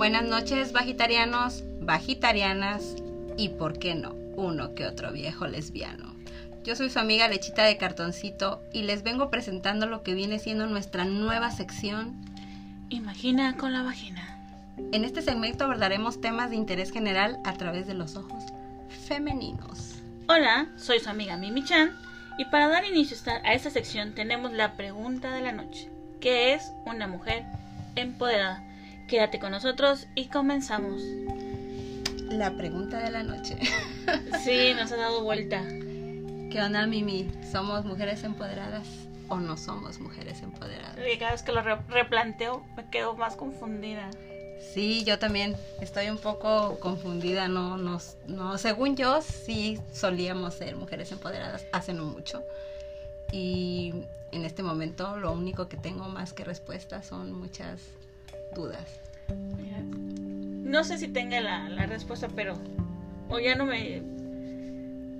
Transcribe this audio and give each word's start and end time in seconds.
Buenas 0.00 0.24
noches, 0.24 0.72
vegetarianos, 0.72 1.62
vegetarianas 1.82 2.96
y, 3.36 3.50
por 3.50 3.78
qué 3.78 3.94
no, 3.94 4.14
uno 4.34 4.74
que 4.74 4.86
otro 4.86 5.12
viejo 5.12 5.46
lesbiano. 5.46 6.16
Yo 6.64 6.74
soy 6.74 6.88
su 6.88 6.98
amiga 6.98 7.28
Lechita 7.28 7.64
de 7.64 7.76
Cartoncito 7.76 8.62
y 8.72 8.84
les 8.84 9.02
vengo 9.02 9.28
presentando 9.28 9.84
lo 9.84 10.02
que 10.02 10.14
viene 10.14 10.38
siendo 10.38 10.66
nuestra 10.66 11.04
nueva 11.04 11.50
sección. 11.50 12.14
Imagina 12.88 13.58
con 13.58 13.74
la 13.74 13.82
vagina. 13.82 14.38
En 14.90 15.04
este 15.04 15.20
segmento 15.20 15.64
abordaremos 15.64 16.18
temas 16.22 16.48
de 16.48 16.56
interés 16.56 16.92
general 16.92 17.38
a 17.44 17.52
través 17.52 17.86
de 17.86 17.92
los 17.92 18.16
ojos 18.16 18.42
femeninos. 19.06 19.96
Hola, 20.28 20.68
soy 20.78 21.00
su 21.00 21.10
amiga 21.10 21.36
Mimi 21.36 21.62
Chan 21.62 21.94
y 22.38 22.46
para 22.46 22.68
dar 22.68 22.86
inicio 22.86 23.18
a 23.44 23.52
esta 23.52 23.68
sección 23.68 24.14
tenemos 24.14 24.50
la 24.54 24.78
pregunta 24.78 25.30
de 25.34 25.42
la 25.42 25.52
noche. 25.52 25.90
¿Qué 26.22 26.54
es 26.54 26.72
una 26.86 27.06
mujer 27.06 27.44
empoderada? 27.96 28.64
Quédate 29.10 29.40
con 29.40 29.50
nosotros 29.50 30.06
y 30.14 30.28
comenzamos. 30.28 31.02
La 32.30 32.56
pregunta 32.56 32.98
de 33.02 33.10
la 33.10 33.22
noche. 33.24 33.56
Sí, 34.42 34.72
nos 34.74 34.90
ha 34.92 34.96
dado 34.96 35.22
vuelta. 35.22 35.62
¿Qué 36.50 36.60
onda, 36.64 36.86
Mimi? 36.86 37.30
¿Somos 37.52 37.84
mujeres 37.84 38.24
empoderadas 38.24 38.86
o 39.28 39.36
no 39.38 39.56
somos 39.56 39.98
mujeres 40.00 40.42
empoderadas? 40.42 40.96
Y 41.12 41.18
cada 41.18 41.32
vez 41.32 41.42
que 41.42 41.52
lo 41.52 41.60
re- 41.62 41.76
replanteo 41.88 42.64
me 42.76 42.88
quedo 42.90 43.14
más 43.16 43.34
confundida. 43.36 44.10
Sí, 44.72 45.04
yo 45.04 45.18
también 45.18 45.56
estoy 45.80 46.08
un 46.08 46.18
poco 46.18 46.78
confundida, 46.80 47.48
no, 47.48 47.76
no, 47.76 47.98
no, 48.28 48.58
según 48.58 48.96
yo 48.96 49.20
sí 49.22 49.78
solíamos 49.92 50.54
ser 50.54 50.76
mujeres 50.76 51.10
empoderadas 51.12 51.64
hace 51.72 51.92
no 51.92 52.04
mucho 52.04 52.42
y 53.32 53.92
en 54.32 54.44
este 54.44 54.62
momento 54.62 55.16
lo 55.16 55.32
único 55.32 55.68
que 55.68 55.76
tengo 55.76 56.08
más 56.08 56.32
que 56.32 56.44
respuestas 56.44 57.06
son 57.06 57.32
muchas 57.32 57.80
dudas. 58.54 59.00
No 60.64 60.84
sé 60.84 60.98
si 60.98 61.08
tenga 61.08 61.40
la, 61.40 61.68
la 61.68 61.86
respuesta, 61.86 62.28
pero 62.28 62.58
o 63.28 63.38
ya 63.38 63.54
no 63.54 63.66
me 63.66 64.02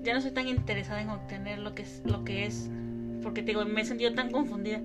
ya 0.03 0.15
no 0.15 0.21
soy 0.21 0.31
tan 0.31 0.49
interesada 0.49 1.01
en 1.03 1.11
obtener 1.11 1.59
lo 1.59 1.75
que 1.75 1.83
es 1.83 2.03
lo 2.05 2.25
que 2.25 2.47
es 2.47 2.69
porque 3.23 3.43
te 3.43 3.49
digo 3.49 3.65
me 3.65 3.83
he 3.83 3.85
sentido 3.85 4.13
tan 4.13 4.31
confundida. 4.31 4.81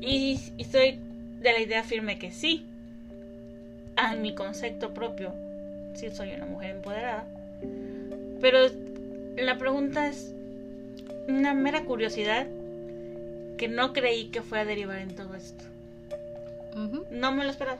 Y, 0.00 0.40
y 0.56 0.62
estoy 0.62 0.98
de 1.40 1.52
la 1.52 1.60
idea 1.60 1.84
firme 1.84 2.18
que 2.18 2.30
sí 2.30 2.64
a 3.96 4.14
mi 4.14 4.34
concepto 4.34 4.94
propio 4.94 5.32
sí 5.94 6.10
soy 6.10 6.32
una 6.32 6.46
mujer 6.46 6.76
empoderada. 6.76 7.26
Pero 8.40 8.58
la 9.36 9.58
pregunta 9.58 10.08
es 10.08 10.34
una 11.28 11.54
mera 11.54 11.84
curiosidad 11.84 12.46
que 13.56 13.68
no 13.68 13.92
creí 13.92 14.26
que 14.26 14.42
fuera 14.42 14.62
a 14.62 14.66
derivar 14.66 14.98
en 14.98 15.14
todo 15.14 15.34
esto 15.34 15.71
No 17.10 17.32
me 17.32 17.44
lo 17.44 17.50
esperaba 17.50 17.78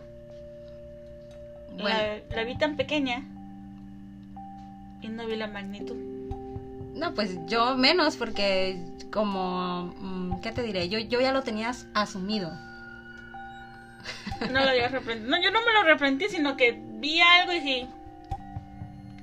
Bueno, 1.73 1.89
la, 1.89 2.21
la 2.37 2.45
vi 2.45 2.57
tan 2.57 2.77
pequeña 2.77 3.23
y 5.01 5.09
no 5.09 5.27
vi 5.27 5.37
la 5.37 5.47
magnitud. 5.49 5.97
no, 6.95 7.15
pues 7.15 7.39
yo 7.47 7.77
menos 7.77 8.17
porque 8.17 8.79
como, 9.13 9.95
mm, 9.99 10.41
¿qué 10.41 10.53
te 10.53 10.63
diré? 10.63 10.89
Yo, 10.89 10.99
yo 10.99 11.21
ya 11.21 11.33
lo 11.33 11.43
tenías 11.43 11.87
asumido. 11.95 12.51
No 14.51 14.61
lo 14.61 14.69
había 14.71 14.89
reprendido. 14.89 15.31
No, 15.31 15.41
yo 15.43 15.51
no 15.51 15.61
me 15.65 15.73
lo 15.73 15.83
reprendí, 15.85 16.27
sino 16.29 16.57
que 16.57 16.79
vi 17.01 17.21
algo 17.21 17.53
y 17.53 17.61
dije, 17.61 17.87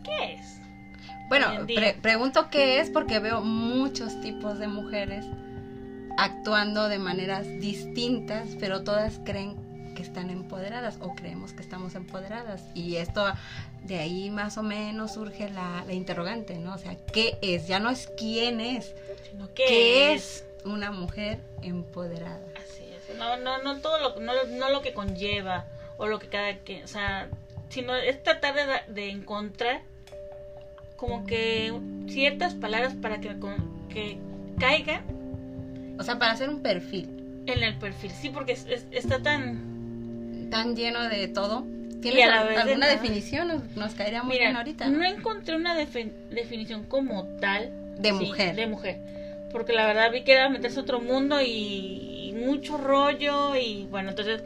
¿qué 0.04 0.34
es? 0.34 0.60
Bueno, 1.28 1.48
pre- 1.68 1.94
pregunto 2.02 2.50
qué 2.50 2.80
es 2.80 2.90
porque 2.90 3.20
veo 3.20 3.42
muchos 3.42 4.20
tipos 4.22 4.58
de 4.58 4.68
mujeres 4.68 5.26
actuando 6.24 6.90
de 6.90 7.00
maneras 7.00 7.46
distintas, 7.60 8.50
pero 8.60 8.84
todas 8.84 9.20
creen 9.24 9.94
que 9.96 10.04
están 10.04 10.30
empoderadas 10.30 10.98
o 11.02 11.16
creemos 11.16 11.54
que 11.54 11.62
estamos 11.62 11.96
empoderadas. 11.96 12.64
Y 12.74 12.98
esto, 12.98 13.26
de 13.84 14.00
ahí 14.00 14.30
más 14.30 14.58
o 14.58 14.64
menos 14.64 15.14
surge 15.14 15.50
la, 15.50 15.84
la 15.86 15.94
interrogante, 15.94 16.58
¿no? 16.58 16.74
O 16.76 16.78
sea, 16.78 16.96
¿qué 17.14 17.38
es? 17.42 17.68
Ya 17.68 17.80
no 17.80 17.90
es 17.90 18.10
quién 18.18 18.62
es, 18.62 18.94
Sino 19.30 19.48
¿qué, 19.54 19.66
¿qué, 19.68 20.14
es 20.14 20.46
una 20.66 20.92
mujer 20.92 21.40
empoderada? 21.62 22.40
Así 22.56 22.84
es. 22.84 23.18
No, 23.18 23.38
no, 23.38 23.62
no 23.62 23.80
todo 23.80 24.00
lo, 24.00 24.20
no, 24.22 24.34
no 24.58 24.70
lo 24.70 24.82
que 24.82 24.94
conlleva 24.94 25.66
o 25.98 26.08
lo 26.08 26.20
que 26.20 26.28
cada 26.28 26.58
que, 26.60 26.84
o 26.84 26.88
sea, 26.88 27.28
sino 27.70 27.96
es 27.96 28.24
tratar 28.24 28.56
de, 28.56 28.94
de 28.94 29.10
encontrar 29.10 29.82
como 30.96 31.26
que 31.26 31.74
ciertas 32.08 32.54
palabras 32.54 32.94
para 33.02 33.20
que, 33.20 33.38
con- 33.40 33.88
que 33.90 34.18
caigan 34.60 35.04
O 36.00 36.04
sea, 36.04 36.18
para 36.18 36.32
hacer 36.32 36.50
un 36.50 36.62
perfil 36.62 37.10
en 37.46 37.64
el 37.64 37.76
perfil. 37.78 38.12
Sí, 38.12 38.30
porque 38.30 38.54
es- 38.54 38.66
es- 38.68 38.86
está 38.92 39.22
tan 39.22 40.48
tan 40.50 40.76
lleno 40.76 41.08
de 41.08 41.28
todo. 41.28 41.64
¿Tienes 42.02 42.16
de 42.16 42.24
alguna 42.24 42.78
nada. 42.78 42.92
definición? 42.94 43.48
Nos, 43.50 43.76
nos 43.76 43.94
caería 43.94 44.24
muy 44.24 44.34
Mira, 44.34 44.46
bien 44.46 44.56
ahorita. 44.58 44.88
no 44.88 45.04
encontré 45.04 45.56
una 45.56 45.76
definición 45.76 46.86
como 46.86 47.26
tal 47.40 47.72
De 48.00 48.10
sí, 48.10 48.14
mujer. 48.16 48.56
de 48.56 48.68
mujer. 48.68 48.98
Porque 49.52 49.74
la 49.74 49.86
verdad 49.86 50.12
vi 50.12 50.22
que 50.24 50.32
era 50.34 50.48
meterse 50.50 50.80
a 50.80 50.84
otro 50.84 51.02
mundo 51.02 51.42
y, 51.42 52.30
y 52.30 52.34
mucho 52.34 52.78
rollo 52.78 53.56
y 53.56 53.86
bueno, 53.92 54.10
entonces 54.12 54.42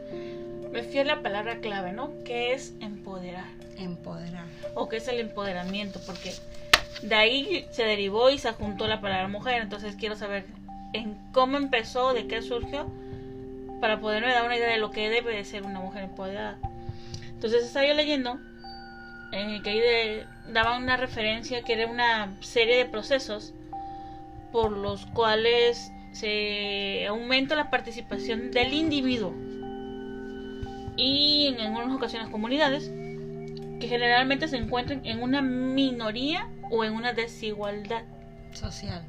me 0.72 0.82
fui 0.82 0.98
a 0.98 1.04
la 1.04 1.22
palabra 1.22 1.58
clave, 1.60 1.92
¿no? 1.92 2.10
¿Qué 2.24 2.52
es 2.54 2.72
empoderar? 2.80 3.44
Empoderar. 3.78 4.46
O 4.74 4.88
qué 4.88 4.96
es 4.96 5.06
el 5.08 5.20
empoderamiento, 5.20 6.00
porque 6.06 6.32
de 7.02 7.14
ahí 7.14 7.66
se 7.70 7.84
derivó 7.84 8.30
y 8.30 8.38
se 8.38 8.50
juntó 8.52 8.88
la 8.88 9.00
palabra 9.00 9.28
mujer, 9.28 9.62
entonces 9.62 9.94
quiero 9.96 10.16
saber 10.16 10.44
en 10.94 11.18
cómo 11.32 11.58
empezó, 11.58 12.14
de 12.14 12.26
qué 12.26 12.40
surgió, 12.40 12.90
para 13.80 14.00
poderme 14.00 14.32
dar 14.32 14.46
una 14.46 14.56
idea 14.56 14.70
de 14.70 14.78
lo 14.78 14.90
que 14.90 15.10
debe 15.10 15.36
de 15.36 15.44
ser 15.44 15.64
una 15.64 15.80
mujer 15.80 16.04
empoderada. 16.04 16.58
Entonces 17.28 17.64
estaba 17.64 17.86
yo 17.86 17.92
leyendo 17.94 18.38
eh, 19.32 19.60
que 19.62 19.70
ahí 19.70 19.80
de- 19.80 20.26
daban 20.52 20.82
una 20.82 20.96
referencia 20.96 21.62
que 21.62 21.72
era 21.74 21.90
una 21.90 22.34
serie 22.40 22.76
de 22.76 22.84
procesos 22.86 23.52
por 24.52 24.70
los 24.72 25.04
cuales 25.06 25.90
se 26.12 27.06
aumenta 27.08 27.56
la 27.56 27.70
participación 27.70 28.52
del 28.52 28.72
individuo 28.72 29.34
y 30.96 31.48
en 31.48 31.60
algunas 31.60 31.94
ocasiones 31.96 32.28
comunidades 32.28 32.88
que 33.80 33.88
generalmente 33.88 34.46
se 34.46 34.56
encuentran 34.56 35.04
en 35.04 35.20
una 35.22 35.42
minoría 35.42 36.48
o 36.70 36.84
en 36.84 36.92
una 36.94 37.12
desigualdad. 37.12 38.04
Social. 38.52 39.02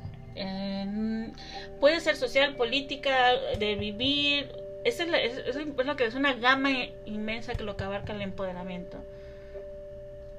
Puede 1.79 1.99
ser 1.99 2.15
social, 2.15 2.55
política, 2.55 3.31
de 3.57 3.75
vivir. 3.75 4.49
Esa 4.83 5.03
es, 5.03 5.09
la- 5.09 5.21
es- 5.21 5.37
es 5.37 5.55
lo 5.85 5.95
que 5.95 6.05
es 6.05 6.15
una 6.15 6.33
gama 6.33 6.69
inmensa 7.05 7.55
que 7.55 7.63
lo 7.63 7.75
que 7.77 7.83
abarca 7.83 8.13
el 8.13 8.21
empoderamiento. 8.21 8.97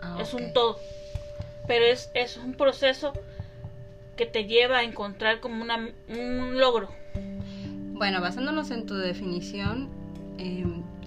Ah, 0.00 0.18
Es 0.20 0.34
un 0.34 0.52
todo. 0.52 0.78
Pero 1.66 1.84
es, 1.84 2.10
es 2.14 2.36
un 2.36 2.54
proceso 2.54 3.12
que 4.16 4.24
te 4.26 4.44
lleva 4.44 4.78
a 4.78 4.82
encontrar 4.84 5.40
como 5.40 5.62
una, 5.62 5.90
un 6.08 6.58
logro. 6.58 6.88
Bueno, 7.92 8.20
basándonos 8.20 8.70
en 8.70 8.86
tu 8.86 8.94
definición, 8.94 9.88
eh, 10.38 10.64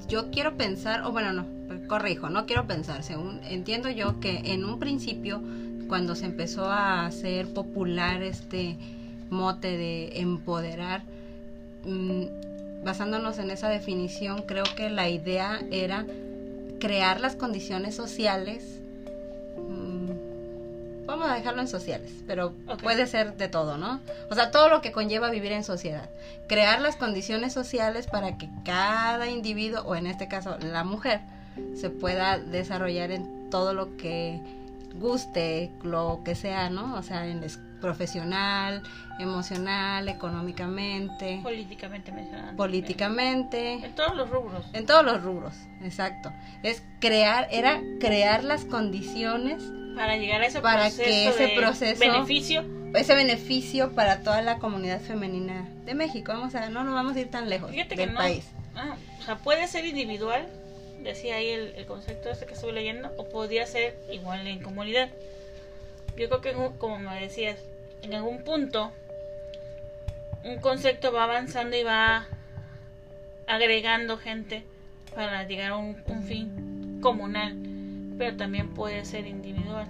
yo 0.07 0.31
quiero 0.31 0.57
pensar, 0.57 1.03
o 1.05 1.11
bueno, 1.11 1.31
no, 1.33 1.87
corrijo, 1.87 2.29
no 2.29 2.45
quiero 2.45 2.67
pensar, 2.67 3.03
según 3.03 3.41
entiendo 3.45 3.89
yo 3.89 4.19
que 4.19 4.37
en 4.53 4.65
un 4.65 4.79
principio, 4.79 5.41
cuando 5.89 6.15
se 6.15 6.25
empezó 6.25 6.65
a 6.65 7.05
hacer 7.05 7.51
popular 7.53 8.21
este 8.21 8.77
mote 9.29 9.75
de 9.75 10.19
empoderar, 10.19 11.01
mm, 11.83 12.83
basándonos 12.85 13.39
en 13.39 13.49
esa 13.49 13.67
definición, 13.67 14.43
creo 14.43 14.63
que 14.77 14.89
la 14.89 15.09
idea 15.09 15.59
era 15.71 16.05
crear 16.79 17.19
las 17.19 17.35
condiciones 17.35 17.95
sociales. 17.95 18.79
mm, 19.57 19.99
Vamos 21.05 21.27
a 21.27 21.33
dejarlo 21.33 21.61
en 21.61 21.67
sociales, 21.67 22.11
pero 22.27 22.53
puede 22.83 23.07
ser 23.07 23.35
de 23.35 23.47
todo, 23.47 23.77
¿no? 23.77 23.99
O 24.29 24.35
sea, 24.35 24.51
todo 24.51 24.69
lo 24.69 24.79
que 24.81 24.91
conlleva 24.91 25.31
vivir 25.31 25.51
en 25.53 25.63
sociedad. 25.63 26.07
Crear 26.47 26.81
las 26.81 26.97
condiciones 26.97 27.51
sociales 27.51 28.05
para 28.05 28.37
que 28.37 28.47
cada 28.63 29.27
individuo, 29.27 29.81
o 29.85 29.95
en 29.95 30.05
este 30.05 30.27
caso 30.27 30.59
la 30.59 30.83
mujer, 30.83 31.21
se 31.75 31.89
pueda 31.89 32.37
desarrollar 32.37 33.09
en 33.09 33.49
todo 33.49 33.73
lo 33.73 33.97
que 33.97 34.39
guste, 34.99 35.71
lo 35.83 36.21
que 36.23 36.35
sea, 36.35 36.69
¿no? 36.69 36.95
O 36.95 37.01
sea, 37.03 37.25
en 37.27 37.43
es- 37.43 37.59
profesional, 37.81 38.83
emocional, 39.19 40.09
económicamente, 40.09 41.39
Políticamente 41.41 42.11
mencionando. 42.11 42.57
políticamente, 42.57 43.73
En 43.85 43.93
todos 43.95 44.15
los 44.15 44.29
rubros. 44.29 44.65
en 44.73 44.85
todos 44.85 45.05
los 45.05 45.23
rubros, 45.23 45.53
exacto. 45.81 46.31
Es 46.63 46.83
crear, 46.99 47.47
era 47.51 47.81
crear 48.01 48.43
las 48.43 48.65
condiciones, 48.65 49.63
Para 49.95 50.15
llegar 50.17 50.41
a 50.41 50.45
ese 50.47 50.61
Para 50.61 50.81
proceso 50.83 51.03
que 51.03 51.27
ese 51.29 51.47
de 51.47 51.55
proceso- 51.55 51.99
beneficio. 51.99 52.65
ese 52.95 53.15
beneficio 53.15 53.93
para 53.95 54.21
toda 54.23 54.41
la 54.41 54.57
comunidad 54.59 55.01
femenina 55.01 55.67
de 55.85 55.93
México. 55.93 56.31
Vamos 56.31 56.55
a, 56.55 56.69
no 56.69 56.83
nos 56.83 56.93
vamos 56.93 57.15
a 57.15 57.19
ir 57.19 57.29
tan 57.29 57.49
lejos 57.49 57.71
Fíjate 57.71 57.95
que 57.95 58.01
del 58.01 58.13
no. 58.13 58.19
país. 58.19 58.45
Ah, 58.75 58.95
o 59.19 59.23
sea, 59.23 59.37
puede 59.37 59.67
ser 59.67 59.85
individual, 59.85 60.47
decía 61.03 61.35
ahí 61.35 61.49
el, 61.49 61.73
el 61.75 61.85
concepto 61.85 62.29
este 62.29 62.45
que 62.45 62.53
estuve 62.53 62.73
leyendo, 62.73 63.11
o 63.17 63.27
podría 63.29 63.65
ser 63.65 63.95
igual 64.11 64.45
en 64.47 64.61
comunidad. 64.61 65.09
Yo 66.17 66.29
creo 66.29 66.41
que, 66.41 66.53
como 66.77 66.99
me 66.99 67.21
decías, 67.21 67.57
en 68.01 68.13
algún 68.13 68.43
punto, 68.43 68.91
un 70.43 70.59
concepto 70.59 71.11
va 71.11 71.23
avanzando 71.23 71.75
y 71.77 71.83
va 71.83 72.27
agregando 73.47 74.17
gente 74.17 74.63
para 75.15 75.43
llegar 75.47 75.71
a 75.71 75.77
un, 75.77 76.01
un 76.07 76.23
fin. 76.23 76.99
comunal, 77.01 77.55
pero 78.17 78.35
también 78.35 78.73
puede 78.73 79.05
ser 79.05 79.25
individual. 79.25 79.87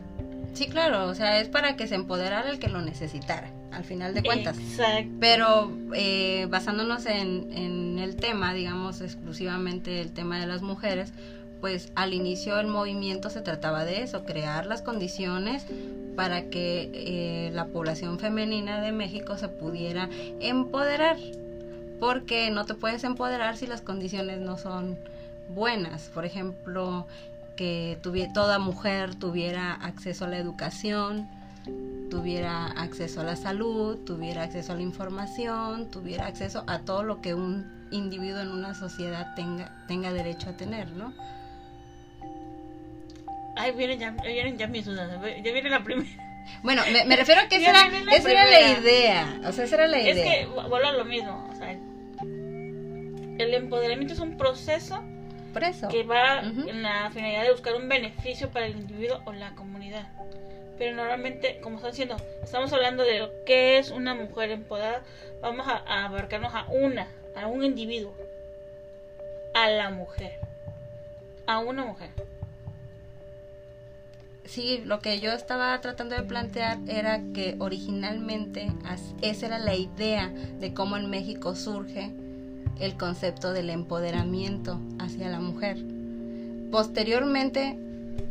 Sí, 0.53 0.67
claro, 0.67 1.05
o 1.07 1.15
sea, 1.15 1.39
es 1.39 1.49
para 1.49 1.75
que 1.75 1.87
se 1.87 1.95
empoderara 1.95 2.49
el 2.49 2.59
que 2.59 2.69
lo 2.69 2.81
necesitara, 2.81 3.49
al 3.71 3.83
final 3.83 4.13
de 4.13 4.23
cuentas. 4.23 4.57
Exacto. 4.57 5.11
Pero 5.19 5.71
eh, 5.95 6.47
basándonos 6.49 7.05
en, 7.05 7.51
en 7.53 7.99
el 7.99 8.15
tema, 8.15 8.53
digamos 8.53 9.01
exclusivamente 9.01 10.01
el 10.01 10.11
tema 10.11 10.39
de 10.39 10.47
las 10.47 10.61
mujeres, 10.61 11.13
pues 11.61 11.91
al 11.95 12.13
inicio 12.13 12.55
del 12.55 12.67
movimiento 12.67 13.29
se 13.29 13.41
trataba 13.41 13.85
de 13.85 14.03
eso, 14.03 14.23
crear 14.23 14.65
las 14.65 14.81
condiciones 14.81 15.65
para 16.15 16.49
que 16.49 16.91
eh, 16.93 17.51
la 17.53 17.67
población 17.67 18.19
femenina 18.19 18.81
de 18.81 18.91
México 18.91 19.37
se 19.37 19.47
pudiera 19.47 20.09
empoderar, 20.39 21.17
porque 21.99 22.49
no 22.49 22.65
te 22.65 22.73
puedes 22.73 23.03
empoderar 23.03 23.57
si 23.57 23.67
las 23.67 23.81
condiciones 23.81 24.39
no 24.39 24.57
son 24.57 24.97
buenas. 25.49 26.09
Por 26.13 26.25
ejemplo, 26.25 27.07
que 27.55 27.97
toda 28.33 28.59
mujer 28.59 29.15
tuviera 29.15 29.73
acceso 29.73 30.25
a 30.25 30.27
la 30.27 30.37
educación, 30.37 31.27
tuviera 32.09 32.67
acceso 32.67 33.21
a 33.21 33.23
la 33.23 33.35
salud, 33.35 33.97
tuviera 34.05 34.43
acceso 34.43 34.73
a 34.73 34.75
la 34.75 34.81
información, 34.81 35.89
tuviera 35.91 36.27
acceso 36.27 36.63
a 36.67 36.79
todo 36.79 37.03
lo 37.03 37.21
que 37.21 37.33
un 37.33 37.87
individuo 37.91 38.41
en 38.41 38.49
una 38.49 38.75
sociedad 38.75 39.35
tenga, 39.35 39.71
tenga 39.87 40.11
derecho 40.11 40.49
a 40.49 40.53
tener, 40.53 40.89
¿no? 40.91 41.13
Ay, 43.55 43.71
vienen 43.73 43.99
ya, 43.99 44.11
vienen 44.11 44.57
ya 44.57 44.67
mis 44.67 44.85
dudas, 44.85 45.09
ya 45.21 45.51
viene 45.51 45.69
la 45.69 45.83
primera. 45.83 46.09
Bueno, 46.63 46.81
me, 47.05 47.15
refiero 47.15 47.41
a 47.41 47.47
que 47.47 47.55
esa, 47.57 47.69
era, 47.69 47.99
la, 47.99 48.11
esa 48.11 48.31
era 48.31 48.45
la 48.45 48.79
idea, 48.79 49.41
o 49.45 49.51
sea, 49.51 49.65
esa 49.65 49.75
era 49.75 49.87
la 49.87 49.99
idea. 49.99 50.13
Es 50.13 50.21
que 50.21 50.45
vuelvo 50.47 50.87
a 50.87 50.93
lo 50.93 51.05
mismo, 51.05 51.47
o 51.51 51.55
sea, 51.55 51.71
el 51.71 53.53
empoderamiento 53.53 54.13
es 54.13 54.19
un 54.19 54.37
proceso 54.37 55.03
que 55.89 56.03
va 56.03 56.41
en 56.41 56.83
la 56.83 57.09
finalidad 57.11 57.43
de 57.43 57.51
buscar 57.51 57.75
un 57.75 57.89
beneficio 57.89 58.49
para 58.49 58.67
el 58.67 58.77
individuo 58.77 59.21
o 59.25 59.33
la 59.33 59.55
comunidad. 59.55 60.07
Pero 60.79 60.95
normalmente, 60.95 61.59
como 61.61 61.75
están 61.75 61.91
diciendo, 61.91 62.15
estamos 62.41 62.73
hablando 62.73 63.03
de 63.03 63.19
lo 63.19 63.43
que 63.45 63.77
es 63.77 63.91
una 63.91 64.15
mujer 64.15 64.49
empoderada, 64.49 65.03
vamos 65.41 65.67
a, 65.67 65.83
a 65.85 66.05
abarcarnos 66.05 66.55
a 66.55 66.65
una, 66.69 67.07
a 67.35 67.47
un 67.47 67.65
individuo, 67.65 68.15
a 69.53 69.69
la 69.69 69.89
mujer, 69.91 70.39
a 71.45 71.59
una 71.59 71.85
mujer. 71.85 72.09
Sí, 74.45 74.81
lo 74.83 74.99
que 74.99 75.19
yo 75.19 75.31
estaba 75.31 75.79
tratando 75.79 76.15
de 76.15 76.23
plantear 76.23 76.79
era 76.87 77.21
que 77.35 77.55
originalmente 77.59 78.71
esa 79.21 79.45
era 79.45 79.59
la 79.59 79.75
idea 79.75 80.29
de 80.29 80.73
cómo 80.73 80.97
en 80.97 81.09
México 81.09 81.55
surge 81.55 82.09
el 82.79 82.97
concepto 82.97 83.53
del 83.53 83.69
empoderamiento 83.69 84.79
hacia 84.97 85.29
la 85.29 85.39
mujer. 85.39 85.77
Posteriormente, 86.71 87.77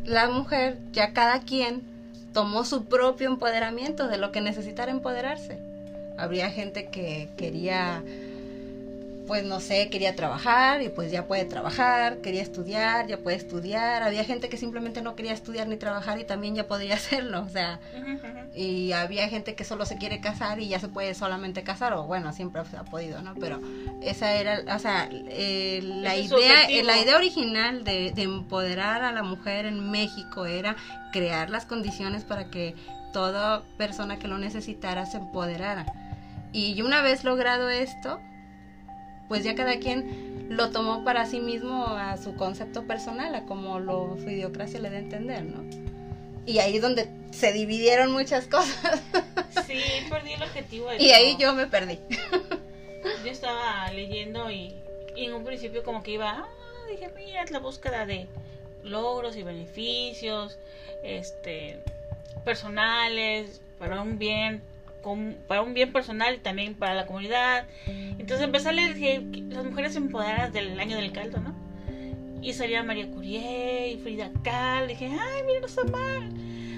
la 0.05 0.29
mujer, 0.29 0.79
ya 0.93 1.13
cada 1.13 1.43
quien, 1.43 1.83
tomó 2.33 2.65
su 2.65 2.85
propio 2.85 3.29
empoderamiento 3.29 4.09
de 4.09 4.19
lo 4.19 4.33
que 4.33 4.41
necesitara 4.41 4.91
empoderarse. 4.91 5.59
Habría 6.17 6.51
gente 6.51 6.87
que 6.87 7.29
quería 7.37 8.03
pues 9.29 9.45
no 9.45 9.61
sé, 9.61 9.91
quería 9.91 10.17
trabajar 10.17 10.83
y 10.83 10.89
pues 10.89 11.13
ya 11.13 11.27
puede 11.27 11.45
trabajar, 11.45 12.23
quería 12.23 12.43
estudiar, 12.43 13.07
ya 13.07 13.19
puede 13.19 13.37
estudiar. 13.37 14.03
Había 14.03 14.25
gente 14.25 14.49
que 14.49 14.57
simplemente 14.57 15.03
no 15.03 15.15
quería 15.15 15.35
estudiar 15.35 15.69
ni 15.69 15.77
trabajar 15.77 16.19
y 16.19 16.25
también 16.25 16.55
ya 16.55 16.67
podía 16.67 16.95
hacerlo, 16.97 17.43
o 17.43 17.49
sea, 17.49 17.79
y 18.55 18.93
había 18.93 19.29
gente 19.29 19.55
que 19.55 19.65
solo 19.65 19.85
se 19.85 19.99
quiere 19.99 20.21
casar 20.21 20.61
y 20.61 20.69
ya 20.69 20.81
se 20.81 20.89
puede 20.89 21.15
solamente 21.15 21.63
casar, 21.63 21.93
o 21.93 22.05
bueno, 22.05 22.33
siempre 22.33 22.63
ha 22.63 22.85
podido, 22.85 23.21
¿no? 23.21 23.35
Pero 23.35 23.61
esa 24.03 24.35
era, 24.35 24.63
o 24.75 24.79
sea, 24.79 25.09
eh, 25.13 25.81
la 25.83 26.17
idea, 26.17 26.65
eh, 26.65 26.83
la 26.83 26.99
idea 26.99 27.17
original 27.17 27.85
de, 27.85 28.13
de 28.13 28.23
empoderar 28.23 29.03
a 29.03 29.13
la 29.13 29.23
mujer 29.23 29.67
en 29.67 29.91
México 29.91 30.47
era 30.47 30.75
crear 31.13 31.51
las 31.51 31.67
condiciones 31.67 32.25
para 32.25 32.51
que 32.51 32.75
toda 33.13 33.63
persona 33.77 34.19
que 34.19 34.27
lo 34.27 34.39
necesitara 34.39 35.05
se 35.05 35.19
empoderara. 35.19 35.87
Y 36.53 36.81
una 36.81 37.03
vez 37.03 37.25
logrado 37.25 37.69
esto, 37.69 38.21
pues 39.29 39.45
ya 39.45 39.55
cada 39.55 39.79
quien 39.79 40.47
lo 40.49 40.71
tomó 40.71 41.05
para 41.05 41.27
sí 41.27 41.41
mismo 41.41 41.85
a 41.87 42.17
su 42.17 42.35
concepto 42.35 42.85
personal, 42.85 43.35
a 43.35 43.45
como 43.45 43.79
lo 43.79 44.17
su 44.23 44.31
idiocracia 44.31 44.81
le 44.81 44.91
da 44.91 44.97
a 44.97 45.01
entender, 45.01 45.45
¿no? 45.45 45.63
Y 46.47 46.61
ahí 46.61 46.77
es 46.77 46.83
donde 46.83 47.09
se 47.31 47.53
dividieron 47.53 48.11
muchas 48.11 48.47
cosas. 48.49 49.03
Sí, 49.67 49.83
perdí 50.09 50.33
el 50.33 50.43
objetivo. 50.43 50.89
y 50.99 51.11
ahí 51.11 51.37
yo 51.39 51.53
me 51.53 51.67
perdí. 51.67 51.99
Yo 53.23 53.31
estaba 53.31 53.91
leyendo 53.93 54.51
y, 54.51 54.75
en 55.17 55.35
un 55.35 55.45
principio 55.45 55.83
como 55.83 56.03
que 56.03 56.13
iba, 56.13 56.31
ah, 56.31 56.49
dije, 56.91 57.11
mira, 57.15 57.43
es 57.43 57.51
la 57.51 57.59
búsqueda 57.59 58.07
de 58.07 58.27
logros 58.83 59.37
y 59.37 59.43
beneficios, 59.43 60.59
este, 61.03 61.81
personales, 62.45 63.61
para 63.79 64.01
un 64.01 64.19
bien 64.19 64.63
para 65.47 65.63
un 65.63 65.75
bien 65.75 65.93
personal 65.93 66.35
y 66.35 66.39
también 66.39 66.75
para 66.75 66.95
la 66.95 67.07
comunidad. 67.07 67.67
Entonces 67.87 68.43
empecé 68.43 68.71
a 68.71 68.73
leer 68.73 69.23
las 69.49 69.65
mujeres 69.65 69.97
empoderadas 69.97 70.53
del 70.53 70.79
año 70.79 70.97
del 70.97 71.13
caldo, 71.13 71.41
¿no? 71.41 71.55
Y 72.43 72.53
salía 72.53 72.83
María 72.83 73.11
Curie 73.11 73.89
y 73.91 73.99
Frida 73.99 74.31
Kahlo. 74.43 74.87
dije, 74.87 75.07
ay, 75.07 75.43
mira, 75.47 75.61
no 75.61 75.67
está 75.67 75.85
mal. 75.85 76.31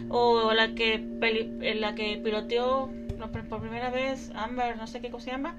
O 0.09 0.53
la 0.53 0.75
que, 0.75 0.95
eh, 0.95 1.75
la 1.75 1.95
que 1.95 2.21
piloteó 2.23 2.91
por 3.49 3.61
primera 3.61 3.91
vez, 3.91 4.31
Amber, 4.35 4.77
no 4.77 4.87
sé 4.87 5.01
qué 5.01 5.11
cosa 5.11 5.27
se 5.27 5.31
llama. 5.33 5.57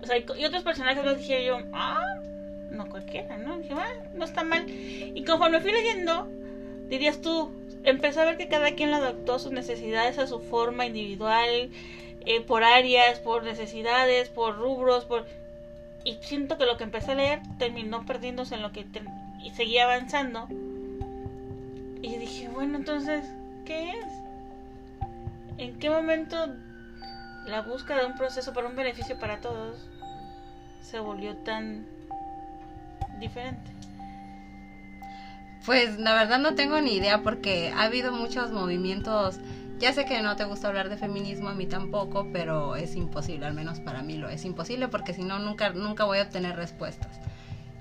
O 0.00 0.06
sea, 0.06 0.16
y, 0.18 0.44
otros 0.44 0.62
personajes 0.62 1.04
los 1.04 1.18
dije 1.18 1.44
yo, 1.44 1.58
ah, 1.72 2.20
no 2.70 2.88
cualquiera, 2.88 3.36
¿no? 3.38 3.58
Dije, 3.58 3.74
ah, 3.74 3.86
no 4.14 4.24
está 4.24 4.42
mal. 4.42 4.64
Y 4.68 5.22
conforme 5.24 5.60
fui 5.60 5.72
leyendo, 5.72 6.28
dirías 6.88 7.20
tú, 7.20 7.50
empecé 7.84 8.20
a 8.20 8.24
ver 8.24 8.36
que 8.36 8.48
cada 8.48 8.72
quien 8.72 8.92
adaptó 8.94 9.38
sus 9.38 9.52
necesidades 9.52 10.18
a 10.18 10.26
su 10.26 10.40
forma 10.40 10.86
individual, 10.86 11.70
eh, 12.26 12.40
por 12.40 12.64
áreas, 12.64 13.18
por 13.18 13.44
necesidades, 13.44 14.28
por 14.28 14.56
rubros, 14.58 15.04
por... 15.04 15.26
Y 16.04 16.18
siento 16.20 16.58
que 16.58 16.66
lo 16.66 16.76
que 16.76 16.84
empecé 16.84 17.12
a 17.12 17.14
leer 17.14 17.40
terminó 17.58 18.04
perdiéndose 18.04 18.54
en 18.54 18.62
lo 18.62 18.72
que... 18.72 18.86
Y 19.42 19.50
seguía 19.50 19.84
avanzando. 19.84 20.46
Y 22.02 22.16
dije, 22.16 22.48
bueno, 22.48 22.78
entonces, 22.78 23.24
¿qué 23.64 23.90
es? 23.90 24.06
¿En 25.58 25.78
qué 25.78 25.90
momento 25.90 26.48
la 27.46 27.62
búsqueda 27.62 28.00
de 28.00 28.06
un 28.06 28.16
proceso 28.16 28.52
para 28.52 28.68
un 28.68 28.76
beneficio 28.76 29.18
para 29.18 29.40
todos 29.40 29.88
se 30.80 30.98
volvió 30.98 31.36
tan 31.38 31.86
diferente? 33.20 33.70
Pues 35.64 35.98
la 35.98 36.14
verdad 36.14 36.38
no 36.38 36.54
tengo 36.54 36.80
ni 36.80 36.94
idea 36.94 37.22
porque 37.22 37.72
ha 37.76 37.84
habido 37.84 38.10
muchos 38.12 38.50
movimientos 38.50 39.38
ya 39.82 39.92
sé 39.92 40.04
que 40.04 40.22
no 40.22 40.36
te 40.36 40.44
gusta 40.44 40.68
hablar 40.68 40.88
de 40.88 40.96
feminismo, 40.96 41.48
a 41.48 41.54
mí 41.54 41.66
tampoco, 41.66 42.28
pero 42.32 42.76
es 42.76 42.94
imposible, 42.94 43.46
al 43.46 43.52
menos 43.52 43.80
para 43.80 44.00
mí 44.00 44.16
lo 44.16 44.28
es 44.28 44.44
imposible 44.44 44.86
porque 44.86 45.12
si 45.12 45.24
no, 45.24 45.40
nunca, 45.40 45.70
nunca 45.70 46.04
voy 46.04 46.18
a 46.18 46.22
obtener 46.22 46.54
respuestas. 46.54 47.10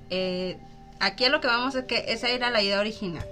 Eh, 0.09 0.57
aquí 0.99 1.29
lo 1.29 1.41
que 1.41 1.47
vamos 1.47 1.75
es 1.75 1.85
que 1.85 2.05
esa 2.07 2.29
era 2.29 2.49
la 2.49 2.63
idea 2.63 2.79
original. 2.79 3.23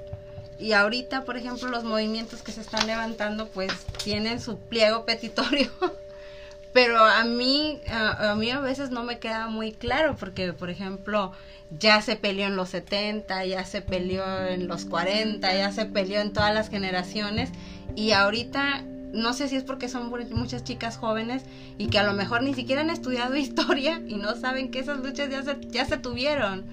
Y 0.60 0.74
ahorita, 0.74 1.26
por 1.26 1.36
ejemplo, 1.36 1.68
los 1.70 1.84
movimientos 1.84 2.44
que 2.44 2.52
se 2.52 2.62
están 2.62 2.86
levantando, 2.86 3.48
pues 3.48 3.72
tienen 4.04 4.40
su 4.40 4.60
pliego 4.60 5.04
petitorio. 5.04 5.72
Pero 6.72 7.04
a 7.04 7.24
mí, 7.24 7.82
a, 7.90 8.32
a, 8.32 8.36
mí 8.36 8.52
a 8.52 8.60
veces 8.60 8.92
no 8.92 9.04
me 9.04 9.18
queda 9.18 9.48
muy 9.48 9.72
claro, 9.72 10.16
porque, 10.16 10.54
por 10.54 10.70
ejemplo, 10.70 11.32
ya 11.72 12.04
se 12.04 12.16
peleó 12.18 12.46
en 12.46 12.56
los 12.56 12.70
70, 12.70 13.46
ya 13.46 13.66
se 13.66 13.82
peleó 13.82 14.46
en 14.46 14.68
los 14.68 14.86
40, 14.86 15.52
ya 15.56 15.72
se 15.72 15.86
peleó 15.86 16.22
en 16.22 16.34
todas 16.34 16.54
las 16.54 16.70
generaciones 16.70 17.50
y 17.96 18.12
ahorita 18.12 18.84
no 19.14 19.34
sé 19.34 19.48
si 19.48 19.56
es 19.56 19.64
porque 19.64 19.90
son 19.90 20.10
muchas 20.32 20.64
chicas 20.64 20.98
jóvenes 20.98 21.44
y 21.78 21.88
que 21.88 22.00
a 22.00 22.04
lo 22.04 22.14
mejor 22.14 22.44
ni 22.44 22.54
siquiera 22.54 22.82
han 22.82 22.90
estudiado 22.90 23.36
historia 23.38 24.02
y 24.08 24.16
no 24.16 24.36
saben 24.36 24.72
que 24.72 24.80
esas 24.80 25.00
luchas 25.00 25.30
ya 25.30 25.44
se, 25.44 25.58
ya 25.70 25.86
se 25.86 25.98
tuvieron. 25.98 26.64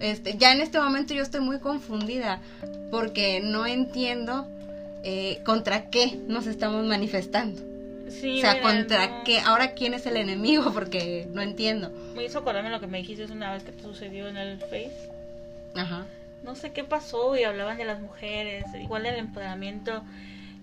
Este, 0.00 0.36
ya 0.36 0.52
en 0.52 0.60
este 0.60 0.80
momento 0.80 1.14
yo 1.14 1.22
estoy 1.22 1.40
muy 1.40 1.58
confundida 1.60 2.40
porque 2.90 3.40
no 3.40 3.66
entiendo 3.66 4.48
eh, 5.04 5.40
contra 5.44 5.90
qué 5.90 6.18
nos 6.26 6.46
estamos 6.46 6.84
manifestando. 6.86 7.60
o 8.06 8.10
sea, 8.40 8.60
contra 8.60 9.22
qué, 9.22 9.40
ahora 9.40 9.74
quién 9.74 9.94
es 9.94 10.06
el 10.06 10.16
enemigo 10.16 10.72
porque 10.72 11.28
no 11.32 11.40
entiendo. 11.40 11.90
Me 12.16 12.24
hizo 12.24 12.40
acordarme 12.40 12.70
lo 12.70 12.80
que 12.80 12.86
me 12.86 12.98
dijiste 12.98 13.24
una 13.32 13.52
vez 13.52 13.62
que 13.62 13.72
sucedió 13.80 14.28
en 14.28 14.36
el 14.36 14.58
Face. 14.58 15.08
Ajá. 15.74 16.06
No 16.42 16.56
sé 16.56 16.72
qué 16.72 16.82
pasó 16.82 17.36
y 17.36 17.44
hablaban 17.44 17.78
de 17.78 17.84
las 17.84 18.00
mujeres, 18.00 18.64
igual 18.80 19.04
del 19.04 19.16
empoderamiento 19.16 20.02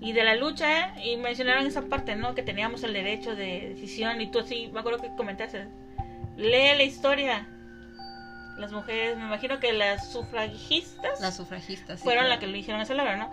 y 0.02 0.14
de 0.14 0.24
la 0.24 0.36
lucha 0.36 0.98
y 1.04 1.18
mencionaron 1.18 1.66
esa 1.66 1.84
parte, 1.84 2.16
¿no? 2.16 2.36
Que 2.36 2.44
teníamos 2.44 2.84
el 2.84 2.94
derecho 2.94 3.36
de 3.36 3.70
decisión 3.70 4.22
y 4.22 4.32
tú 4.32 4.42
sí, 4.46 4.70
me 4.74 4.80
acuerdo 4.80 5.00
que 5.00 5.10
comentaste, 5.16 5.68
lee 6.38 6.76
la 6.78 6.84
historia. 6.84 7.48
Las 8.58 8.74
mujeres, 8.74 9.18
me 9.18 9.24
imagino 9.24 9.60
que 9.60 9.72
las 9.72 10.12
sufragistas. 10.12 11.22
Las 11.22 11.38
sufragistas. 11.38 12.02
fueron 12.02 12.28
las 12.28 12.40
que 12.40 12.48
lo 12.48 12.58
hicieron 12.58 12.82
esa 12.82 12.94
labor, 12.94 13.18
¿no? 13.18 13.32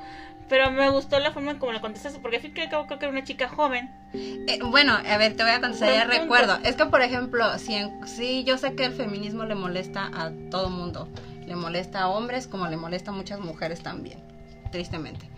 Pero 0.49 0.71
me 0.71 0.89
gustó 0.91 1.19
la 1.19 1.33
forma 1.33 1.51
en 1.51 1.59
como 1.59 1.73
le 1.73 1.81
contestaste, 1.81 2.21
porque 2.21 2.37
al 2.37 2.43
fin 2.43 2.55
que 2.55 2.69
creo 2.69 2.87
que 2.87 2.95
era 2.95 3.09
una 3.09 3.25
chica 3.25 3.49
joven. 3.49 3.91
Eh, 4.15 4.61
bueno, 4.63 4.93
a 4.93 5.19
ver, 5.19 5.35
te 5.35 5.43
voy 5.43 5.51
a 5.51 5.61
contestar, 5.61 5.93
ya 5.93 6.05
recuerdo. 6.05 6.59
Es 6.63 6.77
que, 6.77 6.87
por 6.87 7.03
ejemplo, 7.03 7.59
si, 7.59 7.77
si 8.05 8.45
yo 8.45 8.57
sé 8.57 8.77
que 8.77 8.85
el 8.85 8.93
feminismo 8.93 9.45
le 9.45 9.57
molesta 9.57 10.09
a 10.15 10.31
todo 10.51 10.71
mundo 10.71 11.09
Le 11.45 11.57
molesta 11.57 12.03
a 12.03 12.09
hombres 12.09 12.47
como 12.47 12.69
le 12.69 12.77
molesta 12.77 13.11
a 13.11 13.15
muchas 13.15 13.41
mujeres 13.41 13.83
también, 13.83 14.21
tristemente. 14.71 15.29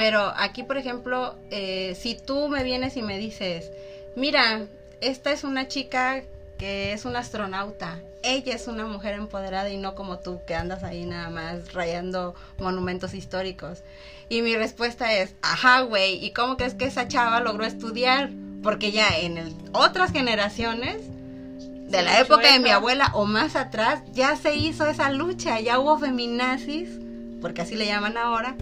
Pero 0.00 0.32
aquí, 0.34 0.62
por 0.62 0.78
ejemplo, 0.78 1.34
eh, 1.50 1.94
si 1.94 2.14
tú 2.14 2.48
me 2.48 2.64
vienes 2.64 2.96
y 2.96 3.02
me 3.02 3.18
dices, 3.18 3.70
mira, 4.16 4.62
esta 5.02 5.30
es 5.30 5.44
una 5.44 5.68
chica 5.68 6.22
que 6.56 6.94
es 6.94 7.04
una 7.04 7.18
astronauta, 7.18 8.00
ella 8.22 8.54
es 8.54 8.66
una 8.66 8.86
mujer 8.86 9.12
empoderada 9.12 9.68
y 9.68 9.76
no 9.76 9.94
como 9.94 10.18
tú 10.18 10.40
que 10.46 10.54
andas 10.54 10.84
ahí 10.84 11.04
nada 11.04 11.28
más 11.28 11.74
rayando 11.74 12.34
monumentos 12.58 13.12
históricos. 13.12 13.82
Y 14.30 14.40
mi 14.40 14.56
respuesta 14.56 15.12
es, 15.12 15.34
ajá, 15.42 15.82
güey, 15.82 16.24
¿y 16.24 16.30
cómo 16.30 16.56
crees 16.56 16.72
que 16.72 16.86
esa 16.86 17.06
chava 17.06 17.40
logró 17.40 17.66
estudiar? 17.66 18.30
Porque 18.62 18.92
ya 18.92 19.18
en 19.18 19.36
el, 19.36 19.54
otras 19.74 20.12
generaciones, 20.12 21.02
de 21.90 22.00
la 22.00 22.20
época 22.20 22.50
de 22.54 22.58
mi 22.58 22.70
abuela 22.70 23.10
o 23.12 23.26
más 23.26 23.54
atrás, 23.54 24.00
ya 24.14 24.34
se 24.36 24.54
hizo 24.54 24.86
esa 24.86 25.10
lucha, 25.10 25.60
ya 25.60 25.78
hubo 25.78 25.98
feminazis, 25.98 26.88
porque 27.42 27.60
así 27.60 27.74
le 27.74 27.84
llaman 27.84 28.16
ahora, 28.16 28.56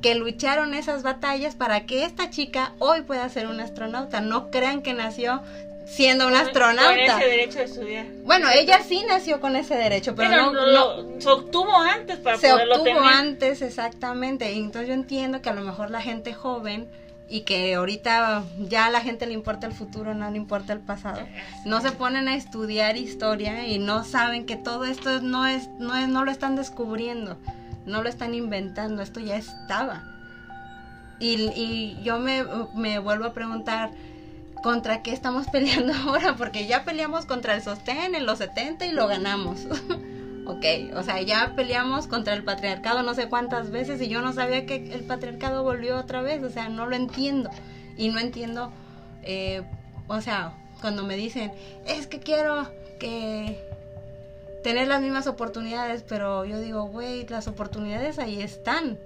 que 0.00 0.14
lucharon 0.14 0.74
esas 0.74 1.02
batallas 1.02 1.54
para 1.54 1.86
que 1.86 2.04
esta 2.04 2.30
chica 2.30 2.72
hoy 2.78 3.02
pueda 3.02 3.28
ser 3.28 3.46
una 3.46 3.64
astronauta. 3.64 4.20
No 4.20 4.50
crean 4.50 4.82
que 4.82 4.94
nació 4.94 5.42
siendo 5.86 6.26
una 6.26 6.40
astronauta. 6.40 7.12
Con 7.12 7.22
ese 7.22 7.30
derecho 7.30 7.58
de 7.58 7.64
estudiar. 7.64 8.06
Bueno, 8.24 8.48
ella 8.50 8.80
sí 8.86 9.04
nació 9.08 9.40
con 9.40 9.56
ese 9.56 9.74
derecho, 9.74 10.14
pero, 10.14 10.52
no, 10.52 11.20
Se 11.20 11.28
obtuvo 11.28 11.76
antes 11.76 12.18
para 12.18 12.38
se 12.38 12.52
obtuvo 12.52 13.00
antes, 13.00 13.62
exactamente. 13.62 14.52
Y 14.52 14.58
entonces 14.58 14.88
yo 14.88 14.94
entiendo 14.94 15.40
que 15.40 15.48
a 15.48 15.54
lo 15.54 15.62
mejor 15.62 15.90
la 15.90 16.02
gente 16.02 16.34
joven 16.34 16.88
y 17.30 17.42
que 17.42 17.74
ahorita 17.74 18.44
ya 18.58 18.86
a 18.86 18.90
la 18.90 19.00
gente 19.00 19.26
le 19.26 19.34
importa 19.34 19.66
el 19.66 19.72
futuro, 19.72 20.14
no 20.14 20.30
le 20.30 20.36
importa 20.38 20.72
el 20.72 20.80
pasado, 20.80 21.20
no 21.66 21.82
se 21.82 21.92
ponen 21.92 22.26
a 22.26 22.34
estudiar 22.34 22.96
historia 22.96 23.66
y 23.66 23.78
no 23.78 24.02
saben 24.04 24.46
que 24.46 24.56
todo 24.56 24.86
esto 24.86 25.20
no 25.20 25.46
es, 25.46 25.68
no 25.78 25.94
es, 25.94 26.08
no 26.08 26.24
lo 26.24 26.30
están 26.30 26.56
descubriendo 26.56 27.36
no 27.88 28.02
lo 28.02 28.08
están 28.08 28.34
inventando, 28.34 29.02
esto 29.02 29.20
ya 29.20 29.36
estaba. 29.36 30.04
Y, 31.20 31.98
yo 32.02 32.18
me, 32.18 32.42
vuelvo 33.00 33.24
a 33.24 33.32
preguntar, 33.32 33.90
¿contra 34.62 35.02
qué 35.02 35.12
estamos 35.12 35.46
peleando 35.52 35.92
ahora? 35.94 36.36
Porque 36.36 36.66
ya 36.66 36.84
peleamos 36.84 37.26
contra 37.26 37.54
el 37.54 37.62
sostén 37.62 38.14
en 38.14 38.26
los 38.26 38.38
70 38.38 38.86
y 38.86 38.92
lo 38.92 39.06
ganamos. 39.08 39.66
ok, 40.46 40.64
o 40.94 41.02
sea, 41.02 41.20
ya 41.22 41.54
peleamos 41.56 42.06
contra 42.06 42.34
el 42.34 42.44
patriarcado 42.44 43.02
no 43.02 43.14
sé 43.14 43.28
cuántas 43.28 43.70
veces 43.70 44.00
y 44.00 44.08
yo 44.08 44.22
no 44.22 44.32
sabía 44.32 44.64
que 44.64 44.92
el 44.94 45.04
patriarcado 45.04 45.62
volvió 45.62 45.98
otra 45.98 46.22
vez, 46.22 46.42
o 46.42 46.50
sea, 46.50 46.68
no 46.68 46.86
lo 46.86 46.96
entiendo. 46.96 47.50
Y 47.96 48.10
no 48.10 48.20
entiendo, 48.20 48.72
eh, 49.22 49.62
o 50.06 50.20
sea, 50.20 50.52
cuando 50.80 51.04
me 51.04 51.16
dicen, 51.16 51.52
es 51.86 52.06
que 52.06 52.20
quiero 52.20 52.70
que 53.00 53.67
tener 54.62 54.88
las 54.88 55.00
mismas 55.00 55.26
oportunidades, 55.26 56.04
pero 56.08 56.44
yo 56.44 56.60
digo, 56.60 56.86
güey, 56.86 57.26
las 57.28 57.48
oportunidades 57.48 58.18
ahí 58.18 58.40
están. 58.42 58.98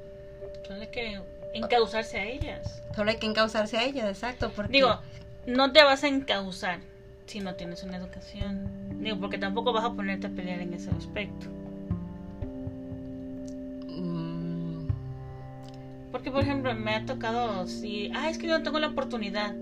Solo 0.66 0.80
hay 0.80 0.88
que 0.88 1.21
encauzarse 1.54 2.18
a 2.18 2.25
ellas. 2.25 2.82
Solo 2.94 3.11
hay 3.11 3.16
que 3.16 3.26
encauzarse 3.26 3.78
a 3.78 3.85
ellas, 3.85 4.09
exacto. 4.09 4.50
Porque... 4.54 4.73
Digo, 4.73 4.99
no 5.47 5.73
te 5.73 5.82
vas 5.82 6.04
a 6.04 6.09
encauzar 6.09 6.80
si 7.26 7.40
no 7.40 7.54
tienes 7.54 7.82
una 7.82 7.97
educación. 7.97 8.68
Digo, 9.02 9.18
porque 9.18 9.38
tampoco 9.38 9.73
vas 9.73 9.85
a 9.85 9.92
ponerte 9.92 10.26
a 10.26 10.30
pelear 10.30 10.61
en 10.61 10.75
ese 10.75 10.90
aspecto. 10.90 11.47
Mm. 13.88 14.88
Porque, 16.11 16.30
por 16.30 16.42
ejemplo, 16.42 16.75
me 16.75 16.94
ha 16.94 17.06
tocado, 17.06 17.66
si, 17.66 18.11
ah, 18.14 18.28
es 18.30 18.38
que 18.38 18.47
yo 18.47 18.59
no 18.59 18.62
tengo 18.62 18.78
la 18.78 18.88
oportunidad. 18.88 19.54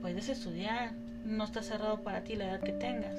Puedes 0.00 0.28
estudiar, 0.28 0.92
no 1.24 1.44
está 1.44 1.62
cerrado 1.62 1.98
para 2.00 2.22
ti 2.22 2.34
la 2.34 2.46
edad 2.46 2.60
que 2.60 2.72
tengas. 2.72 3.16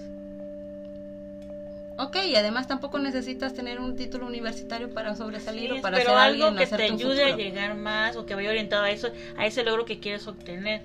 Ok, 1.97 2.17
y 2.25 2.35
además 2.35 2.67
tampoco 2.67 2.97
necesitas 2.97 3.53
tener 3.53 3.79
un 3.79 3.95
título 3.95 4.25
universitario 4.25 4.91
para 4.93 5.15
sobresalir 5.15 5.73
o 5.73 5.81
para 5.81 5.97
ser 5.97 6.07
algo 6.09 6.45
alguien, 6.45 6.55
que 6.57 6.65
te 6.65 6.83
ayude 6.83 7.23
a 7.23 7.35
llegar 7.35 7.75
más 7.75 8.15
o 8.15 8.25
que 8.25 8.33
vaya 8.33 8.50
orientado 8.50 8.83
a 8.83 8.89
eso, 8.89 9.12
a 9.38 9.45
ese 9.45 9.63
logro 9.63 9.85
que 9.85 10.00
quieres 10.00 10.27
obtener. 10.27 10.81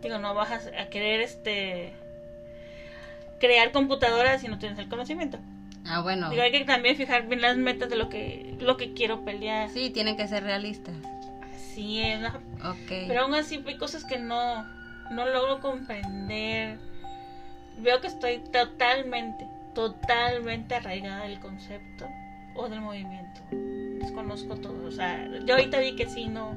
Digo, 0.00 0.18
no 0.18 0.34
vas 0.34 0.66
a, 0.66 0.88
querer 0.90 1.20
este 1.20 1.92
crear 3.40 3.72
computadoras 3.72 4.42
si 4.42 4.48
no 4.48 4.58
tienes 4.58 4.78
el 4.78 4.88
conocimiento. 4.88 5.38
Ah, 5.86 6.00
bueno. 6.00 6.30
Digo, 6.30 6.42
hay 6.42 6.52
que 6.52 6.64
también 6.64 6.96
fijar 6.96 7.26
bien 7.26 7.40
las 7.40 7.56
metas 7.56 7.90
de 7.90 7.96
lo 7.96 8.08
que 8.08 8.54
lo 8.60 8.76
que 8.76 8.92
quiero 8.94 9.24
pelear. 9.24 9.70
Sí, 9.70 9.90
tienen 9.90 10.16
que 10.16 10.28
ser 10.28 10.44
realistas. 10.44 10.94
Sí, 11.74 12.00
es. 12.00 12.20
Pero 12.88 13.22
aún 13.22 13.34
así 13.34 13.62
hay 13.66 13.76
cosas 13.76 14.04
que 14.04 14.18
no 14.18 14.64
no 15.10 15.26
logro 15.26 15.60
comprender. 15.60 16.78
Veo 17.78 18.00
que 18.00 18.06
estoy 18.06 18.38
totalmente 18.52 19.48
totalmente 19.74 20.74
arraigada 20.74 21.24
del 21.24 21.40
concepto 21.40 22.08
o 22.54 22.68
del 22.68 22.80
movimiento. 22.80 23.40
Desconozco 23.50 24.56
todo. 24.56 24.86
O 24.86 24.92
sea, 24.92 25.28
yo 25.44 25.54
ahorita 25.54 25.78
vi 25.80 25.96
que 25.96 26.08
sí 26.08 26.26
no 26.26 26.56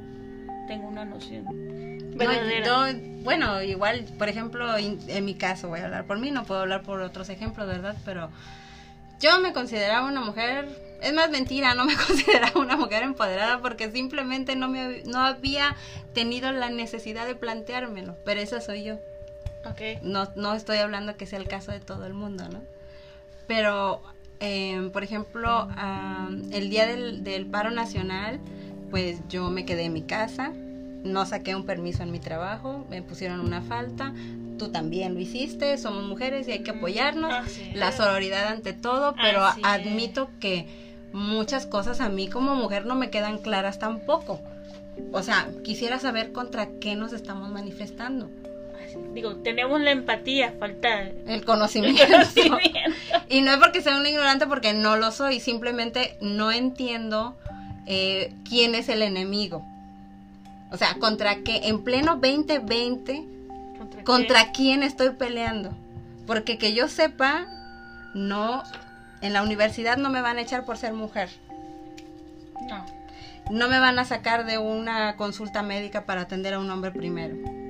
tengo 0.68 0.88
una 0.88 1.06
noción. 1.06 1.46
bueno, 3.24 3.62
igual, 3.62 4.06
por 4.18 4.30
ejemplo, 4.30 4.78
en 4.78 5.26
mi 5.26 5.36
caso, 5.36 5.70
voy 5.70 5.80
a 5.80 5.86
hablar 5.86 6.06
por 6.06 6.20
mí, 6.20 6.32
no 6.32 6.46
puedo 6.46 6.62
hablar 6.62 6.84
por 6.84 7.02
otros 7.02 7.30
ejemplos, 7.30 7.68
¿verdad? 7.68 7.96
Pero 8.06 8.30
yo 9.20 9.40
me 9.40 9.54
consideraba 9.54 10.08
una 10.08 10.22
mujer, 10.22 10.68
es 11.02 11.14
más 11.14 11.30
mentira, 11.30 11.74
no 11.74 11.86
me 11.86 11.96
consideraba 12.08 12.60
una 12.60 12.78
mujer 12.78 13.04
empoderada 13.04 13.62
porque 13.62 13.92
simplemente 13.92 14.56
no, 14.56 14.68
me, 14.68 15.04
no 15.06 15.22
había 15.22 15.76
tenido 16.14 16.52
la 16.52 16.70
necesidad 16.70 17.26
de 17.26 17.36
planteármelo, 17.36 18.16
pero 18.26 18.42
esa 18.42 18.62
soy 18.62 18.84
yo. 18.84 19.00
Okay. 19.72 20.00
No, 20.02 20.30
no 20.36 20.54
estoy 20.54 20.78
hablando 20.78 21.18
que 21.18 21.26
sea 21.26 21.40
el 21.40 21.48
caso 21.48 21.72
de 21.72 21.80
todo 21.80 22.06
el 22.06 22.14
mundo, 22.14 22.48
¿no? 22.48 22.62
Pero, 23.48 24.02
em, 24.40 24.92
por 24.92 25.04
ejemplo, 25.04 25.70
el 26.52 26.70
día 26.70 26.86
del, 26.86 27.48
paro 27.48 27.72
nacional, 27.72 28.40
pues 28.90 29.20
yo 29.30 29.50
me 29.50 29.66
quedé 29.66 29.86
en 29.86 29.94
mi 29.94 30.04
casa, 30.04 30.52
no 31.04 31.26
saqué 31.26 31.56
un 31.56 31.66
permiso 31.66 32.04
en 32.04 32.12
mi 32.12 32.20
trabajo, 32.20 32.86
me 32.90 33.02
pusieron 33.02 33.40
una 33.40 33.62
falta, 33.62 34.14
tú 34.58 34.70
también 34.70 35.14
lo 35.14 35.20
hiciste, 35.20 35.78
somos 35.78 36.04
mujeres 36.06 36.48
y 36.48 36.52
hay 36.52 36.60
que 36.60 36.72
apoyarnos, 36.72 37.34
la 37.74 37.92
sororidad 37.92 38.48
ante 38.48 38.74
todo, 38.74 39.16
pero 39.22 39.44
admito 39.64 40.30
que 40.40 40.68
muchas 41.14 41.66
cosas 41.66 42.02
a 42.02 42.10
mí 42.10 42.30
como 42.30 42.56
mujer 42.56 42.86
no 42.86 42.96
me 42.96 43.10
quedan 43.10 43.38
claras 43.38 43.80
tampoco. 43.80 44.42
O 45.12 45.22
sea, 45.22 45.48
quisiera 45.64 46.00
saber 46.00 46.32
contra 46.32 46.68
qué 46.80 46.96
nos 46.96 47.14
estamos 47.14 47.50
manifestando 47.50 48.30
digo, 49.18 49.38
tenemos 49.38 49.82
la 49.82 49.92
empatía, 49.92 50.54
falta 50.60 51.02
el 51.02 51.44
conocimiento. 51.46 52.04
y 53.30 53.42
no 53.42 53.52
es 53.52 53.58
porque 53.58 53.82
sea 53.82 53.98
un 53.98 54.06
ignorante, 54.06 54.46
porque 54.48 54.74
no 54.74 54.96
lo 54.96 55.12
soy, 55.12 55.40
simplemente 55.40 56.18
no 56.22 56.52
entiendo 56.52 57.36
eh, 57.88 58.34
quién 58.48 58.76
es 58.76 58.90
el 58.90 59.02
enemigo. 59.02 59.66
O 60.72 60.78
sea, 60.78 60.96
contra 61.00 61.38
qué, 61.44 61.62
en 61.64 61.84
pleno 61.84 62.16
2020, 62.16 63.26
contra, 64.04 64.52
quién 64.52 64.84
estoy 64.84 65.12
peleando. 65.12 65.74
Porque 66.28 66.58
que 66.58 66.74
yo 66.74 66.88
sepa, 66.88 67.48
no, 68.14 68.64
en 69.22 69.34
la 69.34 69.42
universidad 69.42 69.98
no 69.98 70.10
me 70.10 70.22
van 70.22 70.38
a 70.38 70.42
echar 70.42 70.66
por 70.66 70.78
ser 70.78 70.94
mujer. 70.94 71.30
No. 72.70 72.86
No 73.50 73.70
me 73.70 73.80
van 73.80 73.98
a 73.98 74.04
sacar 74.04 74.46
de 74.46 74.58
una 74.58 75.16
consulta 75.16 75.64
médica 75.64 76.06
para 76.06 76.22
atender 76.22 76.54
a 76.54 76.60
un 76.60 76.70
hombre 76.70 76.92
primero 76.92 77.67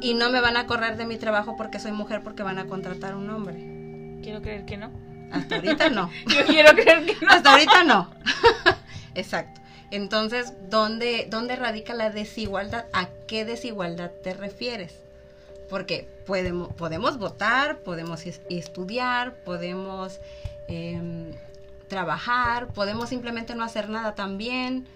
y 0.00 0.14
no 0.14 0.30
me 0.30 0.40
van 0.40 0.56
a 0.56 0.66
correr 0.66 0.96
de 0.96 1.06
mi 1.06 1.16
trabajo 1.16 1.56
porque 1.56 1.78
soy 1.78 1.92
mujer 1.92 2.22
porque 2.22 2.42
van 2.42 2.58
a 2.58 2.66
contratar 2.66 3.12
a 3.12 3.16
un 3.16 3.30
hombre. 3.30 4.20
Quiero 4.22 4.42
creer 4.42 4.64
que 4.64 4.76
no. 4.76 4.90
Hasta 5.32 5.56
ahorita 5.56 5.90
no. 5.90 6.10
Yo 6.26 6.44
quiero 6.46 6.72
creer 6.72 7.06
que 7.06 7.24
no. 7.24 7.30
Hasta 7.30 7.52
ahorita 7.52 7.84
no. 7.84 8.10
Exacto. 9.14 9.60
Entonces, 9.90 10.52
¿dónde, 10.68 11.26
¿dónde 11.30 11.56
radica 11.56 11.94
la 11.94 12.10
desigualdad? 12.10 12.86
¿A 12.92 13.08
qué 13.26 13.44
desigualdad 13.44 14.10
te 14.22 14.34
refieres? 14.34 14.94
Porque 15.70 16.08
podemos, 16.26 16.72
podemos 16.74 17.18
votar, 17.18 17.78
podemos 17.78 18.26
estudiar, 18.26 19.34
podemos 19.44 20.20
em, 20.68 21.32
trabajar, 21.88 22.68
podemos 22.68 23.08
simplemente 23.08 23.54
no 23.54 23.64
hacer 23.64 23.88
nada 23.88 24.14
también. 24.14 24.86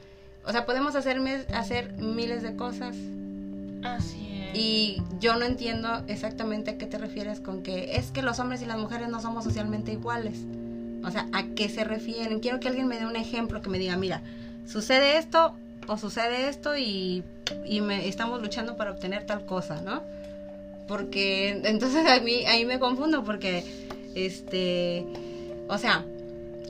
O 0.44 0.52
sea, 0.52 0.66
podemos 0.66 0.94
hacer, 0.96 1.20
hacer 1.54 1.92
miles 1.92 2.42
de 2.42 2.56
cosas. 2.56 2.96
Así 3.84 4.29
y 4.52 5.02
yo 5.20 5.36
no 5.36 5.44
entiendo 5.44 6.02
exactamente 6.08 6.72
a 6.72 6.78
qué 6.78 6.86
te 6.86 6.98
refieres 6.98 7.40
con 7.40 7.62
que 7.62 7.96
es 7.96 8.10
que 8.10 8.22
los 8.22 8.38
hombres 8.40 8.62
y 8.62 8.66
las 8.66 8.78
mujeres 8.78 9.08
no 9.08 9.20
somos 9.20 9.44
socialmente 9.44 9.92
iguales. 9.92 10.38
O 11.04 11.10
sea, 11.10 11.28
¿a 11.32 11.44
qué 11.54 11.68
se 11.68 11.84
refieren? 11.84 12.40
Quiero 12.40 12.60
que 12.60 12.68
alguien 12.68 12.86
me 12.86 12.98
dé 12.98 13.06
un 13.06 13.16
ejemplo 13.16 13.62
que 13.62 13.70
me 13.70 13.78
diga, 13.78 13.96
mira, 13.96 14.22
sucede 14.66 15.18
esto 15.18 15.54
o 15.86 15.96
sucede 15.96 16.48
esto 16.48 16.76
y, 16.76 17.22
y 17.64 17.80
me, 17.80 18.08
estamos 18.08 18.42
luchando 18.42 18.76
para 18.76 18.90
obtener 18.90 19.24
tal 19.24 19.46
cosa, 19.46 19.80
¿no? 19.82 20.02
Porque 20.88 21.50
entonces 21.64 22.06
a 22.06 22.20
mí 22.20 22.44
ahí 22.46 22.64
me 22.64 22.78
confundo 22.78 23.24
porque, 23.24 23.64
este, 24.14 25.06
o 25.68 25.78
sea, 25.78 26.04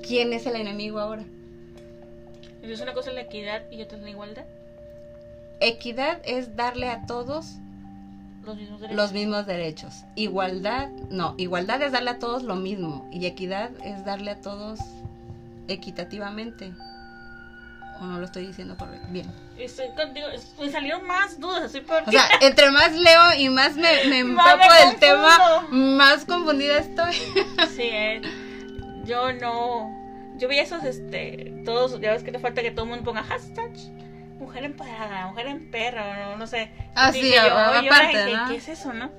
¿quién 0.07 0.33
es 0.33 0.47
el 0.47 0.57
enemigo 0.57 1.01
ahora? 1.01 1.25
¿Es 2.63 2.81
una 2.81 2.93
cosa 2.93 3.11
la 3.13 3.23
equidad 3.23 3.63
y 3.71 3.83
otra 3.83 3.99
la 3.99 4.11
igualdad? 4.11 4.45
Equidad 5.61 6.21
es 6.25 6.57
darle 6.57 6.89
a 6.89 7.07
todos 7.07 7.47
los 8.45 8.57
mismos 8.57 8.81
derechos. 8.81 8.97
los 8.97 9.13
mismos 9.13 9.47
derechos. 9.47 10.05
Igualdad, 10.15 10.89
no, 11.11 11.35
igualdad 11.37 11.83
es 11.83 11.93
darle 11.93 12.11
a 12.11 12.19
todos 12.19 12.43
lo 12.43 12.57
mismo 12.57 13.09
y 13.13 13.27
equidad 13.27 13.71
es 13.85 14.05
darle 14.05 14.33
a 14.33 14.41
todos 14.41 14.81
equitativamente. 15.69 16.73
¿O 18.01 18.05
no 18.05 18.19
lo 18.19 18.25
estoy 18.25 18.47
diciendo 18.47 18.77
correcto? 18.79 19.07
Bien. 19.11 19.31
Estoy 19.59 19.89
contigo, 19.91 20.27
me 20.59 20.71
salieron 20.71 21.07
más 21.07 21.39
dudas 21.39 21.71
O 22.07 22.11
sea, 22.11 22.31
entre 22.41 22.71
más 22.71 22.93
leo 22.93 23.35
y 23.37 23.51
más 23.51 23.77
me, 23.77 24.05
me 24.07 24.19
empapo 24.21 24.73
del 24.73 24.97
tema, 24.99 25.67
más 25.71 26.25
confundida 26.25 26.79
estoy. 26.79 27.15
Sí, 27.77 27.83
eh, 27.83 28.23
yo 29.05 29.33
no. 29.35 29.91
Yo 30.39 30.49
vi 30.49 30.59
esos, 30.59 30.83
este. 30.85 31.63
Todos, 31.67 32.01
ya 32.01 32.13
ves 32.13 32.23
que 32.23 32.33
te 32.33 32.39
falta 32.39 32.63
que 32.63 32.71
todo 32.71 32.85
el 32.85 32.91
mundo 32.91 33.05
ponga 33.05 33.23
hashtag. 33.23 33.71
Mujer 34.41 34.65
empoderada, 34.65 35.27
mujer 35.29 35.47
en 35.47 35.71
perro, 35.71 36.03
no, 36.15 36.37
no 36.37 36.47
sé. 36.47 36.71
Ah, 36.97 37.13
sí, 37.13 37.31
yo, 37.33 37.41
a- 37.41 37.45
"Oye, 37.45 37.51
ahora, 37.51 37.79
aparte, 37.81 38.25
¿qué, 38.27 38.37
¿no? 38.37 38.49
qué 38.49 38.57
es 38.57 38.69
eso, 38.69 38.93
no? 38.93 39.11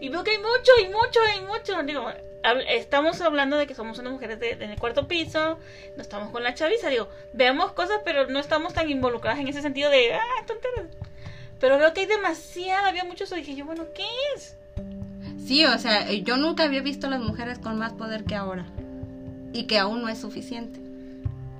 Y 0.00 0.08
veo 0.08 0.22
que 0.24 0.30
hay 0.30 0.38
mucho, 0.38 0.72
y 0.80 0.84
mucho, 0.88 1.18
y 1.36 1.40
mucho. 1.44 1.82
Digo, 1.82 2.08
estamos 2.68 3.20
hablando 3.20 3.56
de 3.58 3.66
que 3.66 3.74
somos 3.74 3.98
unas 3.98 4.12
mujeres 4.12 4.38
de, 4.38 4.52
en 4.52 4.70
el 4.70 4.78
cuarto 4.78 5.08
piso, 5.08 5.58
no 5.96 6.02
estamos 6.02 6.30
con 6.30 6.44
la 6.44 6.54
chaviza. 6.54 6.88
Digo, 6.88 7.08
vemos 7.32 7.72
cosas, 7.72 7.98
pero 8.04 8.28
no 8.28 8.38
estamos 8.38 8.72
tan 8.74 8.88
involucradas 8.88 9.40
en 9.40 9.48
ese 9.48 9.60
sentido 9.60 9.90
de, 9.90 10.14
ah, 10.14 10.20
tonteras. 10.46 10.86
Pero 11.58 11.76
veo 11.78 11.92
que 11.92 12.02
hay 12.02 12.06
demasiada, 12.06 12.86
había 12.88 13.02
mucho 13.02 13.24
eso. 13.24 13.34
Dije 13.34 13.56
yo, 13.56 13.64
bueno, 13.64 13.86
¿qué 13.92 14.04
es? 14.36 14.56
Sí, 15.44 15.64
o 15.64 15.76
sea, 15.78 16.08
yo 16.12 16.36
nunca 16.36 16.62
había 16.62 16.80
visto 16.80 17.08
a 17.08 17.10
las 17.10 17.20
mujeres 17.20 17.58
con 17.58 17.76
más 17.76 17.92
poder 17.94 18.22
que 18.24 18.36
ahora. 18.36 18.66
Y 19.52 19.64
que 19.66 19.78
aún 19.78 20.00
no 20.02 20.08
es 20.08 20.18
suficiente. 20.20 20.78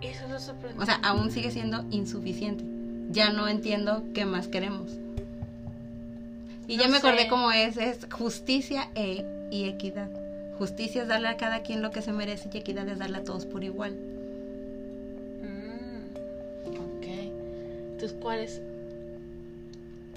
Eso 0.00 0.24
es 0.24 0.30
lo 0.30 0.38
sorprendente. 0.40 0.82
O 0.82 0.86
sea, 0.86 0.96
aún 1.02 1.30
sigue 1.30 1.50
siendo 1.50 1.84
insuficiente. 1.90 2.64
Ya 3.10 3.30
no 3.30 3.48
entiendo 3.48 4.04
qué 4.14 4.24
más 4.24 4.48
queremos. 4.48 4.90
Y 6.66 6.76
ya 6.76 6.88
me 6.88 6.98
acordé 6.98 7.28
cómo 7.28 7.50
es, 7.50 7.76
es 7.78 8.06
justicia 8.12 8.88
e, 8.94 9.24
y 9.50 9.64
equidad. 9.64 10.08
Justicia 10.58 11.02
es 11.02 11.08
darle 11.08 11.28
a 11.28 11.36
cada 11.36 11.62
quien 11.62 11.80
lo 11.82 11.90
que 11.90 12.02
se 12.02 12.12
merece 12.12 12.50
y 12.52 12.58
equidad 12.58 12.86
es 12.88 12.98
darle 12.98 13.18
a 13.18 13.24
todos 13.24 13.46
por 13.46 13.64
igual. 13.64 13.92
Mm, 15.42 16.68
ok. 16.68 17.06
Entonces, 17.92 18.16
¿cuál 18.20 18.40
es, 18.40 18.60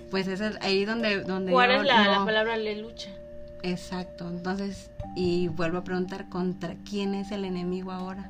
Pues 0.10 0.28
es 0.28 0.42
el- 0.42 0.58
ahí 0.62 0.84
donde... 0.86 1.22
donde 1.24 1.52
cuál 1.54 1.70
yo 1.70 1.76
es 1.82 1.86
la, 1.88 2.04
no- 2.06 2.12
la 2.20 2.26
palabra 2.26 2.58
le 2.58 2.76
lucha? 2.82 3.10
Exacto, 3.64 4.28
entonces, 4.28 4.90
y 5.16 5.48
vuelvo 5.48 5.78
a 5.78 5.84
preguntar, 5.84 6.28
¿contra 6.30 6.76
quién 6.90 7.14
es 7.14 7.32
el 7.32 7.46
enemigo 7.46 7.92
ahora? 7.92 8.30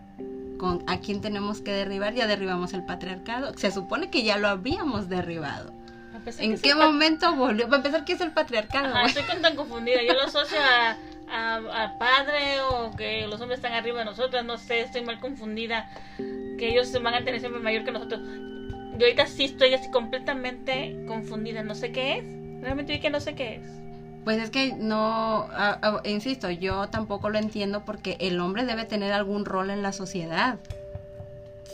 ¿Con, 0.61 0.83
¿A 0.85 0.99
quién 0.99 1.21
tenemos 1.21 1.59
que 1.59 1.71
derribar? 1.71 2.13
Ya 2.13 2.27
derribamos 2.27 2.73
el 2.73 2.85
patriarcado. 2.85 3.57
Se 3.57 3.71
supone 3.71 4.11
que 4.11 4.21
ya 4.21 4.37
lo 4.37 4.47
habíamos 4.47 5.09
derribado. 5.09 5.73
A 6.13 6.19
¿En 6.39 6.53
que 6.53 6.61
qué 6.61 6.75
momento 6.75 7.35
volvió? 7.35 7.65
Para 7.65 7.77
empezar, 7.77 8.05
¿qué 8.05 8.13
es 8.13 8.21
el 8.21 8.31
patriarcado? 8.31 8.93
Ajá, 8.93 9.07
estoy 9.07 9.23
tan 9.41 9.55
confundida. 9.55 10.03
Yo 10.03 10.13
lo 10.13 10.21
asocio 10.21 10.59
a, 10.61 10.97
a, 11.31 11.55
a 11.55 11.97
padre 11.97 12.61
o 12.69 12.95
que 12.95 13.25
los 13.25 13.41
hombres 13.41 13.57
están 13.57 13.73
arriba 13.73 13.97
de 13.97 14.05
nosotras. 14.05 14.45
No 14.45 14.59
sé, 14.59 14.81
estoy 14.81 15.01
mal 15.01 15.19
confundida. 15.19 15.89
Que 16.59 16.69
ellos 16.69 16.89
se 16.89 16.99
van 16.99 17.15
a 17.15 17.25
tener 17.25 17.39
siempre 17.39 17.59
mayor 17.59 17.83
que 17.83 17.91
nosotros. 17.91 18.21
Yo 18.21 19.07
ahorita 19.07 19.25
sí 19.25 19.45
estoy 19.45 19.73
así 19.73 19.89
completamente 19.89 21.05
confundida. 21.07 21.63
No 21.63 21.73
sé 21.73 21.91
qué 21.91 22.19
es. 22.19 22.23
Realmente 22.61 22.93
vi 22.93 22.99
que 22.99 23.09
no 23.09 23.19
sé 23.19 23.33
qué 23.33 23.55
es. 23.55 23.80
Pues 24.23 24.39
es 24.39 24.51
que 24.51 24.73
no, 24.73 25.49
insisto, 26.03 26.49
yo 26.51 26.87
tampoco 26.89 27.29
lo 27.29 27.39
entiendo 27.39 27.83
porque 27.85 28.17
el 28.19 28.39
hombre 28.39 28.65
debe 28.65 28.85
tener 28.85 29.13
algún 29.13 29.45
rol 29.45 29.71
en 29.71 29.81
la 29.81 29.93
sociedad. 29.93 30.59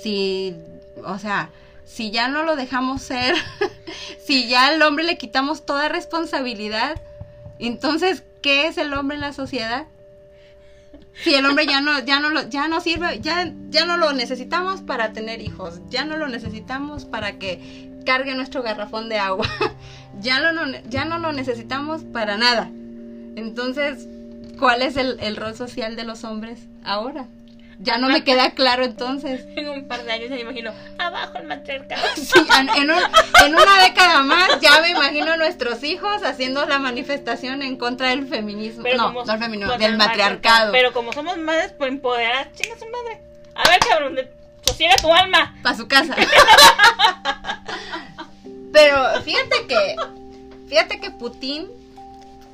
Si, 0.02 0.56
o 1.04 1.20
sea, 1.20 1.50
si 1.84 2.12
ya 2.12 2.28
no 2.28 2.44
lo 2.44 2.56
dejamos 2.56 3.02
ser, 3.02 3.36
si 4.26 4.48
ya 4.48 4.68
al 4.68 4.82
hombre 4.82 5.04
le 5.04 5.18
quitamos 5.18 5.66
toda 5.66 5.90
responsabilidad, 5.90 7.02
entonces, 7.60 8.24
¿qué 8.42 8.68
es 8.68 8.78
el 8.78 8.94
hombre 8.94 9.16
en 9.16 9.22
la 9.22 9.34
sociedad? 9.34 9.88
Si 11.24 11.34
el 11.34 11.46
hombre 11.46 11.66
ya 11.66 11.82
no, 11.82 12.00
ya 12.00 12.20
no 12.20 12.30
lo, 12.30 12.48
ya 12.48 12.68
no 12.68 12.80
sirve, 12.80 13.20
ya, 13.20 13.52
ya 13.70 13.86
no 13.86 13.98
lo 13.98 14.14
necesitamos 14.14 14.82
para 14.82 15.14
tener 15.14 15.42
hijos, 15.42 15.82
ya 15.90 16.06
no 16.06 16.16
lo 16.16 16.28
necesitamos 16.28 17.06
para 17.06 17.40
que 17.40 17.90
cargue 18.06 18.36
nuestro 18.36 18.62
garrafón 18.62 19.10
de 19.10 19.18
agua, 19.18 19.48
ya 20.20 20.40
no, 20.40 20.52
lo- 20.66 20.78
ya 20.90 21.06
no 21.06 21.18
lo 21.20 21.32
necesitamos 21.32 22.04
para 22.04 22.38
nada. 22.38 22.70
Entonces, 23.36 24.08
¿cuál 24.60 24.82
es 24.82 24.98
el, 24.98 25.18
el 25.22 25.36
rol 25.36 25.56
social 25.56 25.96
de 25.96 26.04
los 26.04 26.24
hombres 26.24 26.60
ahora? 26.84 27.28
Ya 27.80 28.00
no 28.00 28.08
me 28.10 28.24
queda 28.24 28.52
claro 28.56 28.84
entonces. 28.84 29.46
En 29.56 29.70
un 29.70 29.88
par 29.88 30.04
de 30.04 30.12
años 30.12 30.32
me 30.32 30.40
imagino, 30.40 30.72
abajo 30.98 31.38
el 31.38 31.46
matriarcado. 31.48 32.02
Sí, 32.16 32.40
en, 32.60 32.70
en 32.70 32.90
un- 32.92 33.46
en 33.46 33.54
una 33.56 33.84
década 33.84 34.24
más 34.24 34.60
ya 34.60 34.82
me 34.82 34.90
imagino 34.90 35.34
a 35.34 35.38
nuestros 35.38 35.84
hijos 35.84 36.24
haciendo 36.24 36.66
la 36.66 36.80
manifestación 36.80 37.62
en 37.62 37.78
contra 37.78 38.10
del 38.10 38.28
feminismo. 38.28 38.82
Pero 38.84 38.98
no, 39.12 39.24
no 39.24 39.34
el 39.34 39.40
feminismo, 39.40 39.74
del 39.74 39.92
el 39.92 39.98
matriarcado. 39.98 40.72
Pero 40.72 40.92
como 40.94 41.14
somos 41.14 41.38
madres 41.38 41.74
pues, 41.78 41.92
empoderadas, 41.92 42.48
chinga 42.54 42.76
su 42.80 42.86
madre. 42.86 43.22
A 43.54 43.70
ver, 43.70 43.80
cabrón, 43.88 44.18
sosiega 44.66 44.96
tu 44.96 45.14
alma. 45.14 45.56
para 45.62 45.78
su 45.78 45.88
casa. 45.88 46.16
Pero 48.78 49.22
fíjate 49.24 49.68
que, 49.68 49.96
fíjate 50.68 51.00
que 51.00 51.12
Putin, 51.12 51.68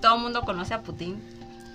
todo 0.02 0.16
el 0.16 0.22
mundo 0.22 0.42
conoce 0.44 0.74
a 0.74 0.82
Putin. 0.82 1.22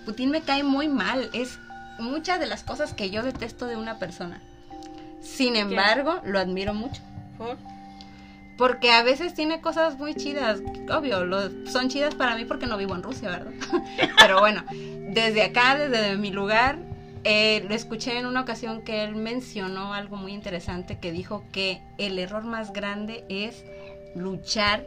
Putin 0.06 0.30
me 0.30 0.40
cae 0.40 0.62
muy 0.62 0.88
mal. 0.88 1.28
Es 1.32 1.58
muchas 1.98 2.40
de 2.40 2.46
las 2.46 2.62
cosas 2.64 2.94
que 2.94 3.10
yo 3.10 3.22
detesto 3.22 3.66
de 3.66 3.76
una 3.76 3.98
persona. 3.98 4.40
Sin 5.20 5.56
embargo, 5.56 6.20
lo 6.24 6.38
admiro 6.38 6.72
mucho. 6.74 7.02
Por- 7.36 7.58
Porque 8.56 8.90
a 8.90 9.02
veces 9.02 9.34
tiene 9.34 9.60
cosas 9.60 9.98
muy 9.98 10.14
chidas. 10.14 10.60
Obvio, 10.90 11.24
lo- 11.24 11.50
son 11.70 11.88
chidas 11.88 12.14
para 12.14 12.34
mí 12.36 12.44
porque 12.44 12.66
no 12.66 12.76
vivo 12.76 12.94
en 12.94 13.02
Rusia, 13.02 13.28
¿verdad? 13.30 13.52
Pero 14.18 14.40
bueno, 14.40 14.64
desde 14.72 15.42
acá, 15.42 15.76
desde 15.76 16.16
mi 16.16 16.30
lugar, 16.30 16.78
eh, 17.24 17.64
lo 17.68 17.74
escuché 17.74 18.18
en 18.18 18.26
una 18.26 18.40
ocasión 18.40 18.82
que 18.82 19.04
él 19.04 19.14
mencionó 19.14 19.92
algo 19.92 20.16
muy 20.16 20.32
interesante 20.32 20.98
que 20.98 21.12
dijo 21.12 21.44
que 21.52 21.82
el 21.98 22.18
error 22.18 22.44
más 22.44 22.72
grande 22.72 23.24
es 23.28 23.64
luchar 24.14 24.84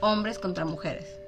hombres 0.00 0.38
contra 0.38 0.64
mujeres. 0.64 1.18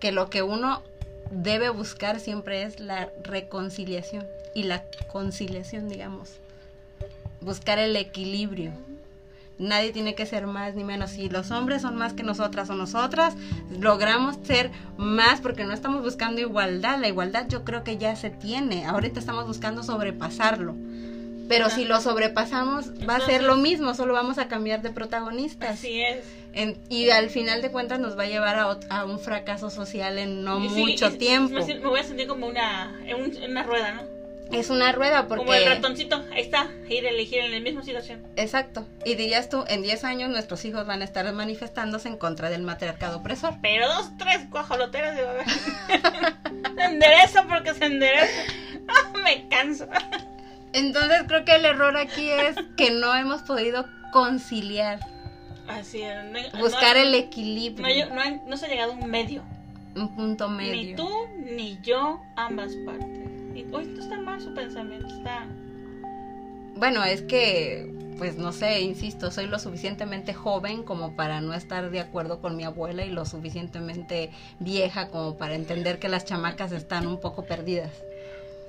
Que 0.00 0.12
lo 0.12 0.30
que 0.30 0.42
uno 0.42 0.82
debe 1.30 1.70
buscar 1.70 2.20
siempre 2.20 2.62
es 2.62 2.80
la 2.80 3.10
reconciliación 3.22 4.26
y 4.54 4.64
la 4.64 4.84
conciliación, 5.10 5.88
digamos. 5.88 6.34
Buscar 7.40 7.78
el 7.78 7.96
equilibrio. 7.96 8.72
Nadie 9.58 9.92
tiene 9.92 10.14
que 10.14 10.26
ser 10.26 10.46
más 10.46 10.74
ni 10.74 10.82
menos. 10.82 11.10
Si 11.10 11.28
los 11.28 11.50
hombres 11.50 11.82
son 11.82 11.96
más 11.96 12.14
que 12.14 12.22
nosotras 12.22 12.68
o 12.70 12.74
nosotras, 12.74 13.34
logramos 13.78 14.36
ser 14.44 14.70
más 14.96 15.40
porque 15.40 15.64
no 15.64 15.72
estamos 15.72 16.02
buscando 16.02 16.40
igualdad. 16.40 16.98
La 16.98 17.08
igualdad 17.08 17.46
yo 17.48 17.64
creo 17.64 17.84
que 17.84 17.96
ya 17.96 18.16
se 18.16 18.30
tiene. 18.30 18.86
Ahorita 18.86 19.20
estamos 19.20 19.46
buscando 19.46 19.82
sobrepasarlo. 19.82 20.74
Pero 21.52 21.70
si 21.70 21.84
lo 21.84 22.00
sobrepasamos, 22.00 22.90
va 23.08 23.16
a 23.16 23.20
ser 23.20 23.42
lo 23.42 23.56
mismo, 23.56 23.94
solo 23.94 24.12
vamos 24.12 24.38
a 24.38 24.48
cambiar 24.48 24.82
de 24.82 24.90
protagonistas. 24.90 25.70
Así 25.70 26.00
es. 26.02 26.24
En- 26.54 26.78
y 26.88 27.10
al 27.10 27.30
final 27.30 27.62
de 27.62 27.70
cuentas 27.70 27.98
nos 28.00 28.18
va 28.18 28.24
a 28.24 28.26
llevar 28.26 28.56
a, 28.56 28.78
a 28.90 29.04
un 29.04 29.18
fracaso 29.18 29.70
social 29.70 30.18
en 30.18 30.44
no 30.44 30.60
sí, 30.60 30.68
mucho 30.68 31.12
tiempo. 31.16 31.54
Me, 31.54 31.78
voy 31.80 32.00
a 32.00 32.04
sentir 32.04 32.26
como 32.26 32.46
una, 32.46 32.94
en, 33.06 33.22
un- 33.22 33.36
en 33.36 33.50
una 33.50 33.62
rueda, 33.62 33.92
¿no? 33.92 34.02
Es 34.50 34.68
una 34.68 34.92
rueda 34.92 35.28
porque... 35.28 35.46
Como 35.46 35.54
el 35.54 35.64
ratoncito, 35.66 36.22
ahí 36.30 36.42
está, 36.42 36.68
ir 36.90 37.06
a 37.06 37.08
elegir 37.08 37.38
en 37.38 37.52
la 37.52 37.60
misma 37.60 37.82
situación. 37.82 38.22
Exacto. 38.36 38.86
Y 39.02 39.14
dirías 39.14 39.48
tú, 39.48 39.64
en 39.66 39.80
10 39.80 40.04
años 40.04 40.28
nuestros 40.28 40.62
hijos 40.66 40.86
van 40.86 41.00
a 41.00 41.04
estar 41.06 41.30
manifestándose 41.32 42.08
en 42.08 42.18
contra 42.18 42.50
del 42.50 42.60
matriarcado 42.62 43.18
opresor. 43.18 43.54
Pero 43.62 43.88
dos, 43.88 44.10
tres 44.18 44.40
cuajoloteras 44.50 45.16
de 45.16 45.22
bebé. 45.22 45.44
se 46.76 46.84
endereza 46.84 47.44
porque 47.48 47.72
se 47.72 47.84
endereza. 47.86 48.42
Ah, 48.88 49.12
me 49.24 49.48
canso. 49.48 49.86
Entonces 50.72 51.24
creo 51.26 51.44
que 51.44 51.54
el 51.56 51.64
error 51.64 51.96
aquí 51.96 52.28
es 52.30 52.56
que 52.76 52.90
no 52.90 53.14
hemos 53.14 53.42
podido 53.42 53.86
conciliar, 54.12 55.00
Así 55.68 56.02
es. 56.02 56.24
no- 56.24 56.58
buscar 56.60 56.96
no- 56.96 57.02
el 57.02 57.14
equilibrio, 57.14 58.08
no, 58.46 58.56
se 58.56 58.66
ha 58.66 58.68
llegado 58.68 58.92
a 58.92 58.94
un 58.96 59.10
medio. 59.10 59.42
un 59.94 60.14
punto 60.14 60.48
Ni 60.48 60.56
medio. 60.56 60.96
tú 60.96 61.10
ni 61.38 61.78
yo, 61.82 62.20
ambas 62.36 62.72
partes. 62.86 63.28
Y 63.54 63.64
hoy 63.72 63.84
no 63.86 64.02
está 64.02 64.18
mal 64.18 64.40
su 64.40 64.54
pensamiento, 64.54 65.06
está. 65.08 65.46
Bueno, 66.76 67.04
es 67.04 67.20
que, 67.22 67.92
pues 68.16 68.36
no 68.38 68.52
sé, 68.52 68.80
insisto, 68.80 69.30
soy 69.30 69.46
lo 69.46 69.58
suficientemente 69.58 70.32
joven 70.32 70.82
como 70.82 71.14
para 71.14 71.42
no 71.42 71.52
estar 71.52 71.90
de 71.90 72.00
acuerdo 72.00 72.40
con 72.40 72.56
mi 72.56 72.64
abuela 72.64 73.04
y 73.04 73.10
lo 73.10 73.26
suficientemente 73.26 74.30
vieja 74.58 75.08
como 75.08 75.36
para 75.36 75.54
entender 75.54 75.98
que 75.98 76.08
las 76.08 76.24
chamacas 76.24 76.72
están 76.72 77.06
un 77.06 77.20
poco 77.20 77.44
perdidas. 77.44 77.90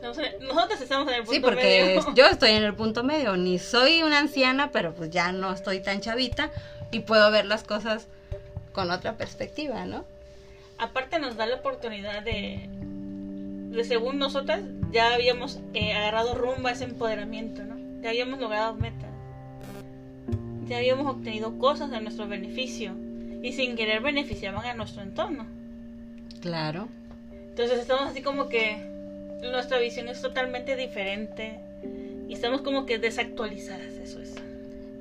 No 0.04 0.14
sé, 0.14 0.38
nosotros 0.42 0.82
estamos 0.82 1.08
en 1.08 1.14
el 1.16 1.20
punto 1.22 1.34
Sí, 1.34 1.40
porque 1.40 1.96
medio. 1.96 2.14
yo 2.14 2.26
estoy 2.28 2.52
en 2.52 2.64
el 2.64 2.76
punto 2.76 3.04
medio, 3.04 3.38
ni 3.38 3.58
soy 3.58 4.04
una 4.04 4.20
anciana, 4.20 4.70
pero 4.72 4.94
pues 4.94 5.10
ya 5.10 5.32
no 5.32 5.52
estoy 5.52 5.80
tan 5.80 6.02
chavita 6.02 6.52
y 6.92 7.00
puedo 7.00 7.32
ver 7.32 7.46
las 7.46 7.64
cosas 7.64 8.08
con 8.74 8.92
otra 8.92 9.14
perspectiva, 9.18 9.86
¿no? 9.86 10.04
Aparte 10.78 11.20
nos 11.20 11.38
da 11.38 11.46
la 11.46 11.56
oportunidad 11.56 12.22
de, 12.24 12.68
de 12.68 13.84
según 13.86 14.20
nosotras, 14.20 14.62
ya 14.92 15.14
habíamos 15.14 15.60
eh, 15.74 15.94
agarrado 15.94 16.36
rumbo 16.36 16.68
a 16.68 16.72
ese 16.72 16.84
empoderamiento, 16.84 17.64
¿no? 17.64 17.78
Ya 18.02 18.10
habíamos 18.10 18.40
logrado 18.40 18.74
metas. 18.76 19.10
Ya 20.68 20.78
habíamos 20.78 21.08
obtenido 21.08 21.58
cosas 21.58 21.92
a 21.94 22.00
nuestro 22.02 22.28
beneficio. 22.28 22.94
Y 23.42 23.54
sin 23.54 23.76
querer 23.76 24.02
beneficiaban 24.02 24.66
a 24.66 24.74
nuestro 24.74 25.02
entorno. 25.02 25.46
Claro. 26.42 26.88
Entonces 27.32 27.80
estamos 27.80 28.08
así 28.08 28.22
como 28.22 28.48
que 28.50 28.93
nuestra 29.52 29.78
visión 29.80 30.08
es 30.10 30.22
totalmente 30.22 30.76
diferente 30.76 31.60
y 32.28 32.34
estamos 32.34 32.62
como 32.62 32.86
que 32.86 33.00
desactualizadas, 33.00 33.94
eso 34.04 34.20
es. 34.20 34.34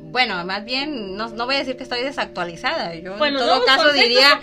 Bueno, 0.01 0.45
más 0.45 0.65
bien, 0.65 1.17
no, 1.17 1.29
no 1.31 1.47
voy 1.47 1.55
a 1.55 1.59
decir 1.59 1.77
que 1.79 1.85
estoy 1.85 2.03
desactualizada. 2.03 2.95
Yo 2.97 3.17
Bueno, 3.17 3.41
en 3.41 3.47
todo 3.47 3.65
caso 3.65 3.93
diría, 3.93 4.39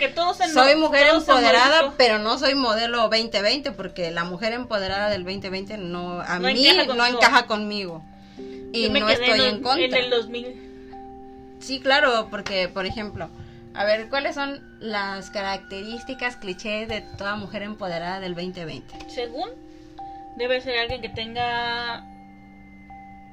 soy 0.52 0.74
mujer 0.74 1.06
empoderada, 1.14 1.94
pero 1.96 2.18
no 2.18 2.38
soy 2.38 2.56
modelo 2.56 3.02
2020, 3.08 3.70
porque 3.72 4.10
la 4.10 4.24
mujer 4.24 4.52
empoderada 4.52 5.10
del 5.10 5.22
2020 5.24 5.78
no, 5.78 6.20
a 6.20 6.40
No 6.40 6.48
mí 6.48 6.66
encaja 6.66 6.94
no 6.94 7.06
encaja 7.06 7.46
conmigo. 7.46 8.02
Y 8.72 8.84
Yo 8.84 8.90
me 8.90 9.00
no 9.00 9.06
quedé 9.06 9.24
estoy 9.24 9.40
en, 9.48 9.54
en 9.56 9.62
contra. 9.62 9.84
en 9.84 9.94
el 9.94 10.10
2000. 10.10 10.70
Sí, 11.60 11.78
claro, 11.80 12.28
porque, 12.30 12.68
por 12.68 12.86
ejemplo, 12.86 13.28
a 13.74 13.84
ver, 13.84 14.08
¿cuáles 14.08 14.34
son 14.34 14.60
las 14.80 15.30
características 15.30 16.36
clichés 16.36 16.88
de 16.88 17.02
toda 17.16 17.36
mujer 17.36 17.62
empoderada 17.62 18.18
del 18.18 18.34
2020? 18.34 18.92
Según, 19.08 19.50
debe 20.36 20.60
ser 20.60 20.78
alguien 20.78 21.00
que 21.02 21.08
tenga 21.08 22.06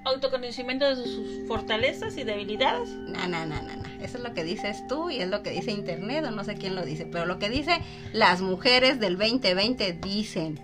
autoconocimiento 0.06 0.86
de 0.86 0.96
sus 0.96 1.48
fortalezas 1.48 2.18
y 2.18 2.24
debilidades. 2.24 2.90
No, 2.90 3.28
no, 3.28 3.46
no, 3.46 3.62
no, 3.62 3.76
no. 3.76 4.04
Eso 4.04 4.18
es 4.18 4.24
lo 4.24 4.34
que 4.34 4.44
dices 4.44 4.86
tú 4.88 5.10
y 5.10 5.20
es 5.20 5.28
lo 5.28 5.44
que 5.44 5.50
dice 5.52 5.72
Internet 5.72 6.26
o 6.26 6.32
no 6.32 6.44
sé 6.44 6.56
quién 6.56 6.76
lo 6.76 6.84
dice. 6.84 7.06
Pero 7.06 7.26
lo 7.26 7.40
que 7.40 7.50
dice 7.50 7.82
las 8.14 8.42
mujeres 8.42 9.00
del 9.00 9.18
2020 9.18 9.94
dicen, 9.94 10.60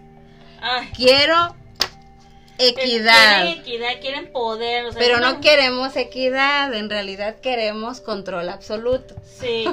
Ay, 0.61 0.89
quiero 0.95 1.55
equidad. 2.57 3.43
Quieren 3.43 3.61
equidad, 3.61 4.01
quieren 4.01 4.31
poder. 4.31 4.85
o 4.85 4.91
sea, 4.91 5.01
Pero 5.01 5.19
no 5.19 5.41
queremos 5.41 5.95
equidad, 5.95 6.73
en 6.73 6.89
realidad 6.89 7.35
queremos 7.41 7.99
control 7.99 8.49
absoluto. 8.49 9.15
Sí. 9.25 9.65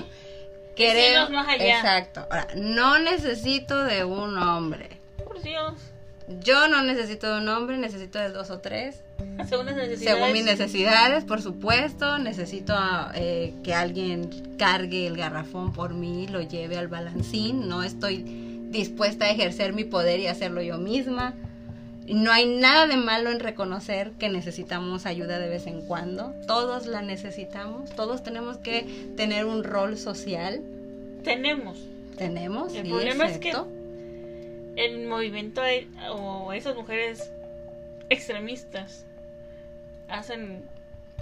Queremos, 0.74 1.30
más 1.30 1.46
allá. 1.48 1.76
exacto. 1.76 2.26
Ahora, 2.30 2.48
no 2.56 2.98
necesito 2.98 3.84
de 3.84 4.04
un 4.04 4.38
hombre. 4.38 4.88
Por 5.22 5.42
Dios. 5.42 5.74
Yo 6.44 6.68
no 6.68 6.82
necesito 6.82 7.32
de 7.34 7.40
un 7.40 7.48
hombre, 7.48 7.76
necesito 7.76 8.18
de 8.18 8.30
dos 8.30 8.50
o 8.50 8.58
tres. 8.60 9.02
Según 9.48 9.66
las 9.66 9.76
necesidades. 9.76 10.18
Según 10.18 10.32
mis 10.32 10.44
necesidades, 10.44 11.24
por 11.24 11.42
supuesto, 11.42 12.18
necesito 12.18 12.74
eh, 13.14 13.54
que 13.62 13.74
alguien 13.74 14.30
cargue 14.56 15.06
el 15.06 15.16
garrafón 15.16 15.72
por 15.72 15.94
mí, 15.94 16.26
lo 16.28 16.40
lleve 16.40 16.76
al 16.76 16.88
balancín. 16.88 17.68
No 17.68 17.82
estoy 17.82 18.24
dispuesta 18.70 19.26
a 19.26 19.30
ejercer 19.30 19.72
mi 19.72 19.84
poder 19.84 20.20
y 20.20 20.28
hacerlo 20.28 20.62
yo 20.62 20.78
misma. 20.78 21.34
No 22.06 22.32
hay 22.32 22.46
nada 22.46 22.86
de 22.86 22.96
malo 22.96 23.30
en 23.30 23.40
reconocer 23.40 24.12
que 24.12 24.28
necesitamos 24.28 25.06
ayuda 25.06 25.38
de 25.38 25.48
vez 25.48 25.66
en 25.66 25.82
cuando. 25.82 26.34
Todos 26.46 26.86
la 26.86 27.02
necesitamos. 27.02 27.90
Todos 27.90 28.22
tenemos 28.22 28.56
que 28.56 29.12
tener 29.16 29.44
un 29.44 29.64
rol 29.64 29.96
social. 29.96 30.62
Tenemos. 31.22 31.78
Tenemos. 32.16 32.74
El 32.74 32.84
sí, 32.84 32.90
problema 32.90 33.26
es 33.26 33.38
que-. 33.38 33.79
El 34.76 35.06
movimiento 35.06 35.62
o 36.10 36.52
esas 36.52 36.76
mujeres 36.76 37.32
extremistas 38.08 39.06
hacen, 40.08 40.64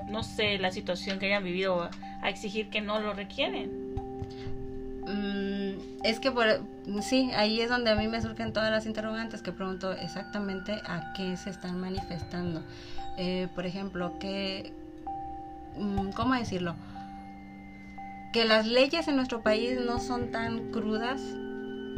no 0.08 0.22
sé, 0.22 0.58
la 0.58 0.70
situación 0.70 1.18
que 1.18 1.26
hayan 1.26 1.44
vivido 1.44 1.82
a, 1.82 1.90
a 2.22 2.28
exigir 2.28 2.70
que 2.70 2.80
no 2.80 3.00
lo 3.00 3.14
requieren. 3.14 3.88
Mm, 5.08 6.04
es 6.04 6.20
que 6.20 6.30
por, 6.30 6.44
sí, 7.00 7.30
ahí 7.34 7.60
es 7.60 7.70
donde 7.70 7.90
a 7.90 7.94
mí 7.94 8.08
me 8.08 8.20
surgen 8.20 8.52
todas 8.52 8.70
las 8.70 8.84
interrogantes 8.84 9.40
que 9.40 9.52
pregunto 9.52 9.92
exactamente 9.92 10.72
a 10.84 11.14
qué 11.14 11.36
se 11.38 11.48
están 11.48 11.80
manifestando. 11.80 12.62
Eh, 13.16 13.48
por 13.54 13.64
ejemplo, 13.64 14.18
que, 14.18 14.72
mm, 15.76 16.10
¿cómo 16.10 16.34
decirlo? 16.34 16.76
Que 18.32 18.44
las 18.44 18.66
leyes 18.66 19.08
en 19.08 19.16
nuestro 19.16 19.42
país 19.42 19.80
no 19.80 19.98
son 19.98 20.30
tan 20.30 20.70
crudas, 20.72 21.22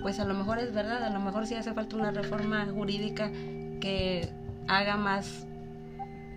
pues 0.02 0.20
a 0.20 0.24
lo 0.24 0.34
mejor 0.34 0.58
es 0.58 0.72
verdad, 0.72 1.02
a 1.04 1.10
lo 1.10 1.20
mejor 1.20 1.46
sí 1.46 1.54
hace 1.54 1.72
falta 1.72 1.96
una 1.96 2.10
reforma 2.10 2.66
jurídica 2.66 3.30
que 3.80 4.28
haga 4.68 4.96
más 4.96 5.46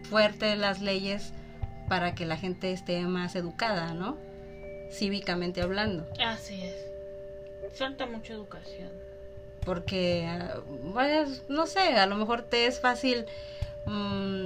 fuerte 0.10 0.56
las 0.56 0.82
leyes 0.82 1.34
para 1.88 2.16
que 2.16 2.26
la 2.26 2.38
gente 2.38 2.72
esté 2.72 3.02
más 3.02 3.36
educada, 3.36 3.94
¿no? 3.94 4.18
Cívicamente 4.92 5.62
hablando. 5.62 6.08
Así 6.24 6.62
es. 6.62 6.76
Falta 7.74 8.06
mucha 8.06 8.34
educación. 8.34 8.90
porque 9.66 10.28
ah, 10.28 10.60
pues, 10.94 11.44
no 11.50 11.66
sé 11.66 11.80
a 11.80 12.06
lo 12.06 12.16
mejor 12.16 12.42
te 12.44 12.68
es 12.68 12.80
fácil 12.80 13.26
mm, 13.86 14.46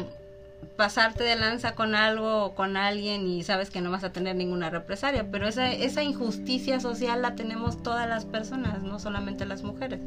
pasarte 0.76 1.24
de 1.24 1.36
lanza 1.36 1.74
con 1.76 1.96
algo 1.96 2.44
o 2.46 2.56
con 2.56 2.78
alguien 2.78 3.28
y 3.28 3.44
sabes 3.44 3.70
que 3.72 3.82
no 3.82 3.90
vas 3.92 4.04
a 4.04 4.12
tener 4.12 4.36
ninguna 4.36 4.70
represalia 4.70 5.26
pero 5.32 5.48
esa 5.48 5.72
esa 5.72 6.04
injusticia 6.04 6.80
social 6.80 7.22
la 7.22 7.36
tenemos 7.36 7.82
todas 7.82 8.08
las 8.08 8.26
personas 8.26 8.84
no 8.84 9.00
solamente 9.00 9.46
las 9.46 9.64
mujeres 9.64 10.00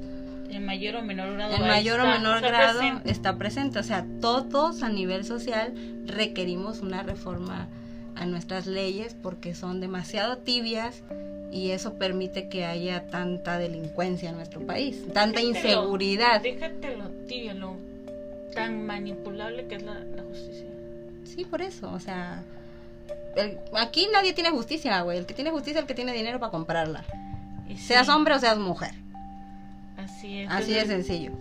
En 0.51 0.65
mayor 0.67 0.97
o 0.97 1.03
menor 1.03 1.33
grado. 1.35 1.55
en 1.57 1.63
mayor 1.67 2.01
o 2.01 2.05
está, 2.05 2.19
menor 2.19 2.37
está 2.37 2.49
grado 2.49 2.79
presente. 2.79 3.11
está 3.11 3.37
presente 3.37 3.79
o 3.81 3.83
sea 3.83 4.07
todos 4.21 4.83
a 4.85 4.89
nivel 4.91 5.25
social 5.25 5.73
requerimos 6.07 6.81
una 6.81 7.03
reforma 7.03 7.69
a 8.15 8.27
nuestras 8.27 8.67
leyes 8.67 9.17
porque 9.21 9.55
son 9.55 9.81
demasiado 9.81 10.39
tibias 10.39 11.03
y 11.53 11.71
eso 11.73 11.95
permite 11.95 12.49
que 12.49 12.65
haya 12.65 13.09
tanta 13.09 13.59
delincuencia 13.59 14.31
en 14.31 14.37
nuestro 14.37 14.61
país, 14.65 15.03
tanta 15.13 15.41
Déjatelo- 15.41 15.49
inseguridad. 15.49 16.41
Déjate 16.43 16.97
lo 16.97 17.09
tibio, 17.27 17.55
lo 17.55 17.77
tan 18.55 18.87
manipulable 18.87 19.67
que 19.67 19.77
es 19.77 19.83
la, 19.83 19.95
la 20.01 20.23
justicia. 20.23 20.67
Sí, 21.25 21.45
por 21.45 21.63
eso, 21.63 21.91
o 21.93 22.01
sea, 22.01 22.43
el- 23.37 23.59
aquí 23.77 24.09
nadie 24.13 24.33
tiene 24.33 24.51
justicia, 24.51 25.01
güey. 25.03 25.19
El 25.19 25.27
que 25.27 25.35
tiene 25.35 25.51
justicia 25.51 25.79
es 25.79 25.83
el 25.83 25.87
que 25.87 25.95
tiene 25.95 26.13
dinero 26.13 26.39
para 26.41 26.51
comprarla. 26.51 27.05
Sí, 27.69 27.77
Seas 27.77 28.09
hombre 28.09 28.35
o 28.35 28.39
seas 28.39 28.59
mujer. 28.59 28.93
Así 29.97 30.41
es. 30.41 30.51
Así 30.51 30.73
de 30.75 30.87
sencillo. 30.87 31.33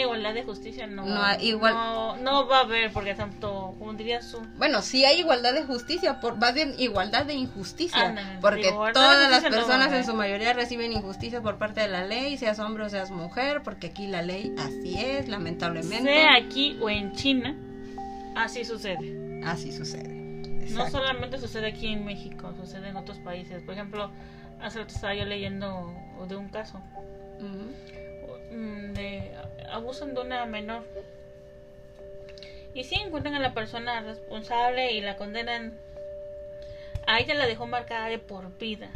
Igualdad 0.00 0.34
de 0.34 0.42
justicia 0.44 0.86
no, 0.86 1.04
No 1.04 1.40
igual- 1.40 1.74
no, 1.74 2.16
no 2.16 2.46
va 2.46 2.58
a 2.58 2.60
haber, 2.62 2.92
porque 2.92 3.14
tanto, 3.14 3.74
como 3.78 3.92
diría 3.94 4.22
su. 4.22 4.40
Bueno, 4.58 4.82
sí 4.82 5.04
hay 5.04 5.20
igualdad 5.20 5.54
de 5.54 5.64
justicia, 5.64 6.20
por, 6.20 6.36
más 6.36 6.54
bien 6.54 6.74
igualdad 6.78 7.26
de 7.26 7.34
injusticia, 7.34 8.14
porque 8.40 8.70
todas 8.92 9.30
las 9.30 9.42
no 9.42 9.50
personas 9.50 9.92
en 9.92 10.04
su 10.04 10.14
mayoría 10.14 10.52
reciben 10.52 10.92
injusticia 10.92 11.40
por 11.40 11.58
parte 11.58 11.80
de 11.80 11.88
la 11.88 12.04
ley, 12.04 12.36
seas 12.36 12.58
hombre 12.58 12.84
o 12.84 12.88
seas 12.88 13.10
mujer, 13.10 13.62
porque 13.62 13.88
aquí 13.88 14.06
la 14.06 14.22
ley 14.22 14.54
así 14.58 14.94
es, 14.98 15.28
lamentablemente. 15.28 16.10
Sea 16.12 16.34
aquí 16.36 16.78
o 16.80 16.90
en 16.90 17.12
China, 17.14 17.56
así 18.34 18.64
sucede. 18.64 19.42
Así 19.44 19.72
sucede. 19.72 20.14
No 20.70 20.90
solamente 20.90 21.38
sucede 21.38 21.68
aquí 21.68 21.86
en 21.92 22.04
México, 22.04 22.52
sucede 22.60 22.88
en 22.88 22.96
otros 22.96 23.18
países. 23.18 23.62
Por 23.62 23.74
ejemplo, 23.74 24.10
hace 24.60 24.80
rato 24.80 24.92
estaba 24.94 25.14
yo 25.14 25.24
leyendo 25.24 25.94
de 26.28 26.34
un 26.36 26.48
caso 26.48 26.80
de 28.94 29.32
abusan 29.70 30.14
de 30.14 30.20
una 30.20 30.46
menor. 30.46 30.84
Y 32.74 32.84
sí 32.84 32.96
encuentran 32.96 33.34
a 33.34 33.40
la 33.40 33.54
persona 33.54 34.00
responsable 34.00 34.92
y 34.92 35.00
la 35.00 35.16
condenan. 35.16 35.74
A 37.06 37.20
ella 37.20 37.34
la 37.34 37.46
dejó 37.46 37.66
marcada 37.66 38.08
de 38.08 38.18
por 38.18 38.56
vida. 38.58 38.90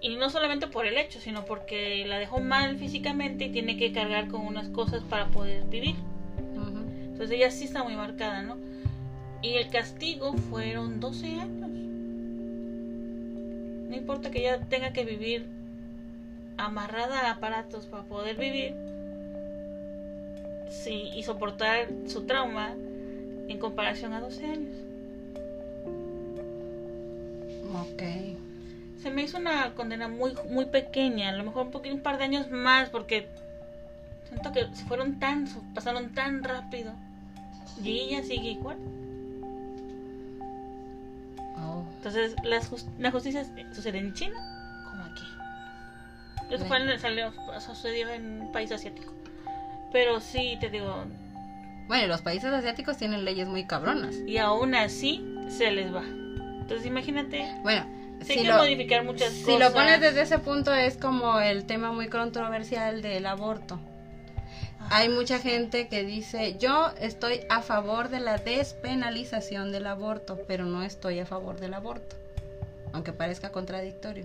Y 0.00 0.16
no 0.16 0.30
solamente 0.30 0.68
por 0.68 0.86
el 0.86 0.96
hecho, 0.96 1.20
sino 1.20 1.44
porque 1.44 2.04
la 2.06 2.18
dejó 2.18 2.40
mal 2.40 2.76
físicamente 2.76 3.46
y 3.46 3.50
tiene 3.50 3.76
que 3.76 3.92
cargar 3.92 4.28
con 4.28 4.46
unas 4.46 4.68
cosas 4.68 5.02
para 5.04 5.26
poder 5.26 5.64
vivir. 5.64 5.96
Entonces 7.18 7.36
ella 7.36 7.50
sí 7.50 7.64
está 7.64 7.82
muy 7.82 7.96
marcada, 7.96 8.42
¿no? 8.42 8.56
Y 9.42 9.54
el 9.54 9.68
castigo 9.70 10.34
fueron 10.34 11.00
12 11.00 11.26
años. 11.26 11.68
No 13.88 13.96
importa 13.96 14.30
que 14.30 14.40
ella 14.40 14.60
tenga 14.68 14.92
que 14.92 15.04
vivir 15.04 15.57
amarrada 16.58 17.28
a 17.28 17.30
aparatos 17.32 17.86
para 17.86 18.02
poder 18.04 18.36
vivir. 18.36 18.74
Sí, 20.70 21.10
y 21.14 21.22
soportar 21.22 21.88
su 22.06 22.24
trauma 22.26 22.74
en 23.48 23.58
comparación 23.58 24.12
a 24.12 24.20
12 24.20 24.44
años. 24.44 24.74
Ok. 27.74 28.02
Se 29.02 29.10
me 29.10 29.22
hizo 29.22 29.38
una 29.38 29.74
condena 29.74 30.08
muy 30.08 30.34
muy 30.50 30.66
pequeña, 30.66 31.28
a 31.30 31.32
lo 31.32 31.44
mejor 31.44 31.66
un 31.66 31.70
poquito 31.72 31.94
un 31.94 32.02
par 32.02 32.18
de 32.18 32.24
años 32.24 32.50
más 32.50 32.88
porque 32.90 33.28
siento 34.28 34.52
que 34.52 34.66
se 34.74 34.84
fueron 34.84 35.18
tan 35.20 35.46
pasaron 35.74 36.12
tan 36.14 36.42
rápido 36.42 36.92
y 37.82 38.00
ella 38.00 38.22
sigue 38.24 38.50
igual. 38.52 38.76
Oh. 41.60 41.84
Entonces, 41.98 42.34
las 42.42 42.70
jus- 42.70 42.86
la 42.98 43.10
justicia 43.10 43.44
sucede 43.72 43.98
en 43.98 44.12
China 44.14 44.84
como 44.90 45.04
aquí. 45.04 45.24
Eso 46.50 46.64
fue 46.66 46.78
en, 46.78 46.98
salió, 46.98 47.32
sucedió 47.60 48.08
en 48.10 48.42
un 48.42 48.52
país 48.52 48.70
asiático. 48.72 49.12
Pero 49.92 50.20
sí, 50.20 50.56
te 50.60 50.68
digo, 50.70 51.04
Bueno, 51.86 52.06
los 52.08 52.22
países 52.22 52.52
asiáticos 52.52 52.96
tienen 52.96 53.24
leyes 53.24 53.48
muy 53.48 53.66
cabronas. 53.66 54.14
y 54.26 54.38
aún 54.38 54.74
así 54.74 55.24
se 55.48 55.70
les 55.70 55.94
va. 55.94 56.02
Entonces, 56.04 56.86
imagínate, 56.86 57.46
Bueno, 57.62 57.86
hay 58.20 58.26
si 58.26 58.34
que 58.36 58.44
lo, 58.44 58.56
modificar 58.58 59.04
muchas 59.04 59.32
si 59.32 59.44
cosas. 59.44 59.60
lo 59.60 59.72
pones 59.72 60.00
desde 60.00 60.22
ese 60.22 60.38
punto 60.38 60.74
es 60.74 60.96
como 60.96 61.38
el 61.40 61.64
tema 61.64 61.92
muy 61.92 62.08
controversial 62.08 63.00
del 63.02 63.24
aborto. 63.26 63.78
Hay 64.90 65.08
mucha 65.10 65.38
gente 65.38 65.88
que 65.88 66.04
dice, 66.04 66.56
yo 66.58 66.92
estoy 67.00 67.40
a 67.50 67.60
favor 67.62 68.08
de 68.08 68.20
la 68.20 68.38
despenalización 68.38 69.70
del 69.72 69.86
aborto, 69.86 70.38
pero 70.46 70.64
no 70.64 70.82
estoy 70.82 71.18
a 71.20 71.26
favor 71.26 71.60
del 71.60 71.74
aborto, 71.74 72.16
aunque 72.92 73.12
parezca 73.12 73.50
contradictorio. 73.50 74.24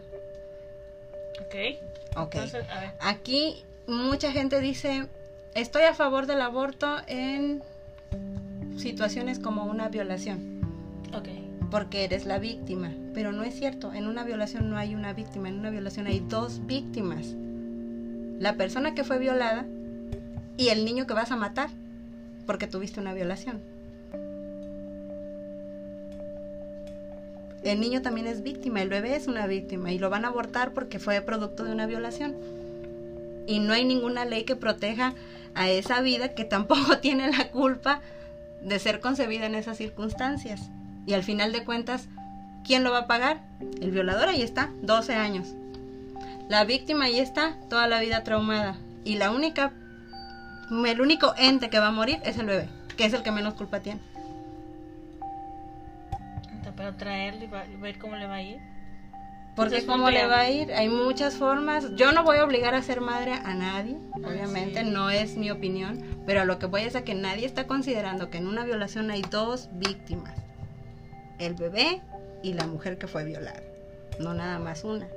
Ok. 1.42 1.56
Ok. 2.16 2.36
Entonces, 2.36 2.66
a 2.70 2.80
ver. 2.80 2.92
Aquí 3.00 3.64
mucha 3.88 4.32
gente 4.32 4.60
dice, 4.62 5.08
estoy 5.56 5.84
a 5.84 5.94
favor 5.94 6.26
del 6.26 6.42
aborto 6.42 6.98
en 7.08 7.62
situaciones 8.78 9.40
como 9.40 9.66
una 9.66 9.90
violación, 9.90 10.62
Ok. 11.14 11.28
porque 11.70 12.04
eres 12.04 12.26
la 12.26 12.40
víctima. 12.40 12.92
Pero 13.14 13.32
no 13.32 13.44
es 13.44 13.54
cierto, 13.56 13.94
en 13.94 14.08
una 14.08 14.24
violación 14.24 14.70
no 14.70 14.78
hay 14.78 14.96
una 14.96 15.14
víctima, 15.14 15.50
en 15.50 15.60
una 15.60 15.70
violación 15.70 16.08
hay 16.08 16.20
dos 16.20 16.66
víctimas. 16.66 17.28
La 18.40 18.56
persona 18.56 18.96
que 18.96 19.04
fue 19.04 19.20
violada 19.20 19.66
y 20.58 20.70
el 20.70 20.86
niño 20.86 21.06
que 21.08 21.14
vas 21.14 21.32
a 21.32 21.36
matar, 21.36 21.70
porque 22.46 22.68
tuviste 22.68 23.00
una 23.00 23.14
violación. 23.14 23.62
El 27.64 27.80
niño 27.80 28.02
también 28.02 28.28
es 28.28 28.44
víctima, 28.44 28.82
el 28.82 28.90
bebé 28.90 29.16
es 29.16 29.28
una 29.28 29.48
víctima 29.48 29.92
y 29.92 30.00
lo 30.00 30.10
van 30.10 30.26
a 30.26 30.30
abortar 30.30 30.74
porque 30.74 31.00
fue 31.00 31.22
producto 31.22 31.64
de 31.64 31.72
una 31.72 31.86
violación. 31.86 32.36
Y 33.48 33.60
no 33.60 33.74
hay 33.74 33.86
ninguna 33.86 34.26
ley 34.26 34.44
que 34.44 34.56
proteja 34.56 35.14
a 35.56 35.70
esa 35.70 36.02
vida 36.02 36.36
que 36.36 36.44
tampoco 36.44 36.98
tiene 37.00 37.32
la 37.32 37.50
culpa 37.50 38.02
de 38.62 38.80
ser 38.80 39.00
concebida 39.00 39.46
en 39.46 39.56
esas 39.56 39.78
circunstancias. 39.78 40.70
Y 41.06 41.14
al 41.14 41.24
final 41.24 41.52
de 41.52 41.64
cuentas, 41.64 42.08
¿quién 42.66 42.84
lo 42.84 42.92
va 42.92 43.00
a 43.00 43.08
pagar? 43.08 43.42
El 43.82 43.92
violador 43.92 44.30
ahí 44.30 44.42
está, 44.42 44.70
12 44.82 45.14
años. 45.14 45.48
La 46.50 46.66
víctima 46.66 47.06
ahí 47.06 47.20
está, 47.20 47.58
toda 47.70 47.88
la 47.88 48.02
vida 48.02 48.24
traumada. 48.24 48.78
Y 49.06 49.16
la 49.16 49.32
única, 49.32 49.72
el 50.70 51.02
único 51.02 51.34
ente 51.38 51.70
que 51.70 51.80
va 51.80 51.88
a 51.88 51.92
morir 51.92 52.20
es 52.24 52.38
el 52.38 52.46
bebé, 52.46 52.70
que 52.98 53.06
es 53.06 53.14
el 53.14 53.24
que 53.24 53.32
menos 53.32 53.54
culpa 53.54 53.80
tiene. 53.80 54.02
Pero 56.76 56.96
traerlo 56.96 57.44
y 57.44 57.48
va- 57.48 57.66
y 57.66 57.76
ver 57.76 57.98
cómo 58.00 58.16
le 58.16 58.28
va 58.28 58.36
a 58.36 58.42
ir. 58.42 58.58
Porque 59.56 59.76
Entonces, 59.78 59.86
cómo 59.86 60.10
le 60.10 60.26
va 60.26 60.40
a 60.40 60.50
ir, 60.50 60.74
hay 60.74 60.90
muchas 60.90 61.36
formas. 61.36 61.94
Yo 61.96 62.12
no 62.12 62.24
voy 62.24 62.38
a 62.38 62.44
obligar 62.44 62.74
a 62.74 62.82
ser 62.82 63.02
madre 63.02 63.34
a 63.34 63.54
nadie, 63.54 63.98
obviamente, 64.16 64.82
sí. 64.84 64.90
no 64.90 65.12
es 65.12 65.38
mi 65.38 65.52
opinión, 65.52 66.24
pero 66.26 66.42
a 66.42 66.46
lo 66.46 66.58
que 66.58 66.66
voy 66.66 66.82
es 66.82 66.96
a 66.96 67.04
que 67.04 67.14
nadie 67.14 67.46
está 67.46 67.68
considerando 67.68 68.32
que 68.32 68.40
en 68.40 68.48
una 68.48 68.66
violación 68.66 69.12
hay 69.12 69.22
dos 69.30 69.70
víctimas, 69.74 70.34
el 71.38 71.54
bebé 71.54 72.02
y 72.42 72.54
la 72.54 72.66
mujer 72.66 72.98
que 72.98 73.06
fue 73.06 73.26
violada, 73.26 73.62
no 74.20 74.34
nada 74.34 74.58
más 74.58 74.84
una. 74.84 75.08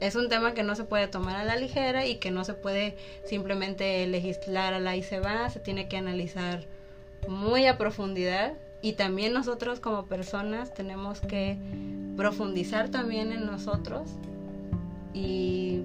Es 0.00 0.16
un 0.16 0.30
tema 0.30 0.54
que 0.54 0.62
no 0.62 0.74
se 0.74 0.84
puede 0.84 1.06
tomar 1.06 1.36
a 1.36 1.44
la 1.44 1.56
ligera 1.56 2.06
y 2.06 2.16
que 2.16 2.30
no 2.30 2.44
se 2.44 2.54
puede 2.54 2.96
simplemente 3.26 4.06
legislar 4.06 4.72
a 4.72 4.80
la 4.80 4.96
y 4.96 5.02
se 5.02 5.20
va, 5.20 5.50
se 5.50 5.60
tiene 5.60 5.86
que 5.88 5.98
analizar 5.98 6.64
muy 7.28 7.66
a 7.66 7.76
profundidad 7.78 8.54
y 8.84 8.92
también 8.92 9.32
nosotros 9.32 9.80
como 9.80 10.04
personas 10.04 10.74
tenemos 10.74 11.18
que 11.22 11.56
profundizar 12.18 12.90
también 12.90 13.32
en 13.32 13.46
nosotros 13.46 14.10
y 15.14 15.80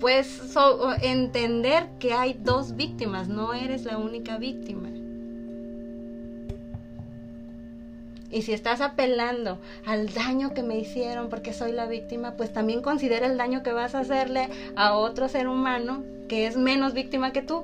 pues 0.00 0.40
entender 1.02 1.86
que 2.00 2.12
hay 2.12 2.34
dos 2.34 2.74
víctimas, 2.74 3.28
no 3.28 3.54
eres 3.54 3.84
la 3.84 3.96
única 3.96 4.38
víctima. 4.38 4.88
Y 8.32 8.42
si 8.42 8.54
estás 8.54 8.80
apelando 8.80 9.60
al 9.86 10.12
daño 10.12 10.52
que 10.52 10.64
me 10.64 10.78
hicieron 10.80 11.28
porque 11.28 11.52
soy 11.52 11.70
la 11.70 11.86
víctima, 11.86 12.32
pues 12.32 12.52
también 12.52 12.82
considera 12.82 13.26
el 13.26 13.36
daño 13.36 13.62
que 13.62 13.72
vas 13.72 13.94
a 13.94 14.00
hacerle 14.00 14.48
a 14.74 14.94
otro 14.94 15.28
ser 15.28 15.46
humano 15.46 16.02
que 16.28 16.48
es 16.48 16.56
menos 16.56 16.92
víctima 16.92 17.32
que 17.32 17.42
tú. 17.42 17.62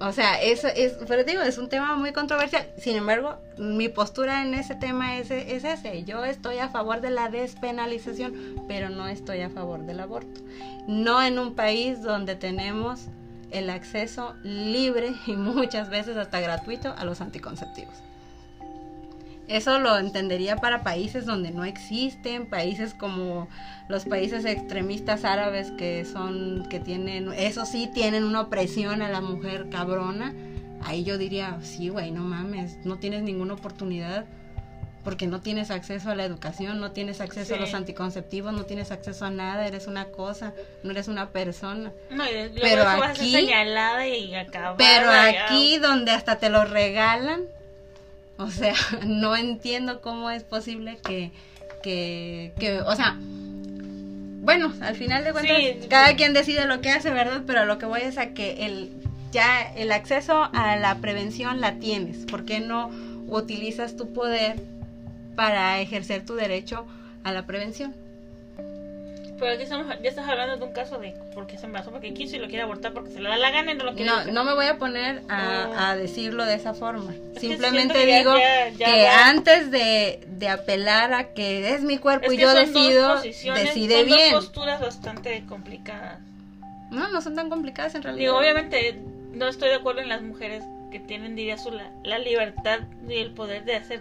O 0.00 0.12
sea, 0.12 0.40
eso 0.40 0.68
es, 0.68 0.96
pero 1.08 1.24
digo, 1.24 1.42
es 1.42 1.58
un 1.58 1.68
tema 1.68 1.96
muy 1.96 2.12
controversial. 2.12 2.68
Sin 2.78 2.96
embargo, 2.96 3.36
mi 3.58 3.88
postura 3.88 4.42
en 4.42 4.54
ese 4.54 4.76
tema 4.76 5.18
es, 5.18 5.30
es 5.30 5.64
ese. 5.64 6.04
Yo 6.04 6.24
estoy 6.24 6.58
a 6.58 6.68
favor 6.68 7.00
de 7.00 7.10
la 7.10 7.28
despenalización, 7.28 8.62
pero 8.68 8.90
no 8.90 9.08
estoy 9.08 9.40
a 9.40 9.50
favor 9.50 9.84
del 9.84 9.98
aborto. 9.98 10.40
No 10.86 11.22
en 11.22 11.38
un 11.38 11.54
país 11.54 12.02
donde 12.02 12.36
tenemos 12.36 13.06
el 13.50 13.70
acceso 13.70 14.34
libre 14.44 15.14
y 15.26 15.32
muchas 15.36 15.90
veces 15.90 16.16
hasta 16.16 16.40
gratuito 16.40 16.94
a 16.96 17.04
los 17.04 17.20
anticonceptivos. 17.20 17.94
Eso 19.48 19.78
lo 19.78 19.98
entendería 19.98 20.56
para 20.56 20.82
países 20.82 21.24
donde 21.24 21.50
no 21.50 21.64
existen, 21.64 22.46
países 22.46 22.92
como 22.94 23.48
los 23.88 24.04
países 24.04 24.44
extremistas 24.44 25.24
árabes 25.24 25.70
que 25.72 26.04
son, 26.04 26.66
que 26.68 26.80
tienen, 26.80 27.32
eso 27.32 27.64
sí, 27.64 27.90
tienen 27.94 28.24
una 28.24 28.42
opresión 28.42 29.00
a 29.00 29.08
la 29.08 29.20
mujer 29.22 29.68
cabrona. 29.70 30.34
Ahí 30.84 31.02
yo 31.02 31.16
diría, 31.18 31.58
sí, 31.62 31.88
güey, 31.88 32.10
no 32.10 32.22
mames, 32.22 32.76
no 32.84 32.98
tienes 32.98 33.22
ninguna 33.22 33.54
oportunidad 33.54 34.26
porque 35.02 35.26
no 35.26 35.40
tienes 35.40 35.70
acceso 35.70 36.10
a 36.10 36.14
la 36.14 36.24
educación, 36.24 36.80
no 36.80 36.90
tienes 36.90 37.22
acceso 37.22 37.54
a 37.54 37.56
Sí. 37.56 37.62
los 37.62 37.72
anticonceptivos, 37.72 38.52
no 38.52 38.64
tienes 38.64 38.90
acceso 38.92 39.24
a 39.24 39.30
nada, 39.30 39.66
eres 39.66 39.86
una 39.86 40.06
cosa, 40.06 40.52
no 40.82 40.90
eres 40.90 41.08
una 41.08 41.30
persona. 41.30 41.92
No, 42.10 42.24
Pero 42.60 42.82
eso 42.82 42.84
vas 42.84 43.00
a 43.00 43.10
aquí- 43.12 43.32
señalada 43.32 44.06
y 44.06 44.34
acabada. 44.34 44.76
Pero 44.76 45.10
aquí 45.10 45.78
donde 45.78 46.10
hasta 46.10 46.36
te 46.36 46.50
lo 46.50 46.64
regalan, 46.66 47.44
o 48.42 48.50
sea, 48.50 48.74
no 49.06 49.36
entiendo 49.36 50.00
cómo 50.00 50.30
es 50.30 50.42
posible 50.44 50.98
que, 51.04 51.32
que, 51.82 52.52
que 52.58 52.80
o 52.80 52.94
sea, 52.94 53.16
bueno, 53.20 54.72
al 54.80 54.94
final 54.96 55.24
de 55.24 55.32
cuentas, 55.32 55.56
Sí. 55.58 55.88
cada 55.90 56.14
quien 56.16 56.32
decide 56.32 56.64
lo 56.66 56.80
que 56.80 56.90
hace, 56.90 57.10
¿verdad? 57.10 57.42
Pero 57.46 57.66
lo 57.66 57.78
que 57.78 57.86
voy 57.86 58.00
es 58.02 58.16
a 58.16 58.28
que 58.34 58.64
el, 58.66 58.90
ya 59.32 59.62
el 59.76 59.92
acceso 59.92 60.48
a 60.54 60.76
la 60.76 60.94
prevención 60.96 61.60
la 61.60 61.74
tienes. 61.74 62.18
¿Por 62.26 62.44
qué 62.44 62.60
no 62.60 62.90
utilizas 63.26 63.96
tu 63.96 64.12
poder 64.12 64.56
para 65.36 65.80
ejercer 65.80 66.24
tu 66.24 66.34
derecho 66.34 66.86
a 67.24 67.32
la 67.32 67.44
prevención? 67.46 67.94
Pero 69.38 69.52
aquí 69.52 69.62
estamos, 69.62 69.86
ya 70.02 70.08
estás 70.08 70.28
hablando 70.28 70.56
de 70.56 70.64
un 70.64 70.72
caso 70.72 70.98
de 70.98 71.14
porque 71.34 71.58
se 71.58 71.66
embarazó 71.66 71.92
porque 71.92 72.12
quiso 72.12 72.36
y 72.36 72.38
lo 72.40 72.48
quiere 72.48 72.62
abortar 72.62 72.92
porque 72.92 73.10
se 73.10 73.20
le 73.20 73.28
da 73.28 73.36
la 73.36 73.50
gana 73.50 73.70
y 73.72 73.74
no 73.76 73.84
lo 73.84 73.94
quiere. 73.94 74.10
No, 74.10 74.24
no 74.32 74.44
me 74.44 74.54
voy 74.54 74.66
a 74.66 74.78
poner 74.78 75.22
Oh. 75.28 75.32
a, 75.32 75.90
a 75.90 75.96
decirlo 75.96 76.44
de 76.44 76.54
esa 76.54 76.74
forma. 76.74 77.12
Simplemente 77.38 77.94
que 77.94 78.18
digo 78.18 78.36
ya- 78.36 78.68
ya 78.70 78.92
que 78.92 79.02
va- 79.04 79.28
antes 79.28 79.70
de, 79.70 80.20
de 80.26 80.48
apelar 80.48 81.12
a 81.14 81.32
que 81.34 81.72
es 81.74 81.82
mi 81.82 81.98
cuerpo 81.98 82.26
Es 82.26 82.32
y 82.32 82.36
yo 82.38 82.50
son 82.50 82.58
decido, 82.72 83.20
decide 83.54 83.96
son 83.98 84.06
bien. 84.06 84.32
dos 84.32 84.44
posturas 84.46 84.80
bastante 84.80 85.44
complicadas. 85.48 86.18
No, 86.90 87.08
no 87.08 87.20
son 87.20 87.36
tan 87.36 87.48
complicadas 87.50 87.94
en 87.94 88.02
realidad. 88.02 88.20
Digo, 88.32 88.38
obviamente 88.38 88.98
no 89.34 89.46
estoy 89.46 89.68
de 89.68 89.76
acuerdo 89.76 90.00
en 90.00 90.08
las 90.08 90.22
mujeres 90.22 90.64
que 90.90 90.98
tienen, 90.98 91.36
diría 91.36 91.58
su, 91.58 91.70
la, 91.70 91.90
la 92.02 92.18
libertad 92.18 92.80
y 93.08 93.14
el 93.18 93.30
poder 93.32 93.64
de 93.64 93.76
hacer 93.76 94.00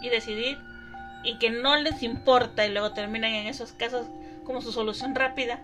y 0.00 0.08
decidir 0.08 0.56
y 1.24 1.36
que 1.38 1.50
no 1.50 1.76
les 1.76 2.02
importa 2.02 2.64
y 2.64 2.70
luego 2.72 2.92
terminan 2.92 3.32
en 3.32 3.48
esos 3.48 3.72
casos 3.72 4.06
como 4.44 4.60
su 4.60 4.72
solución 4.72 5.14
rápida. 5.14 5.60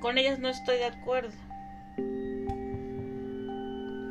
Con 0.00 0.18
ellas 0.18 0.38
no 0.38 0.48
estoy 0.48 0.78
de 0.78 0.86
acuerdo. 0.86 1.32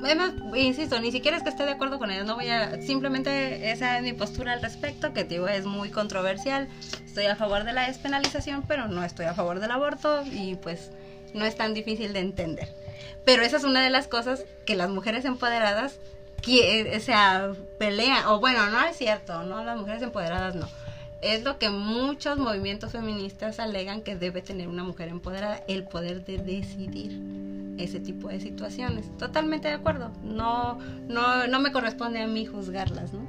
Además, 0.04 0.34
insisto, 0.56 0.99
ni 1.02 1.12
siquiera 1.12 1.36
es 1.36 1.43
que 1.43 1.49
esté 1.49 1.65
de 1.65 1.71
acuerdo 1.71 1.99
con 1.99 2.10
ellos, 2.10 2.25
no 2.25 2.36
voy 2.36 2.47
a, 2.47 2.82
simplemente 2.82 3.69
esa 3.71 3.97
es 3.97 4.04
mi 4.04 4.13
postura 4.13 4.54
al 4.54 4.62
respecto, 4.62 5.13
que 5.13 5.25
digo 5.25 5.47
es 5.49 5.65
muy 5.65 5.89
controversial, 5.89 6.69
estoy 7.06 7.25
a 7.25 7.36
favor 7.36 7.65
de 7.65 7.73
la 7.73 7.88
despenalización, 7.88 8.63
pero 8.65 8.88
no 8.88 9.04
estoy 9.04 9.25
a 9.25 9.34
favor 9.34 9.60
del 9.60 9.71
aborto 9.71 10.23
y 10.25 10.56
pues 10.56 10.91
no 11.34 11.43
es 11.43 11.56
tan 11.56 11.73
difícil 11.73 12.13
de 12.13 12.19
entender. 12.19 12.73
Pero 13.25 13.43
esa 13.43 13.58
es 13.58 13.65
una 13.65 13.82
de 13.82 13.89
las 13.89 14.08
cosas 14.08 14.45
que 14.65 14.75
las 14.75 14.89
mujeres 14.89 15.25
empoderadas, 15.25 15.99
que, 16.41 16.93
o 16.95 16.99
sea, 17.02 17.52
pelean, 17.78 18.25
o 18.28 18.39
bueno, 18.39 18.67
no 18.67 18.82
es 18.86 18.95
cierto, 18.95 19.43
no, 19.43 19.63
las 19.65 19.78
mujeres 19.78 20.02
empoderadas 20.02 20.56
no. 20.56 20.67
Es 21.21 21.43
lo 21.43 21.60
que 21.60 21.69
muchos 21.69 22.38
movimientos 22.38 22.93
feministas 22.93 23.60
alegan 23.60 24.01
que 24.01 24.15
debe 24.15 24.41
tener 24.41 24.69
una 24.69 24.84
mujer 24.84 25.10
empoderada, 25.10 25.62
el 25.67 25.84
poder 25.84 26.23
de 26.23 26.38
decidir 26.38 27.19
ese 27.77 27.99
tipo 27.99 28.29
de 28.29 28.39
situaciones. 28.39 29.05
Totalmente 29.17 29.67
de 29.67 29.73
acuerdo. 29.73 30.12
No, 30.23 30.79
no, 31.10 31.47
no 31.47 31.60
me 31.60 31.71
corresponde 31.71 32.21
a 32.21 32.27
mí 32.27 32.45
juzgarlas, 32.45 33.13
¿no? 33.13 33.21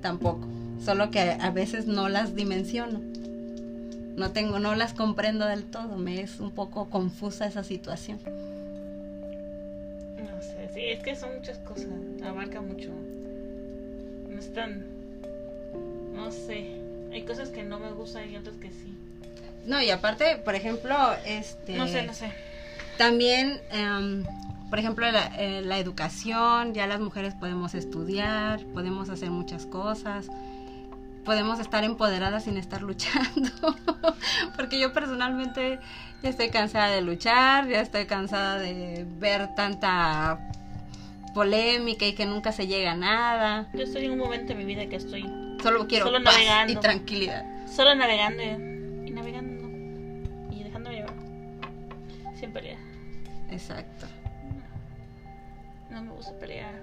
Tampoco. 0.00 0.46
Solo 0.84 1.10
que 1.10 1.20
a 1.20 1.50
veces 1.50 1.86
no 1.86 2.08
las 2.08 2.34
dimensiono. 2.34 3.00
No 4.16 4.32
tengo, 4.32 4.58
no 4.58 4.74
las 4.74 4.92
comprendo 4.92 5.46
del 5.46 5.64
todo. 5.64 5.96
Me 5.96 6.20
es 6.20 6.40
un 6.40 6.50
poco 6.50 6.90
confusa 6.90 7.46
esa 7.46 7.62
situación. 7.62 8.18
No 10.18 10.42
sé, 10.42 10.70
sí, 10.74 10.80
es 10.86 11.02
que 11.02 11.14
son 11.14 11.36
muchas 11.36 11.58
cosas, 11.58 11.88
abarca 12.24 12.60
mucho. 12.60 12.90
No 14.28 14.38
están, 14.38 14.86
no 16.14 16.30
sé, 16.30 16.85
hay 17.16 17.24
cosas 17.24 17.48
que 17.48 17.62
no 17.62 17.78
me 17.78 17.90
gustan 17.92 18.30
y 18.30 18.36
otras 18.36 18.56
que 18.56 18.68
sí. 18.68 18.94
No, 19.64 19.82
y 19.82 19.90
aparte, 19.90 20.36
por 20.36 20.54
ejemplo, 20.54 20.94
este. 21.24 21.76
No 21.76 21.88
sé, 21.88 22.02
no 22.02 22.12
sé. 22.12 22.30
También, 22.98 23.60
em, 23.70 24.24
por 24.68 24.78
ejemplo, 24.78 25.10
la, 25.10 25.32
eh, 25.38 25.62
la 25.62 25.78
educación, 25.78 26.74
ya 26.74 26.86
las 26.86 27.00
mujeres 27.00 27.34
podemos 27.34 27.74
estudiar, 27.74 28.64
podemos 28.66 29.08
hacer 29.08 29.30
muchas 29.30 29.64
cosas, 29.66 30.28
podemos 31.24 31.58
estar 31.58 31.84
empoderadas 31.84 32.44
sin 32.44 32.58
estar 32.58 32.82
luchando, 32.82 33.50
porque 34.56 34.78
yo 34.78 34.92
personalmente 34.92 35.80
ya 36.22 36.28
estoy 36.28 36.50
cansada 36.50 36.88
de 36.88 37.00
luchar, 37.00 37.66
ya 37.66 37.80
estoy 37.80 38.04
cansada 38.04 38.58
de 38.58 39.06
ver 39.18 39.54
tanta 39.54 40.50
polémica 41.34 42.06
y 42.06 42.14
que 42.14 42.26
nunca 42.26 42.52
se 42.52 42.66
llega 42.66 42.92
a 42.92 42.96
nada. 42.96 43.68
Yo 43.72 43.84
estoy 43.84 44.04
en 44.04 44.12
un 44.12 44.18
momento 44.18 44.48
de 44.48 44.54
mi 44.54 44.64
vida 44.64 44.86
que 44.86 44.96
estoy 44.96 45.45
Solo 45.62 45.86
quiero 45.86 46.06
Solo 46.06 46.22
paz 46.22 46.34
navegando. 46.34 46.72
y 46.72 46.76
tranquilidad. 46.76 47.44
solo 47.68 47.94
navegando 47.94 48.42
y 48.42 49.10
navegando 49.10 50.54
y 50.54 50.62
dejándome 50.64 50.96
llevar. 50.96 51.14
Sin 52.38 52.52
pelear. 52.52 52.78
Exacto. 53.50 54.06
No 55.90 56.02
me 56.02 56.10
gusta 56.12 56.32
pelear. 56.38 56.72
No 56.74 56.82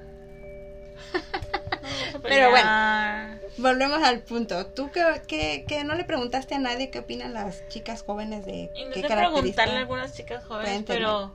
me 1.90 2.06
gusta 2.06 2.20
Pero 2.24 2.50
bueno. 2.50 3.40
Volvemos 3.58 4.02
al 4.04 4.20
punto. 4.22 4.66
¿Tú 4.68 4.90
que, 4.92 5.04
que, 5.28 5.66
que 5.68 5.84
no 5.84 5.94
le 5.96 6.04
preguntaste 6.06 6.56
a 6.56 6.60
nadie 6.60 6.90
qué 6.90 7.00
opinan 7.00 7.34
las 7.34 7.68
chicas 7.70 8.04
jóvenes 8.04 8.46
de 8.46 8.72
qué 8.74 8.82
Intenté 8.82 9.08
características? 9.08 9.32
preguntarle 9.42 9.76
a 9.76 9.80
algunas 9.80 10.14
chicas 10.14 10.44
jóvenes, 10.46 10.84
pero. 10.88 11.34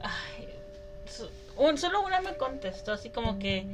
ay, 0.00 0.48
su- 1.10 1.28
un- 1.56 1.78
solo 1.78 2.04
una 2.04 2.20
me 2.20 2.36
contestó, 2.36 2.92
así 2.92 3.10
como 3.10 3.38
que 3.38 3.66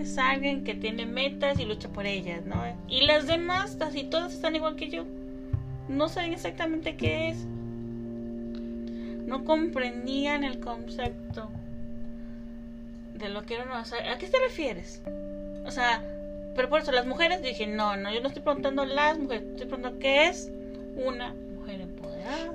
es 0.00 0.18
alguien 0.18 0.64
que 0.64 0.74
tiene 0.74 1.06
metas 1.06 1.58
y 1.58 1.64
lucha 1.64 1.88
por 1.88 2.06
ellas, 2.06 2.44
¿no? 2.44 2.62
Y 2.88 3.02
las 3.06 3.26
demás, 3.26 3.76
así 3.80 4.04
todas 4.04 4.32
están 4.32 4.54
igual 4.56 4.76
que 4.76 4.88
yo. 4.90 5.04
No 5.88 6.08
saben 6.08 6.32
exactamente 6.32 6.96
qué 6.96 7.28
es. 7.28 7.46
No 9.26 9.44
comprendían 9.44 10.44
el 10.44 10.60
concepto 10.60 11.50
de 13.14 13.28
lo 13.28 13.42
que 13.44 13.54
era 13.54 13.64
una. 13.64 13.80
¿A 13.80 14.18
qué 14.18 14.28
te 14.28 14.38
refieres? 14.38 15.02
O 15.64 15.70
sea, 15.70 16.04
pero 16.54 16.68
por 16.68 16.80
eso 16.80 16.92
las 16.92 17.06
mujeres 17.06 17.42
dije, 17.42 17.66
no, 17.66 17.96
no, 17.96 18.12
yo 18.12 18.20
no 18.20 18.28
estoy 18.28 18.42
preguntando 18.42 18.84
las 18.84 19.18
mujeres, 19.18 19.44
estoy 19.50 19.66
preguntando 19.66 19.98
qué 19.98 20.28
es 20.28 20.50
una. 20.96 21.34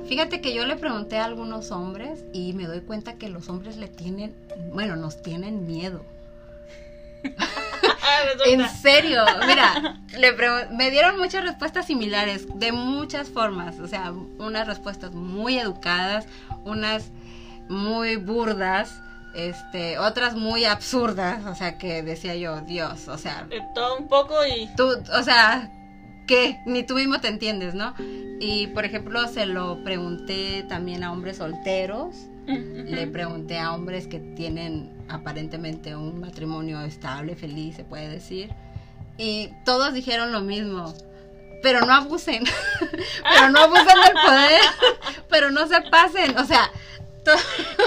Fíjate 0.07 0.41
que 0.41 0.53
yo 0.53 0.65
le 0.65 0.75
pregunté 0.75 1.17
a 1.17 1.25
algunos 1.25 1.71
hombres 1.71 2.23
y 2.33 2.53
me 2.53 2.65
doy 2.65 2.81
cuenta 2.81 3.13
que 3.13 3.29
los 3.29 3.49
hombres 3.49 3.77
le 3.77 3.87
tienen, 3.87 4.35
bueno, 4.73 4.95
nos 4.95 5.21
tienen 5.21 5.65
miedo. 5.67 6.03
En 8.45 8.59
Resulta. 8.59 8.69
serio, 8.81 9.23
mira, 9.47 9.99
le 10.17 10.33
me 10.71 10.91
dieron 10.91 11.17
muchas 11.17 11.43
respuestas 11.43 11.87
similares, 11.87 12.45
de 12.55 12.71
muchas 12.71 13.29
formas, 13.29 13.79
o 13.79 13.87
sea, 13.87 14.11
unas 14.11 14.67
respuestas 14.67 15.11
muy 15.11 15.57
educadas, 15.57 16.25
unas 16.63 17.09
muy 17.69 18.17
burdas, 18.17 19.01
este, 19.33 19.97
otras 19.97 20.35
muy 20.35 20.65
absurdas, 20.65 21.45
o 21.45 21.55
sea, 21.55 21.77
que 21.77 22.03
decía 22.03 22.35
yo, 22.35 22.61
Dios, 22.61 23.07
o 23.07 23.17
sea, 23.17 23.45
De 23.45 23.61
todo 23.73 23.97
un 23.97 24.07
poco 24.07 24.45
y 24.45 24.69
tú, 24.75 24.89
o 25.17 25.23
sea, 25.23 25.71
que 26.31 26.61
ni 26.65 26.83
tú 26.83 26.95
mismo 26.95 27.19
te 27.19 27.27
entiendes, 27.27 27.73
¿no? 27.73 27.93
Y 28.39 28.67
por 28.67 28.85
ejemplo, 28.85 29.27
se 29.27 29.45
lo 29.45 29.83
pregunté 29.83 30.63
también 30.69 31.03
a 31.03 31.11
hombres 31.11 31.37
solteros, 31.37 32.15
le 32.47 33.05
pregunté 33.07 33.59
a 33.59 33.73
hombres 33.73 34.07
que 34.07 34.19
tienen 34.19 34.93
aparentemente 35.09 35.93
un 35.93 36.21
matrimonio 36.21 36.79
estable, 36.83 37.35
feliz, 37.35 37.75
se 37.75 37.83
puede 37.83 38.07
decir, 38.07 38.49
y 39.17 39.49
todos 39.65 39.93
dijeron 39.93 40.31
lo 40.31 40.39
mismo. 40.39 40.93
Pero 41.61 41.85
no 41.85 41.93
abusen, 41.93 42.45
pero 43.23 43.49
no 43.49 43.59
abusen 43.59 43.85
del 43.85 44.13
poder, 44.25 44.61
pero 45.29 45.51
no 45.51 45.67
se 45.67 45.81
pasen, 45.81 46.37
o 46.37 46.45
sea, 46.45 46.71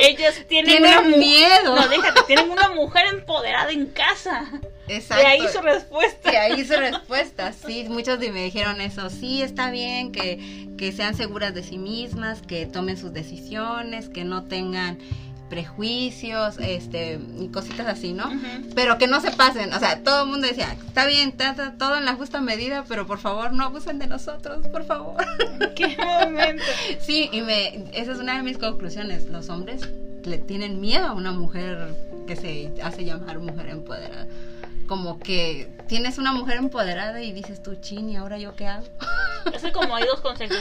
ellas 0.00 0.44
tienen, 0.48 0.70
Tienen 0.70 0.98
una 0.98 1.16
miedo. 1.16 1.76
No, 1.76 1.88
déjate, 1.88 2.22
tienen 2.26 2.50
una 2.50 2.68
mujer 2.68 3.06
empoderada 3.06 3.72
en 3.72 3.86
casa. 3.86 4.44
Exacto. 4.88 5.22
De 5.22 5.26
ahí 5.30 5.40
su 5.52 5.60
respuesta. 5.60 6.32
Y 6.32 6.36
ahí 6.36 6.64
su 6.64 6.74
respuesta, 6.74 7.52
sí, 7.52 7.86
muchos 7.88 8.18
de- 8.20 8.32
me 8.32 8.44
dijeron 8.44 8.80
eso, 8.80 9.10
sí, 9.10 9.42
está 9.42 9.70
bien, 9.70 10.12
que, 10.12 10.68
que 10.78 10.92
sean 10.92 11.14
seguras 11.14 11.54
de 11.54 11.62
sí 11.62 11.78
mismas, 11.78 12.42
que 12.42 12.66
tomen 12.66 12.96
sus 12.96 13.12
decisiones, 13.12 14.08
que 14.08 14.24
no 14.24 14.44
tengan 14.44 14.98
prejuicios, 15.48 16.56
este, 16.58 17.20
y 17.38 17.48
cositas 17.48 17.86
así, 17.86 18.12
¿no? 18.12 18.24
Pero 18.74 18.98
que 18.98 19.06
no 19.06 19.20
se 19.20 19.30
pasen, 19.30 19.72
o 19.72 19.78
sea, 19.78 20.02
todo 20.02 20.24
el 20.24 20.30
mundo 20.30 20.46
decía, 20.48 20.74
está 20.86 21.06
bien, 21.06 21.28
está, 21.28 21.50
está 21.50 21.74
todo 21.78 21.96
en 21.96 22.04
la 22.04 22.14
justa 22.14 22.40
medida, 22.40 22.84
pero 22.88 23.06
por 23.06 23.18
favor 23.18 23.52
no 23.52 23.64
abusen 23.64 23.98
de 23.98 24.06
nosotros, 24.06 24.66
por 24.68 24.84
favor. 24.84 25.16
¿Qué 25.76 25.96
momento? 25.96 26.62
Sí, 26.98 27.28
y 27.32 27.42
me, 27.42 27.84
esa 27.92 28.12
es 28.12 28.18
una 28.18 28.36
de 28.36 28.42
mis 28.42 28.58
conclusiones, 28.58 29.26
los 29.28 29.48
hombres 29.48 29.82
le 30.24 30.38
tienen 30.38 30.80
miedo 30.80 31.06
a 31.06 31.12
una 31.12 31.32
mujer 31.32 31.94
que 32.26 32.34
se 32.36 32.72
hace 32.82 33.04
llamar 33.04 33.38
mujer 33.38 33.68
empoderada. 33.68 34.26
Como 34.86 35.18
que 35.18 35.74
tienes 35.88 36.18
una 36.18 36.32
mujer 36.32 36.56
empoderada 36.58 37.22
y 37.22 37.32
dices 37.32 37.62
tú, 37.62 37.74
chin, 37.76 38.10
¿y 38.10 38.16
ahora 38.16 38.38
yo 38.38 38.54
qué 38.54 38.66
hago? 38.66 38.84
Es 39.52 39.62
que 39.62 39.72
como 39.72 39.94
hay 39.96 40.04
dos 40.06 40.20
conceptos. 40.20 40.58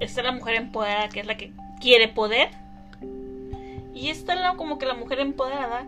Está 0.00 0.22
la 0.22 0.32
mujer 0.32 0.54
empoderada, 0.54 1.08
que 1.08 1.20
es 1.20 1.26
la 1.26 1.36
que 1.36 1.52
quiere 1.80 2.08
poder. 2.08 2.50
Y 3.94 4.10
está 4.10 4.34
la, 4.34 4.54
como 4.54 4.78
que 4.78 4.86
la 4.86 4.94
mujer 4.94 5.20
empoderada, 5.20 5.84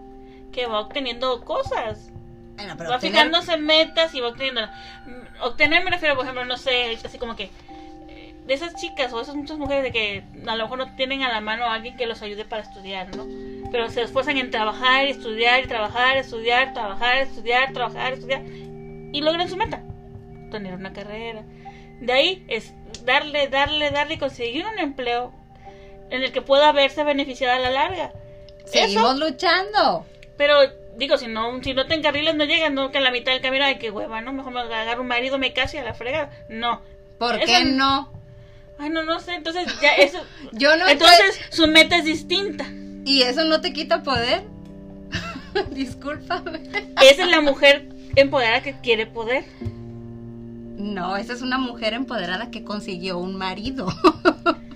que 0.53 0.66
va 0.66 0.81
obteniendo 0.81 1.40
cosas. 1.44 2.11
Bueno, 2.57 2.75
pero 2.79 2.90
va 2.90 2.96
obtener- 2.96 3.12
fijándose 3.12 3.57
metas 3.57 4.14
y 4.14 4.20
va 4.20 4.29
obteniendo. 4.29 4.62
Mm, 5.07 5.42
Obtener 5.42 5.85
me 5.85 5.90
refiero, 5.90 6.14
por 6.14 6.25
ejemplo, 6.25 6.44
no 6.44 6.57
sé, 6.57 6.99
así 7.05 7.18
como 7.18 7.37
que 7.37 7.51
de 8.46 8.54
esas 8.54 8.74
chicas 8.76 9.12
o 9.12 9.20
esas 9.20 9.35
muchas 9.35 9.59
mujeres 9.59 9.82
de 9.82 9.92
que 9.92 10.22
a 10.46 10.56
lo 10.56 10.64
mejor 10.64 10.78
no 10.78 10.94
tienen 10.96 11.22
a 11.22 11.28
la 11.28 11.40
mano 11.40 11.64
a 11.64 11.74
alguien 11.74 11.96
que 11.96 12.06
los 12.06 12.22
ayude 12.22 12.44
para 12.44 12.62
estudiar, 12.62 13.14
¿no? 13.16 13.26
Pero 13.72 13.90
se 13.90 14.02
esfuerzan 14.02 14.38
en 14.38 14.50
trabajar, 14.50 15.06
estudiar, 15.06 15.66
trabajar, 15.66 16.16
estudiar, 16.16 16.72
trabajar, 16.72 17.18
estudiar, 17.18 17.72
trabajar, 17.72 18.12
estudiar 18.12 18.42
y 18.44 19.20
logran 19.20 19.48
su 19.48 19.56
meta, 19.56 19.82
tener 20.50 20.74
una 20.74 20.92
carrera. 20.92 21.42
De 22.00 22.12
ahí 22.12 22.44
es 22.48 22.72
darle, 23.04 23.48
darle, 23.48 23.90
darle 23.90 24.14
y 24.14 24.18
conseguir 24.18 24.64
un 24.66 24.78
empleo 24.78 25.32
en 26.11 26.22
el 26.22 26.30
que 26.30 26.42
pueda 26.42 26.70
verse 26.72 27.02
beneficiada 27.02 27.56
a 27.56 27.59
la 27.59 27.70
larga. 27.70 28.12
Seguimos 28.66 29.18
luchando. 29.18 30.06
Pero 30.37 30.59
digo, 30.96 31.16
si 31.16 31.26
no, 31.26 31.62
si 31.62 31.74
no 31.74 31.87
te 31.87 31.94
encarrilas, 31.94 32.37
no 32.37 32.44
llegas, 32.44 32.70
no 32.70 32.90
que 32.90 32.98
a 32.98 33.00
la 33.00 33.11
mitad 33.11 33.32
del 33.32 33.40
camino, 33.42 33.64
ay, 33.64 33.78
qué 33.78 33.90
hueva, 33.90 34.20
¿no? 34.20 34.32
Mejor 34.32 34.52
me 34.52 34.61
agarro 34.61 35.02
un 35.02 35.09
marido, 35.09 35.38
me 35.38 35.52
caso 35.52 35.76
y 35.76 35.80
a 35.80 35.85
la 35.85 35.94
fregada. 35.94 36.30
No. 36.48 36.80
¿Por 37.18 37.37
Eso- 37.37 37.46
qué 37.46 37.64
no? 37.64 38.12
Ay, 38.78 38.90
no, 38.90 39.04
no 39.04 39.20
sé, 39.20 39.34
entonces 39.34 39.66
ya 39.80 39.92
eso... 39.92 40.18
Yo 40.52 40.76
no 40.76 40.86
entonces 40.86 41.40
su 41.50 41.66
meta 41.66 41.96
es 41.96 42.04
distinta. 42.04 42.66
¿Y 43.04 43.22
eso 43.22 43.44
no 43.44 43.60
te 43.60 43.72
quita 43.72 44.02
poder? 44.02 44.42
Discúlpame. 45.70 46.60
Esa 47.02 47.24
es 47.24 47.30
la 47.30 47.40
mujer 47.40 47.88
empoderada 48.16 48.62
que 48.62 48.74
quiere 48.80 49.06
poder. 49.06 49.44
No, 50.76 51.16
esa 51.16 51.32
es 51.32 51.42
una 51.42 51.58
mujer 51.58 51.94
empoderada 51.94 52.50
que 52.50 52.64
consiguió 52.64 53.18
un 53.18 53.36
marido. 53.36 53.88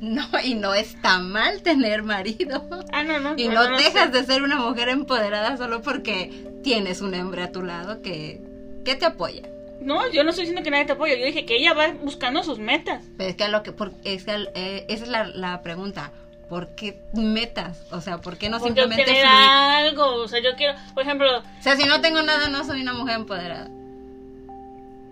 No, 0.00 0.22
y 0.44 0.54
no 0.54 0.74
está 0.74 1.18
mal 1.18 1.62
tener 1.62 2.02
marido. 2.02 2.68
Ah, 2.92 3.02
no, 3.02 3.18
no. 3.18 3.34
Y 3.36 3.48
no, 3.48 3.76
dejas 3.76 4.12
de 4.12 4.24
ser 4.24 4.42
una 4.42 4.56
mujer 4.56 4.88
empoderada 4.88 5.56
solo 5.56 5.82
porque 5.82 6.60
tienes 6.62 7.00
un 7.00 7.14
hombre 7.14 7.42
a 7.42 7.52
tu 7.52 7.62
lado 7.62 8.00
que, 8.00 8.40
que 8.84 8.94
te 8.94 9.06
apoya. 9.06 9.42
No, 9.80 10.10
yo 10.10 10.24
no 10.24 10.30
estoy 10.30 10.44
diciendo 10.44 10.62
que 10.62 10.70
nadie 10.70 10.86
te 10.86 10.92
apoya. 10.92 11.14
Yo 11.16 11.26
dije 11.26 11.44
que 11.46 11.56
ella 11.56 11.74
va 11.74 11.92
buscando 11.92 12.42
sus 12.42 12.58
metas. 12.58 13.02
Pero 13.18 13.30
es 13.30 13.36
que 13.36 13.44
a 13.44 13.48
lo 13.48 13.62
que 13.62 13.72
por- 13.72 13.92
es 14.04 14.24
que 14.24 14.48
eh, 14.54 14.86
esa 14.88 15.04
es 15.04 15.10
la, 15.10 15.24
la 15.26 15.62
pregunta. 15.62 16.12
¿Por 16.48 16.68
qué 16.76 17.00
metas? 17.12 17.82
O 17.90 18.00
sea, 18.00 18.18
¿por 18.20 18.36
qué 18.38 18.48
no 18.48 18.60
simplemente 18.60 19.04
fluir? 19.04 19.24
algo. 19.26 20.14
O 20.22 20.28
sea, 20.28 20.40
yo 20.40 20.50
quiero, 20.56 20.74
por 20.94 21.02
ejemplo, 21.02 21.38
O 21.38 21.42
sea, 21.62 21.76
si 21.76 21.84
no 21.86 22.00
tengo 22.00 22.22
nada, 22.22 22.48
no 22.48 22.64
soy 22.64 22.80
una 22.82 22.92
mujer 22.92 23.16
empoderada. 23.16 23.68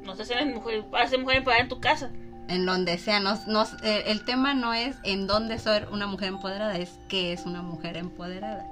no 0.04 0.14
sé 0.16 0.24
si 0.26 0.32
eres 0.34 0.46
mujer, 0.54 0.84
mujer 1.18 1.36
empoderada 1.38 1.58
en 1.62 1.68
tu 1.68 1.80
casa. 1.80 2.10
En 2.46 2.66
donde 2.66 2.98
sea, 2.98 3.20
no, 3.20 3.38
no- 3.46 3.66
eh, 3.82 4.04
el 4.08 4.24
tema 4.24 4.54
no 4.54 4.74
es 4.74 4.96
en 5.02 5.26
dónde 5.26 5.58
soy 5.58 5.80
una 5.90 6.06
mujer 6.06 6.28
empoderada, 6.28 6.76
es 6.76 6.98
qué 7.08 7.32
es 7.32 7.46
una 7.46 7.62
mujer 7.62 7.96
empoderada. 7.96 8.70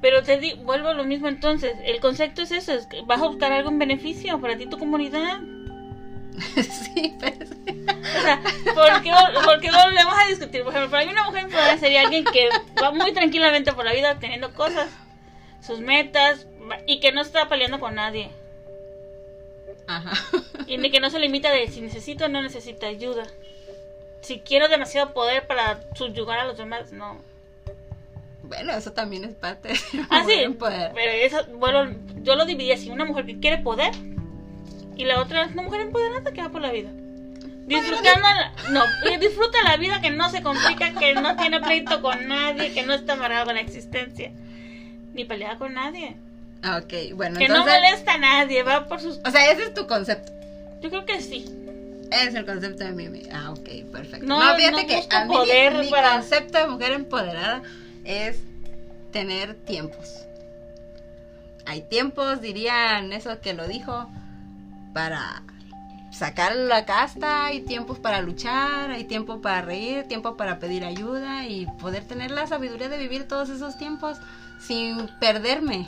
Pero 0.00 0.22
te 0.22 0.38
di, 0.38 0.54
vuelvo 0.54 0.88
a 0.88 0.94
lo 0.94 1.04
mismo 1.04 1.28
entonces. 1.28 1.72
El 1.84 2.00
concepto 2.00 2.42
es 2.42 2.52
eso, 2.52 2.72
es 2.72 2.86
que 2.86 3.02
vas 3.02 3.20
a 3.20 3.26
buscar 3.26 3.52
algo 3.52 3.70
en 3.70 3.78
beneficio 3.78 4.40
para 4.40 4.56
ti 4.56 4.66
tu 4.66 4.78
comunidad. 4.78 5.40
sí, 6.54 7.14
pero 7.18 7.36
es- 7.40 7.50
O 7.50 8.20
sea, 8.22 8.40
¿por 8.74 9.02
qué, 9.02 9.10
por 9.44 9.60
qué 9.60 9.70
volvemos 9.70 10.14
a 10.16 10.28
discutir? 10.28 10.62
Por 10.62 10.72
ejemplo, 10.72 10.90
para 10.90 11.04
mí 11.04 11.10
una 11.12 11.24
mujer 11.24 11.44
empoderada 11.44 11.78
sería 11.78 12.02
alguien 12.02 12.24
que 12.24 12.48
va 12.80 12.92
muy 12.92 13.12
tranquilamente 13.12 13.72
por 13.72 13.84
la 13.84 13.92
vida 13.92 14.12
obteniendo 14.12 14.54
cosas, 14.54 14.88
sus 15.60 15.80
metas, 15.80 16.46
y 16.86 17.00
que 17.00 17.12
no 17.12 17.20
está 17.20 17.48
peleando 17.48 17.80
con 17.80 17.94
nadie. 17.96 18.30
Ajá. 19.86 20.12
Y 20.66 20.76
ni 20.78 20.90
que 20.90 21.00
no 21.00 21.10
se 21.10 21.18
limita 21.18 21.50
de 21.50 21.66
si 21.68 21.80
necesito 21.80 22.26
o 22.26 22.28
no 22.28 22.42
necesito 22.42 22.86
ayuda. 22.86 23.24
Si 24.20 24.40
quiero 24.40 24.68
demasiado 24.68 25.12
poder 25.14 25.46
para 25.46 25.80
subyugar 25.94 26.38
a 26.40 26.44
los 26.44 26.58
demás, 26.58 26.92
no. 26.92 27.20
Bueno, 28.48 28.72
eso 28.72 28.92
también 28.92 29.24
es 29.24 29.34
parte 29.34 29.68
de 29.68 29.78
Ah, 30.10 30.24
sí, 30.26 30.32
empoderada. 30.34 30.92
pero 30.94 31.12
eso, 31.12 31.46
bueno, 31.58 31.94
yo 32.22 32.34
lo 32.34 32.44
dividí 32.46 32.72
así, 32.72 32.90
una 32.90 33.04
mujer 33.04 33.26
que 33.26 33.38
quiere 33.38 33.58
poder 33.58 33.92
y 34.96 35.04
la 35.04 35.20
otra 35.20 35.44
es 35.44 35.52
una 35.52 35.62
mujer 35.62 35.82
empoderada 35.82 36.32
que 36.32 36.40
va 36.42 36.48
por 36.48 36.62
la 36.62 36.72
vida. 36.72 36.90
Disfrutando, 37.66 38.20
la- 38.22 38.52
no, 38.70 38.84
disfruta 39.20 39.58
la 39.64 39.76
vida 39.76 40.00
que 40.00 40.10
no 40.10 40.30
se 40.30 40.42
complica, 40.42 40.92
que 40.94 41.12
no 41.14 41.36
tiene 41.36 41.60
pleito 41.60 42.00
con 42.00 42.26
nadie, 42.26 42.72
que 42.72 42.82
no 42.82 42.94
está 42.94 43.12
amarrado 43.12 43.44
con 43.44 43.54
la 43.56 43.60
existencia, 43.60 44.32
ni 45.12 45.24
pelea 45.24 45.56
con 45.58 45.74
nadie, 45.74 46.16
Ah, 46.62 46.80
ok, 46.82 47.14
bueno, 47.14 47.38
que 47.38 47.46
no 47.46 47.60
molesta 47.64 48.14
a 48.14 48.18
nadie, 48.18 48.64
va 48.64 48.88
por 48.88 49.00
sus... 49.00 49.20
O 49.24 49.30
sea, 49.30 49.52
ese 49.52 49.62
es 49.64 49.74
tu 49.74 49.86
concepto. 49.86 50.32
Yo 50.82 50.90
creo 50.90 51.04
que 51.06 51.20
sí. 51.20 51.44
Es 52.10 52.34
el 52.34 52.44
concepto 52.44 52.82
de 52.82 52.90
Mimi. 52.90 53.22
Ah, 53.32 53.50
ok, 53.52 53.68
perfecto. 53.92 54.26
No, 54.26 54.40
No, 54.42 54.56
fíjate 54.56 54.82
no 54.82 54.86
que 54.88 55.14
a 55.14 55.24
mí 55.26 55.32
poder 55.34 55.74
mi 55.74 55.88
para- 55.88 56.14
concepto 56.14 56.58
de 56.58 56.66
mujer 56.66 56.92
empoderada 56.94 57.62
es 58.08 58.42
tener 59.12 59.54
tiempos. 59.54 60.24
hay 61.66 61.82
tiempos, 61.82 62.40
dirían 62.40 63.12
eso 63.12 63.40
que 63.42 63.52
lo 63.52 63.68
dijo, 63.68 64.08
para 64.94 65.42
sacar 66.10 66.56
la 66.56 66.86
casta, 66.86 67.44
hay 67.44 67.60
tiempos 67.60 67.98
para 67.98 68.22
luchar, 68.22 68.90
hay 68.90 69.04
tiempo 69.04 69.42
para 69.42 69.60
reír, 69.60 70.04
tiempo 70.08 70.36
para 70.38 70.58
pedir 70.58 70.84
ayuda 70.84 71.46
y 71.46 71.66
poder 71.78 72.04
tener 72.04 72.30
la 72.30 72.46
sabiduría 72.46 72.88
de 72.88 72.96
vivir 72.96 73.28
todos 73.28 73.50
esos 73.50 73.76
tiempos 73.76 74.16
sin 74.58 75.08
perderme, 75.20 75.86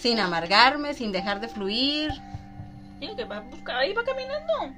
sin 0.00 0.18
amargarme, 0.18 0.94
sin 0.94 1.12
dejar 1.12 1.40
de 1.40 1.48
fluir. 1.48 2.10
Que 2.98 3.24
va, 3.24 3.44
ahí 3.78 3.94
va 3.94 4.04
caminando. 4.04 4.74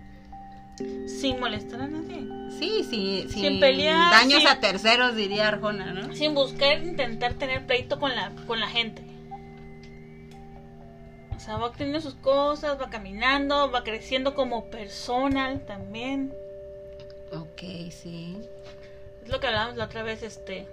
Sin 1.06 1.40
molestar 1.40 1.80
a 1.82 1.86
nadie. 1.88 2.26
Sí, 2.58 2.84
sí, 2.88 3.26
Sin 3.28 3.42
sin 3.42 3.60
pelear, 3.60 4.10
daños 4.10 4.40
sin- 4.40 4.48
a 4.48 4.60
terceros, 4.60 5.16
diría 5.16 5.48
Arjona, 5.48 5.92
¿no? 5.92 6.14
Sin 6.14 6.34
buscar 6.34 6.82
intentar 6.82 7.34
tener 7.34 7.66
pleito 7.66 7.98
con 7.98 8.14
la, 8.14 8.30
con 8.46 8.60
la 8.60 8.68
gente. 8.68 9.02
O 11.36 11.40
sea, 11.40 11.56
va 11.56 11.72
teniendo 11.72 12.00
sus 12.00 12.14
cosas, 12.14 12.80
va 12.80 12.88
caminando, 12.88 13.70
va 13.70 13.82
creciendo 13.82 14.34
como 14.34 14.66
persona 14.66 15.58
también. 15.66 16.32
Ok, 17.32 17.62
sí. 17.90 18.38
Es 19.24 19.28
lo 19.28 19.40
que 19.40 19.48
hablábamos 19.48 19.76
la 19.76 19.86
otra 19.86 20.02
vez, 20.02 20.22
este. 20.22 20.66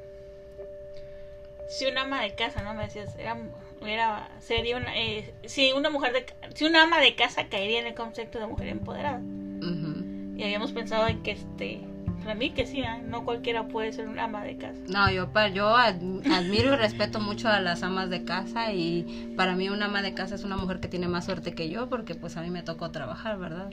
Si 1.69 1.85
una 1.85 2.01
ama 2.01 2.21
de 2.21 2.35
casa, 2.35 2.61
¿no? 2.61 2.73
Me 2.73 2.83
decías, 2.83 3.15
era, 3.17 3.37
era 3.85 4.29
sería 4.41 4.77
una. 4.77 4.95
eh, 4.97 5.33
si 5.45 5.71
una 5.71 5.89
mujer 5.89 6.13
de. 6.13 6.25
Si 6.55 6.65
una 6.65 6.83
ama 6.83 6.99
de 6.99 7.15
casa 7.15 7.47
caería 7.47 7.79
en 7.79 7.87
el 7.87 7.95
concepto 7.95 8.37
de 8.39 8.47
mujer 8.47 8.67
empoderada. 8.67 9.21
Y 10.39 10.43
habíamos 10.43 10.71
pensado 10.71 11.05
en 11.07 11.21
que, 11.21 11.31
este. 11.31 11.81
Para 12.23 12.33
mí 12.35 12.51
que 12.51 12.65
sí, 12.65 12.79
¿eh? 12.79 13.01
no 13.05 13.25
cualquiera 13.25 13.67
puede 13.67 13.91
ser 13.91 14.07
una 14.07 14.23
ama 14.25 14.43
de 14.43 14.55
casa. 14.57 14.77
No, 14.87 15.09
yo, 15.11 15.29
yo 15.53 15.75
ad- 15.75 15.95
admiro 16.31 16.73
y 16.73 16.75
respeto 16.77 17.19
mucho 17.19 17.49
a 17.49 17.59
las 17.59 17.83
amas 17.83 18.09
de 18.09 18.23
casa 18.23 18.71
y 18.73 19.33
para 19.35 19.55
mí 19.55 19.67
una 19.69 19.85
ama 19.85 20.01
de 20.01 20.13
casa 20.13 20.35
es 20.35 20.43
una 20.43 20.55
mujer 20.57 20.79
que 20.79 20.87
tiene 20.87 21.07
más 21.07 21.25
suerte 21.25 21.53
que 21.53 21.69
yo 21.69 21.89
porque 21.89 22.15
pues 22.15 22.37
a 22.37 22.41
mí 22.41 22.49
me 22.51 22.61
tocó 22.61 22.91
trabajar, 22.91 23.37
¿verdad? 23.39 23.69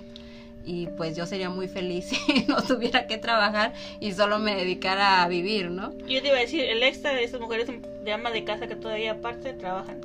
Y 0.64 0.86
pues 0.96 1.16
yo 1.16 1.26
sería 1.26 1.50
muy 1.50 1.68
feliz 1.68 2.06
si 2.26 2.46
no 2.48 2.62
tuviera 2.62 3.06
que 3.06 3.18
trabajar 3.18 3.72
y 4.00 4.12
solo 4.12 4.38
me 4.38 4.54
dedicara 4.56 5.22
a 5.22 5.28
vivir, 5.28 5.70
¿no? 5.70 5.90
Yo 6.06 6.20
te 6.22 6.28
iba 6.28 6.36
a 6.36 6.40
decir, 6.40 6.64
el 6.64 6.82
extra 6.82 7.12
de 7.14 7.24
estas 7.24 7.40
mujeres 7.40 7.68
de 8.04 8.12
ama 8.12 8.30
de 8.30 8.44
casa 8.44 8.66
que 8.68 8.76
todavía 8.76 9.12
aparte 9.12 9.52
trabajan. 9.54 10.00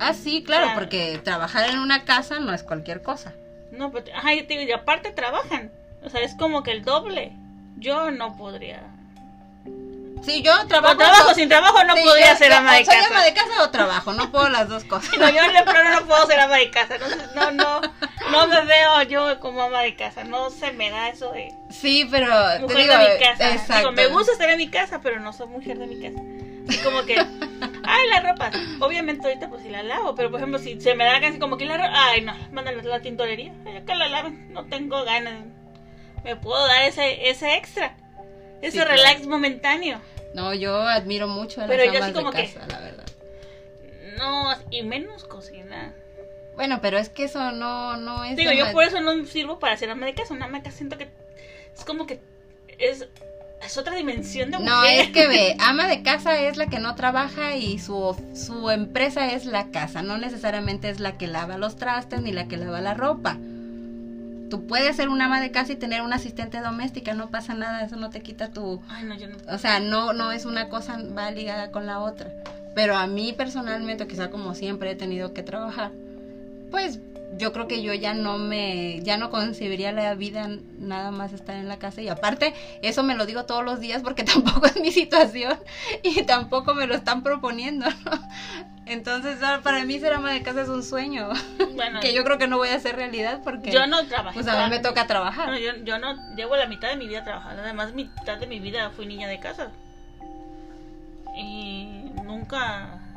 Ah, 0.00 0.14
sí, 0.14 0.42
claro, 0.44 0.64
Claro. 0.66 0.80
porque 0.80 1.20
trabajar 1.24 1.70
en 1.70 1.78
una 1.78 2.04
casa 2.04 2.38
no 2.40 2.52
es 2.52 2.62
cualquier 2.64 3.02
cosa. 3.02 3.34
No, 3.72 3.90
pero, 3.92 4.06
ajá, 4.14 4.34
yo 4.34 4.46
te 4.46 4.54
digo, 4.58 4.68
y 4.68 4.72
aparte 4.72 5.10
trabajan. 5.12 5.70
O 6.04 6.08
sea, 6.10 6.20
es 6.22 6.34
como 6.34 6.62
que 6.62 6.70
el 6.72 6.84
doble. 6.84 7.32
Yo 7.76 8.10
no 8.10 8.36
podría. 8.36 8.82
Sí, 10.22 10.42
yo 10.42 10.52
O 10.62 10.66
trabajo. 10.66 10.96
trabajo 10.96 11.28
so- 11.28 11.34
sin 11.36 11.48
trabajo 11.48 11.82
no 11.84 11.94
sí, 11.94 12.02
podría 12.04 12.32
yo- 12.32 12.38
ser 12.38 12.52
ama 12.52 12.74
de 12.74 12.84
soy 12.84 12.94
casa. 12.96 13.08
ama 13.10 13.24
de 13.24 13.34
casa 13.34 13.62
o 13.62 13.70
trabajo, 13.70 14.12
no 14.14 14.30
puedo 14.32 14.48
las 14.48 14.68
dos 14.68 14.82
cosas. 14.84 15.10
No, 15.18 15.28
yo 15.30 15.42
de 15.52 15.62
plano 15.62 16.00
no 16.00 16.06
puedo 16.06 16.26
ser 16.26 16.40
ama 16.40 16.56
de 16.56 16.70
casa. 16.70 16.96
No, 17.36 17.50
no, 17.52 17.80
no, 17.80 17.80
no 18.32 18.46
me 18.48 18.64
veo 18.64 19.02
yo 19.04 19.38
como 19.40 19.62
ama 19.62 19.80
de 19.82 19.94
casa. 19.94 20.24
No 20.24 20.50
se 20.50 20.72
me 20.72 20.90
da 20.90 21.08
eso 21.08 21.30
de 21.30 21.54
Sí, 21.70 22.06
pero 22.10 22.26
te 22.56 22.58
mujer 22.62 22.78
digo, 22.78 22.92
de 22.98 22.98
mi 23.14 23.18
casa. 23.24 23.50
exacto. 23.54 23.76
Digo, 23.78 23.92
me 23.92 24.06
gusta 24.08 24.32
estar 24.32 24.50
en 24.50 24.58
mi 24.58 24.68
casa, 24.68 25.00
pero 25.00 25.20
no 25.20 25.32
soy 25.32 25.46
mujer 25.46 25.78
de 25.78 25.86
mi 25.86 26.00
casa. 26.00 26.20
Así 26.68 26.78
como 26.82 27.02
que, 27.06 27.14
ay, 27.84 28.08
la 28.10 28.20
ropa. 28.20 28.50
Obviamente 28.80 29.26
ahorita 29.28 29.48
pues 29.48 29.62
si 29.62 29.68
la 29.70 29.84
lavo, 29.84 30.16
pero 30.16 30.30
por 30.32 30.40
ejemplo 30.40 30.58
si 30.58 30.80
se 30.80 30.94
me 30.96 31.04
da 31.04 31.20
casi 31.20 31.38
como 31.38 31.56
que 31.56 31.64
la 31.64 31.76
ropa, 31.76 31.90
ay 31.94 32.22
no, 32.22 32.34
mándale 32.50 32.80
a 32.80 32.84
la 32.84 33.00
tintorería. 33.00 33.52
Ay, 33.64 33.76
acá 33.76 33.94
la 33.94 34.08
laven, 34.08 34.52
no 34.52 34.64
tengo 34.64 35.04
ganas. 35.04 35.44
Me 36.28 36.36
puedo 36.36 36.66
dar 36.66 36.82
ese, 36.82 37.30
ese 37.30 37.56
extra. 37.56 37.96
Ese 38.60 38.72
Sí, 38.72 38.76
claro. 38.78 38.90
relax 38.92 39.26
momentáneo. 39.26 39.98
No, 40.34 40.52
yo 40.52 40.76
admiro 40.82 41.26
mucho 41.26 41.62
a 41.62 41.66
las 41.66 41.70
Pero 41.74 41.90
yo 41.90 41.98
amas 41.98 42.08
de 42.08 42.12
como 42.12 42.32
que- 42.32 42.44
casa, 42.52 42.66
la 42.68 42.80
verdad. 42.80 43.06
No, 44.18 44.54
y 44.70 44.82
menos 44.82 45.24
cocinar. 45.24 45.94
Bueno, 46.54 46.80
pero 46.82 46.98
es 46.98 47.08
que 47.08 47.24
eso 47.24 47.50
no, 47.52 47.96
no 47.96 48.24
es... 48.24 48.36
Digo, 48.36 48.52
yo 48.52 48.70
por 48.72 48.84
eso 48.84 49.00
no 49.00 49.24
sirvo 49.24 49.58
para 49.58 49.74
ser 49.78 49.88
ama 49.90 50.04
de 50.04 50.12
casa. 50.12 50.34
Una 50.34 50.44
ama 50.46 50.58
de 50.58 50.64
casa 50.64 50.76
siento 50.76 50.98
que 50.98 51.08
es 51.74 51.84
como 51.86 52.06
que 52.06 52.20
es, 52.78 53.06
es 53.62 53.78
otra 53.78 53.94
dimensión 53.94 54.50
de 54.50 54.58
mujer. 54.58 54.70
No, 54.70 54.84
es 54.84 55.08
que 55.08 55.28
ve, 55.28 55.56
ama 55.60 55.88
de 55.88 56.02
casa 56.02 56.38
es 56.38 56.58
la 56.58 56.66
que 56.66 56.78
no 56.78 56.94
trabaja 56.94 57.56
y 57.56 57.78
su, 57.78 58.14
su 58.34 58.68
empresa 58.70 59.32
es 59.32 59.46
la 59.46 59.70
casa, 59.70 60.02
no 60.02 60.18
necesariamente 60.18 60.90
es 60.90 61.00
la 61.00 61.16
que 61.16 61.26
lava 61.26 61.56
los 61.56 61.76
trastes 61.76 62.20
ni 62.20 62.32
la 62.32 62.48
que 62.48 62.58
lava 62.58 62.82
la 62.82 62.92
ropa. 62.92 63.38
Tú 64.48 64.66
puedes 64.66 64.96
ser 64.96 65.08
una 65.08 65.26
ama 65.26 65.40
de 65.40 65.50
casa 65.50 65.72
y 65.72 65.76
tener 65.76 66.02
una 66.02 66.16
asistente 66.16 66.60
doméstica, 66.60 67.14
no 67.14 67.28
pasa 67.28 67.54
nada, 67.54 67.82
eso 67.82 67.96
no 67.96 68.10
te 68.10 68.20
quita 68.20 68.50
tu... 68.50 68.80
Ay, 68.88 69.04
no, 69.04 69.14
yo 69.14 69.26
no. 69.28 69.36
O 69.52 69.58
sea, 69.58 69.80
no, 69.80 70.12
no 70.12 70.32
es 70.32 70.46
una 70.46 70.68
cosa, 70.68 70.98
va 71.16 71.30
ligada 71.30 71.70
con 71.70 71.86
la 71.86 72.00
otra. 72.00 72.32
Pero 72.74 72.96
a 72.96 73.06
mí 73.06 73.32
personalmente, 73.32 74.06
quizá 74.06 74.30
como 74.30 74.54
siempre 74.54 74.90
he 74.90 74.96
tenido 74.96 75.34
que 75.34 75.42
trabajar, 75.42 75.90
pues 76.70 76.98
yo 77.36 77.52
creo 77.52 77.68
que 77.68 77.82
yo 77.82 77.92
ya 77.94 78.14
no 78.14 78.38
me, 78.38 79.00
ya 79.02 79.16
no 79.16 79.30
concebiría 79.30 79.92
la 79.92 80.14
vida 80.14 80.48
nada 80.78 81.10
más 81.10 81.32
estar 81.32 81.56
en 81.56 81.68
la 81.68 81.78
casa. 81.78 82.00
Y 82.00 82.08
aparte, 82.08 82.54
eso 82.82 83.02
me 83.02 83.14
lo 83.14 83.26
digo 83.26 83.44
todos 83.44 83.64
los 83.64 83.80
días 83.80 84.02
porque 84.02 84.24
tampoco 84.24 84.66
es 84.66 84.80
mi 84.80 84.90
situación 84.90 85.58
y 86.02 86.22
tampoco 86.22 86.74
me 86.74 86.86
lo 86.86 86.94
están 86.94 87.22
proponiendo, 87.22 87.86
¿no? 88.04 88.28
Entonces, 88.86 89.42
ah, 89.42 89.60
para 89.62 89.84
mí 89.84 90.00
ser 90.00 90.14
ama 90.14 90.32
de 90.32 90.42
casa 90.42 90.62
es 90.62 90.70
un 90.70 90.82
sueño 90.82 91.28
Bueno, 91.74 92.00
que 92.00 92.14
yo 92.14 92.24
creo 92.24 92.38
que 92.38 92.46
no 92.46 92.56
voy 92.56 92.70
a 92.70 92.76
hacer 92.76 92.96
realidad 92.96 93.42
porque 93.44 93.70
yo 93.70 93.86
no 93.86 94.06
trabajé. 94.06 94.32
pues 94.32 94.48
a 94.48 94.64
mí 94.64 94.70
me 94.70 94.78
toca 94.78 95.06
trabajar. 95.06 95.50
No, 95.50 95.58
yo, 95.58 95.76
yo 95.84 95.98
no 95.98 96.34
llevo 96.34 96.56
la 96.56 96.66
mitad 96.66 96.88
de 96.88 96.96
mi 96.96 97.06
vida 97.06 97.22
trabajando. 97.22 97.62
Además, 97.62 97.92
mitad 97.92 98.38
de 98.38 98.46
mi 98.46 98.60
vida 98.60 98.90
fui 98.90 99.04
niña 99.04 99.28
de 99.28 99.38
casa. 99.40 99.72
Y 101.36 102.10
nunca. 102.24 103.07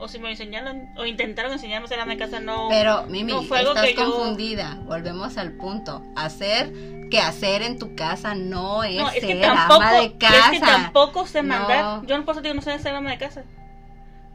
O 0.00 0.08
si 0.08 0.18
me 0.18 0.30
enseñaron, 0.30 0.88
o 0.96 1.04
intentaron 1.06 1.52
enseñarme 1.52 1.86
a 1.86 1.88
ser 1.88 2.00
ama 2.00 2.12
de 2.12 2.18
casa, 2.18 2.40
no. 2.40 2.68
Pero, 2.68 3.04
Mimi, 3.04 3.32
no 3.32 3.42
fue 3.42 3.58
algo 3.58 3.70
estás 3.72 3.86
que 3.86 3.94
yo- 3.94 4.04
confundida. 4.04 4.78
Volvemos 4.84 5.36
al 5.38 5.52
punto. 5.52 6.02
Hacer 6.16 6.72
que 7.10 7.20
hacer 7.20 7.62
en 7.62 7.78
tu 7.78 7.94
casa 7.96 8.34
no 8.34 8.84
es, 8.84 8.96
no, 8.96 9.08
es 9.10 9.24
que 9.24 9.34
tampoco. 9.36 9.82
ama 9.82 10.00
de 10.00 10.16
casa. 10.18 10.36
Es 10.52 10.60
que 10.60 10.60
tampoco 10.60 11.26
sé 11.26 11.42
mandar. 11.42 11.84
No. 12.02 12.04
Yo 12.06 12.18
no 12.18 12.24
puedo 12.24 12.40
decir 12.40 12.54
no 12.54 12.62
sé 12.62 12.78
ser 12.78 12.94
ama 12.94 13.10
de 13.10 13.18
casa. 13.18 13.44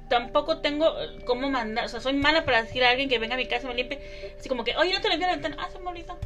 Tampoco 0.10 0.60
tengo 0.60 0.88
eh, 1.02 1.20
cómo 1.26 1.50
mandar. 1.50 1.86
O 1.86 1.90
sea, 1.90 2.00
soy 2.02 2.14
mala 2.14 2.46
para 2.46 2.64
decir 2.64 2.84
a 2.84 2.90
alguien 2.90 3.10
que 3.10 3.20
venga 3.20 3.36
a 3.36 3.38
mi 3.38 3.48
casa 3.48 3.66
y 3.66 3.70
me 3.70 3.76
limpie. 3.76 4.00
Así 4.40 4.50
como 4.50 4.64
que, 4.64 4.76
oye, 4.76 4.94
no 4.94 5.02
te 5.02 5.10
limpié 5.10 5.28
la 5.28 5.34
ventana. 5.34 5.58
Ah, 5.60 5.70
se 5.72 5.80
me 5.80 5.90
olvidó. 5.90 6.18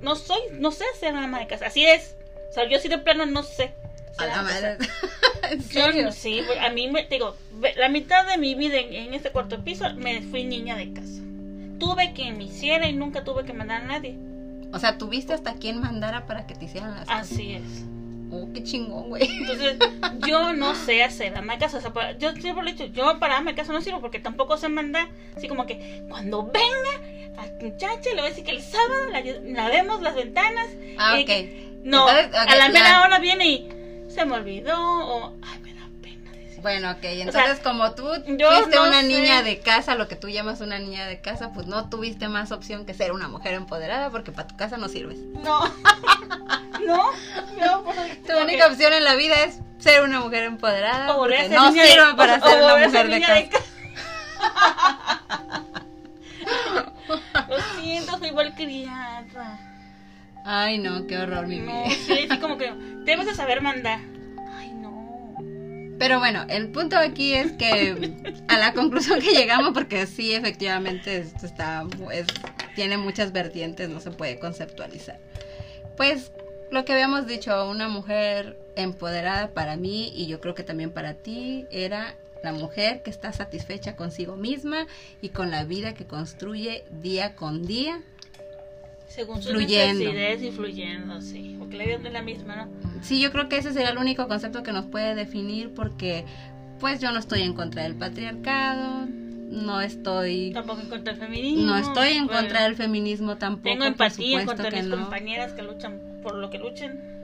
No 0.00 0.14
soy, 0.16 0.40
no 0.52 0.70
sé 0.70 0.84
ser 0.98 1.14
ama 1.16 1.38
de 1.38 1.46
casa. 1.46 1.66
Así 1.66 1.84
es. 1.86 2.16
O 2.50 2.52
sea, 2.52 2.68
yo 2.68 2.78
sí 2.78 2.88
de 2.88 2.98
plano 2.98 3.26
no 3.26 3.42
sé. 3.42 3.74
A 4.18 4.26
la 4.26 4.42
madre. 4.42 4.78
¿En 5.50 5.60
Yo 5.60 5.68
serio? 5.68 6.12
sí, 6.12 6.40
a 6.60 6.70
mí 6.70 6.88
me 6.88 7.04
digo, 7.06 7.36
la 7.76 7.88
mitad 7.88 8.26
de 8.26 8.36
mi 8.38 8.54
vida 8.54 8.78
en, 8.78 8.92
en 8.92 9.14
este 9.14 9.30
cuarto 9.30 9.62
piso 9.62 9.84
me 9.94 10.22
fui 10.22 10.44
niña 10.44 10.76
de 10.76 10.92
casa. 10.92 11.22
Tuve 11.78 12.14
que 12.14 12.32
me 12.32 12.44
hiciera 12.44 12.88
y 12.88 12.92
nunca 12.94 13.22
tuve 13.24 13.44
que 13.44 13.52
mandar 13.52 13.82
a 13.82 13.84
nadie. 13.86 14.16
O 14.72 14.78
sea, 14.78 14.98
tuviste 14.98 15.32
hasta 15.34 15.54
quien 15.54 15.80
mandara 15.80 16.26
para 16.26 16.46
que 16.46 16.54
te 16.54 16.64
hicieran 16.64 16.90
las 16.92 17.00
cosas. 17.06 17.30
Así 17.32 17.52
es. 17.52 17.84
Oh, 18.32 18.48
qué 18.52 18.64
chingón, 18.64 19.08
güey. 19.10 19.22
Entonces, 19.30 19.76
yo 20.26 20.52
no 20.52 20.74
sé 20.74 21.04
hacer 21.04 21.36
ama 21.36 21.52
de 21.52 21.58
casa. 21.60 21.78
O 21.78 21.80
sea, 21.80 21.92
para- 21.92 22.18
yo 22.18 22.32
siempre 22.32 22.64
lo 22.64 22.68
he 22.68 22.72
dicho, 22.72 22.86
yo 22.86 23.18
para 23.20 23.36
ama 23.36 23.50
de 23.52 23.56
casa 23.56 23.72
no 23.72 23.80
sirvo 23.82 24.00
porque 24.00 24.18
tampoco 24.18 24.56
sé 24.56 24.68
mandar. 24.68 25.06
Así 25.36 25.46
como 25.46 25.64
que 25.66 26.02
cuando 26.08 26.42
venga 26.44 27.40
a 27.40 27.62
muchacha, 27.62 28.08
le 28.10 28.14
voy 28.16 28.22
a 28.26 28.28
decir 28.30 28.44
que 28.44 28.50
el 28.52 28.62
sábado 28.62 29.10
la, 29.12 29.22
lavemos 29.44 30.02
las 30.02 30.16
ventanas. 30.16 30.66
Ah, 30.98 31.18
y 31.18 31.22
ok. 31.22 31.26
que- 31.28 31.66
no, 31.84 32.08
Entonces, 32.08 32.42
ok, 32.42 32.50
a 32.50 32.56
la 32.56 32.68
mera 32.70 33.02
hora 33.02 33.18
viene 33.20 33.46
y 33.46 33.68
se 34.16 34.24
me 34.26 34.34
olvidó 34.34 34.76
o, 34.78 35.32
ay, 35.42 35.60
me 35.60 35.74
da 35.74 35.86
pena 36.02 36.32
decir. 36.32 36.60
Bueno, 36.62 36.90
ok. 36.90 36.98
Entonces, 37.02 37.60
como 37.60 37.92
tú 37.92 38.04
yo 38.26 38.50
fuiste 38.50 38.76
no 38.76 38.82
una 38.84 39.00
sé. 39.02 39.06
niña 39.06 39.42
de 39.42 39.60
casa, 39.60 39.94
lo 39.94 40.08
que 40.08 40.16
tú 40.16 40.28
llamas 40.28 40.60
una 40.60 40.78
niña 40.80 41.06
de 41.06 41.20
casa, 41.20 41.52
pues 41.52 41.66
no 41.68 41.88
tuviste 41.88 42.26
más 42.28 42.50
opción 42.50 42.84
que 42.86 42.94
ser 42.94 43.12
una 43.12 43.28
mujer 43.28 43.54
empoderada 43.54 44.10
porque 44.10 44.32
para 44.32 44.48
tu 44.48 44.56
casa 44.56 44.76
no 44.76 44.88
sirves. 44.88 45.18
No, 45.44 45.66
no, 46.86 47.10
no, 47.60 47.84
Tu 48.26 48.36
única 48.42 48.66
opción 48.66 48.92
en 48.92 49.04
la 49.04 49.14
vida 49.14 49.44
es 49.44 49.60
ser 49.78 50.02
una 50.02 50.20
mujer 50.20 50.44
empoderada 50.44 51.14
o 51.14 51.18
porque 51.18 51.48
no 51.50 51.70
de- 51.72 51.86
sirve 51.86 52.14
para 52.16 52.36
o 52.36 52.40
ser 52.48 52.62
una 52.62 52.76
mujer 52.86 53.08
de 53.10 53.20
casa. 53.20 53.48
casa. 53.50 53.64
Lo 57.48 57.56
siento, 57.80 58.18
soy 58.18 58.28
igual 58.28 58.54
criada. 58.54 59.58
Ay, 60.48 60.78
no, 60.78 61.06
qué 61.08 61.18
horror, 61.18 61.46
mi 61.48 61.58
No, 61.58 61.84
sí, 62.06 62.26
así 62.30 62.38
como 62.40 62.56
que 62.56 62.72
debes 63.04 63.26
de 63.26 63.34
saber 63.34 63.60
mandar. 63.62 63.98
Ay, 64.52 64.70
no. 64.74 65.34
Pero 65.98 66.18
bueno, 66.20 66.44
el 66.48 66.68
punto 66.68 66.96
aquí 66.96 67.32
es 67.34 67.52
que 67.52 68.14
a 68.48 68.56
la 68.58 68.72
conclusión 68.72 69.20
que 69.20 69.32
llegamos, 69.32 69.72
porque 69.74 70.06
sí, 70.06 70.32
efectivamente, 70.34 71.18
esto 71.18 71.46
está, 71.46 71.84
es- 72.12 72.26
tiene 72.76 72.96
muchas 72.96 73.32
vertientes, 73.32 73.88
no 73.88 74.00
se 74.00 74.10
puede 74.12 74.38
conceptualizar. 74.38 75.18
Pues 75.96 76.30
lo 76.70 76.84
que 76.84 76.92
habíamos 76.92 77.26
dicho, 77.26 77.68
una 77.68 77.88
mujer 77.88 78.56
empoderada 78.76 79.48
para 79.48 79.76
mí 79.76 80.12
y 80.14 80.26
yo 80.26 80.40
creo 80.40 80.54
que 80.54 80.62
también 80.62 80.90
para 80.92 81.14
ti 81.14 81.64
era 81.72 82.14
la 82.44 82.52
mujer 82.52 83.02
que 83.02 83.10
está 83.10 83.32
satisfecha 83.32 83.96
consigo 83.96 84.36
misma 84.36 84.86
y 85.22 85.30
con 85.30 85.50
la 85.50 85.64
vida 85.64 85.94
que 85.94 86.04
construye 86.04 86.84
día 87.02 87.34
con 87.34 87.66
día. 87.66 88.00
Según 89.08 89.40
sus 89.42 89.52
Fluyendo. 89.52 90.04
necesidades 90.04 90.42
y 90.42 90.50
fluyendo, 90.50 91.20
sí. 91.22 91.56
Porque 91.58 91.76
la 91.76 91.84
vida 91.84 91.98
no 91.98 92.06
es 92.08 92.12
la 92.12 92.22
misma, 92.22 92.56
¿no? 92.56 92.68
Sí, 93.02 93.20
yo 93.20 93.30
creo 93.32 93.48
que 93.48 93.58
ese 93.58 93.72
sería 93.72 93.90
el 93.90 93.98
único 93.98 94.28
concepto 94.28 94.62
que 94.62 94.72
nos 94.72 94.86
puede 94.86 95.14
definir 95.14 95.72
porque 95.74 96.24
pues 96.80 97.00
yo 97.00 97.10
no 97.12 97.18
estoy 97.18 97.42
en 97.42 97.54
contra 97.54 97.84
del 97.84 97.94
patriarcado, 97.94 99.06
no 99.08 99.80
estoy 99.80 100.50
tampoco 100.52 100.80
en 100.82 100.88
contra 100.88 101.12
del 101.14 101.20
feminismo. 101.22 101.66
no 101.66 101.76
estoy 101.78 102.08
en 102.14 102.26
Bueno, 102.26 102.40
contra 102.42 102.64
del 102.64 102.74
feminismo 102.76 103.36
tampoco. 103.36 103.62
Tengo 103.68 103.78
por 103.80 103.86
empatía 103.92 104.40
supuesto 104.40 104.46
contra 104.62 104.70
que 104.70 104.76
mis 104.82 104.86
no. 104.90 104.96
compañeras 105.00 105.52
que 105.52 105.62
luchan 105.62 106.00
por 106.22 106.34
lo 106.34 106.50
que 106.50 106.58
luchen. 106.58 107.16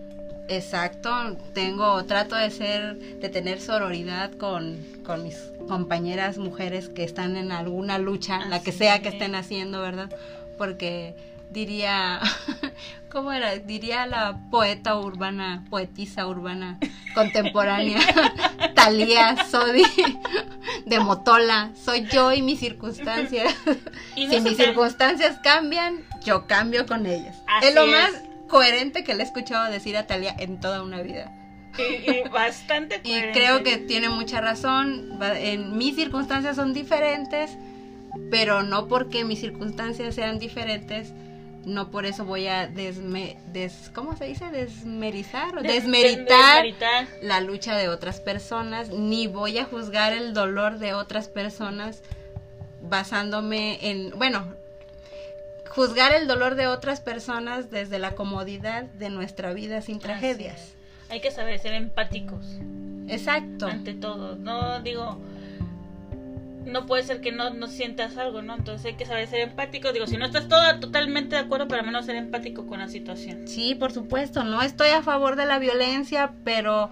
Exacto, 0.48 1.36
tengo, 1.54 2.04
trato 2.04 2.34
de 2.34 2.50
ser, 2.50 2.96
de 2.98 3.28
tener 3.28 3.60
sororidad 3.60 4.30
con, 4.32 4.76
con 5.04 5.22
mis 5.24 5.36
compañeras 5.68 6.36
mujeres 6.38 6.88
que 6.88 7.04
están 7.04 7.36
en 7.36 7.52
alguna 7.52 7.98
lucha, 7.98 8.44
la 8.46 8.62
que 8.62 8.72
sea 8.72 9.00
que 9.02 9.08
es. 9.08 9.14
estén 9.14 9.34
haciendo, 9.34 9.80
¿verdad? 9.80 10.10
Porque 10.58 11.14
diría, 11.53 12.20
¿cómo 13.11 13.32
era? 13.32 13.57
Diría 13.57 14.07
la 14.07 14.38
poeta 14.50 14.96
urbana, 14.98 15.64
poetisa 15.70 16.26
urbana 16.26 16.78
contemporánea, 17.14 18.00
Talía 18.74 19.36
Sodi, 19.50 19.84
de 20.86 21.00
Motola, 21.00 21.70
soy 21.74 22.07
yo 22.07 22.32
y 22.32 22.42
mis 22.42 22.61
circunstancias. 22.61 23.55
Y 24.14 24.28
si 24.28 24.40
mis 24.40 24.57
circunstancias 24.59 25.38
cambian, 25.42 26.05
yo 26.22 26.46
cambio 26.46 26.84
con 26.86 27.07
ellas. 27.07 27.34
Así 27.46 27.68
es 27.68 27.74
lo 27.74 27.84
es. 27.84 27.90
más 27.90 28.11
coherente 28.48 29.05
que 29.05 29.14
le 29.14 29.22
he 29.22 29.26
escuchado 29.26 29.70
decir 29.70 29.96
a 29.96 30.07
Talia 30.07 30.34
en 30.38 30.61
toda 30.61 30.82
una 30.82 31.00
vida. 31.00 31.32
Y, 31.78 32.11
y 32.11 32.28
bastante 32.28 33.00
Y 33.03 33.09
coherente. 33.09 33.32
creo 33.40 33.62
que 33.62 33.78
tiene 33.78 34.11
mucha 34.11 34.42
razón. 34.42 35.18
En 35.22 35.78
mis 35.78 35.96
circunstancias 35.96 36.57
son 36.57 36.74
diferentes, 36.74 37.57
pero 38.30 38.62
no 38.62 38.86
porque 38.86 39.24
mis 39.24 39.40
circunstancias 39.40 40.14
sean 40.14 40.38
diferentes, 40.38 41.14
no 41.64 41.90
por 41.90 42.06
eso 42.06 42.24
voy 42.24 42.46
a 42.48 42.66
desme, 42.66 43.36
des, 43.52 43.90
¿cómo 43.94 44.16
se 44.16 44.24
dice? 44.24 44.50
Desmerizar 44.50 45.56
o 45.56 45.62
Des- 45.62 45.74
desmeritar 45.84 46.64
desmeritar. 46.64 47.06
la 47.22 47.40
lucha 47.40 47.76
de 47.76 47.88
otras 47.88 48.20
personas, 48.20 48.88
ni 48.90 49.26
voy 49.28 49.58
a 49.58 49.64
juzgar 49.64 50.12
el 50.12 50.34
dolor 50.34 50.78
de 50.78 50.94
otras 50.94 51.28
personas 51.28 52.02
basándome 52.82 53.78
en, 53.90 54.10
bueno, 54.18 54.44
juzgar 55.68 56.12
el 56.14 56.26
dolor 56.26 56.54
de 56.56 56.66
otras 56.66 57.00
personas 57.00 57.70
desde 57.70 57.98
la 57.98 58.12
comodidad 58.14 58.84
de 58.84 59.08
nuestra 59.10 59.52
vida 59.52 59.80
sin 59.82 59.98
tragedias. 60.00 60.74
Hay 61.10 61.20
que 61.20 61.30
saber 61.30 61.58
ser 61.58 61.74
empáticos 61.74 62.44
Exacto. 63.08 63.66
ante 63.66 63.94
todo. 63.94 64.36
No 64.36 64.80
digo, 64.80 65.18
no 66.64 66.86
puede 66.86 67.02
ser 67.02 67.20
que 67.20 67.32
no, 67.32 67.50
no 67.50 67.66
sientas 67.66 68.16
algo, 68.16 68.42
¿no? 68.42 68.54
Entonces 68.54 68.86
hay 68.86 68.94
que 68.94 69.06
saber 69.06 69.26
ser 69.28 69.40
empático. 69.40 69.92
Digo, 69.92 70.06
si 70.06 70.16
no 70.16 70.24
estás 70.26 70.48
todo 70.48 70.60
totalmente 70.80 71.36
de 71.36 71.42
acuerdo, 71.42 71.68
pero 71.68 71.82
menos 71.82 72.06
ser 72.06 72.16
empático 72.16 72.66
con 72.66 72.78
la 72.80 72.88
situación. 72.88 73.46
Sí, 73.48 73.74
por 73.74 73.92
supuesto, 73.92 74.44
no 74.44 74.62
estoy 74.62 74.88
a 74.90 75.02
favor 75.02 75.36
de 75.36 75.46
la 75.46 75.58
violencia, 75.58 76.32
pero 76.44 76.90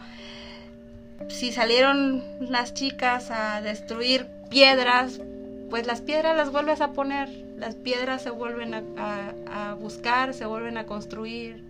si 1.28 1.52
salieron 1.52 2.22
las 2.40 2.74
chicas 2.74 3.30
a 3.30 3.60
destruir 3.60 4.26
piedras, 4.50 5.20
pues 5.68 5.86
las 5.86 6.00
piedras 6.00 6.36
las 6.36 6.50
vuelves 6.50 6.80
a 6.80 6.92
poner, 6.92 7.28
las 7.56 7.74
piedras 7.76 8.22
se 8.22 8.30
vuelven 8.30 8.74
a, 8.74 8.82
a- 8.98 9.70
a 9.70 9.74
buscar, 9.74 10.34
se 10.34 10.46
vuelven 10.46 10.76
a 10.78 10.86
construir, 10.86 11.62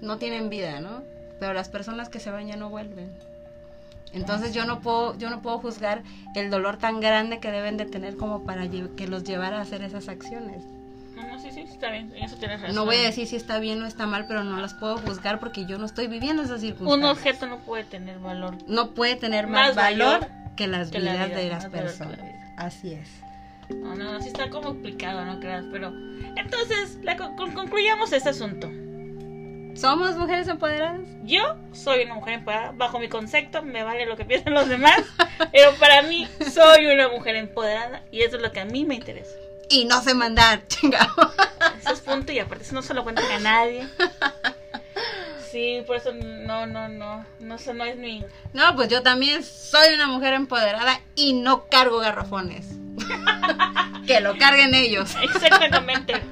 no 0.00 0.18
tienen 0.18 0.48
vida, 0.48 0.80
¿no? 0.80 1.02
Pero 1.40 1.52
las 1.52 1.68
personas 1.68 2.08
que 2.08 2.20
se 2.20 2.30
van 2.30 2.46
ya 2.48 2.56
no 2.56 2.70
vuelven. 2.70 3.10
Entonces 4.12 4.52
yo 4.54 4.64
no 4.66 4.80
puedo, 4.80 5.16
yo 5.18 5.30
no 5.30 5.40
puedo 5.42 5.58
juzgar 5.58 6.02
el 6.34 6.50
dolor 6.50 6.76
tan 6.76 7.00
grande 7.00 7.38
que 7.40 7.50
deben 7.50 7.76
de 7.76 7.86
tener 7.86 8.16
como 8.16 8.44
para 8.44 8.68
que 8.68 9.06
los 9.08 9.24
llevara 9.24 9.58
a 9.58 9.62
hacer 9.62 9.82
esas 9.82 10.08
acciones. 10.08 10.62
No, 11.16 11.38
sí, 11.40 11.50
sí, 11.52 11.60
está 11.60 11.90
bien. 11.90 12.12
En 12.14 12.24
eso 12.24 12.36
tienes 12.36 12.60
razón. 12.60 12.74
No 12.74 12.84
voy 12.84 12.96
a 12.96 13.02
decir 13.02 13.26
si 13.26 13.36
está 13.36 13.58
bien 13.58 13.80
o 13.82 13.86
está 13.86 14.06
mal, 14.06 14.26
pero 14.26 14.44
no 14.44 14.58
las 14.58 14.74
puedo 14.74 14.98
juzgar 14.98 15.38
porque 15.40 15.64
yo 15.66 15.78
no 15.78 15.86
estoy 15.86 16.08
viviendo 16.08 16.42
esas 16.42 16.60
Un 16.62 16.68
circunstancias. 16.68 17.10
objeto 17.18 17.46
no 17.46 17.58
puede 17.60 17.84
tener 17.84 18.18
valor. 18.18 18.56
no 18.66 18.90
puede 18.90 19.16
tener 19.16 19.46
más, 19.46 19.68
Más 19.68 19.76
valor, 19.76 20.20
valor 20.20 20.28
que 20.56 20.66
las 20.66 20.90
que 20.90 20.98
la 21.00 21.12
vidas 21.12 21.28
vida, 21.28 21.38
de 21.38 21.48
las 21.48 21.64
la 21.64 21.70
personas. 21.70 22.16
vida. 22.16 22.54
Así 22.58 22.92
es. 22.92 23.08
No, 23.74 23.94
no, 23.94 24.20
sí 24.20 24.28
está 24.28 24.50
complicado, 24.50 25.24
no 25.24 25.40
creas, 25.40 25.64
pero... 25.72 25.90
Entonces, 26.36 26.98
la 27.02 27.16
con- 27.16 27.36
con- 27.36 27.52
concluyamos 27.52 28.12
este 28.12 28.28
asunto. 28.30 28.68
¿Somos 29.74 30.16
mujeres 30.16 30.48
empoderadas? 30.48 31.00
Yo 31.24 31.56
soy 31.72 32.04
una 32.04 32.14
mujer 32.14 32.34
empoderada, 32.34 32.72
bajo 32.72 32.98
mi 32.98 33.08
concepto, 33.08 33.62
me 33.62 33.82
vale 33.82 34.06
lo 34.06 34.16
que 34.16 34.24
piensen 34.24 34.54
los 34.54 34.68
demás, 34.68 35.02
pero 35.52 35.74
para 35.76 36.02
mí 36.02 36.28
soy 36.52 36.86
una 36.86 37.08
mujer 37.08 37.36
empoderada 37.36 38.02
y 38.10 38.22
eso 38.22 38.36
es 38.36 38.42
lo 38.42 38.52
que 38.52 38.60
a 38.60 38.64
mí 38.64 38.84
me 38.84 38.96
interesa. 38.96 39.34
Y 39.70 39.86
no 39.86 40.02
sé 40.02 40.14
mandar, 40.14 40.66
chingado. 40.68 41.32
Ese 41.80 41.92
es 41.94 42.00
punto 42.00 42.32
y 42.32 42.38
aparte 42.38 42.64
eso 42.64 42.74
no 42.74 42.82
se 42.82 42.94
lo 42.94 43.02
cuentan 43.02 43.30
a 43.30 43.38
nadie. 43.38 43.88
Sí, 45.50 45.82
por 45.86 45.96
eso 45.96 46.12
no, 46.12 46.66
no, 46.66 46.88
no, 46.88 47.24
no, 47.40 47.54
eso 47.54 47.74
no 47.74 47.84
es 47.84 47.96
mi... 47.96 48.24
No, 48.52 48.74
pues 48.76 48.88
yo 48.88 49.02
también 49.02 49.42
soy 49.42 49.94
una 49.94 50.06
mujer 50.06 50.34
empoderada 50.34 51.00
y 51.14 51.34
no 51.34 51.66
cargo 51.68 51.98
garrafones. 51.98 52.66
que 54.06 54.20
lo 54.20 54.36
carguen 54.38 54.74
ellos. 54.74 55.14
Exactamente. 55.22 56.22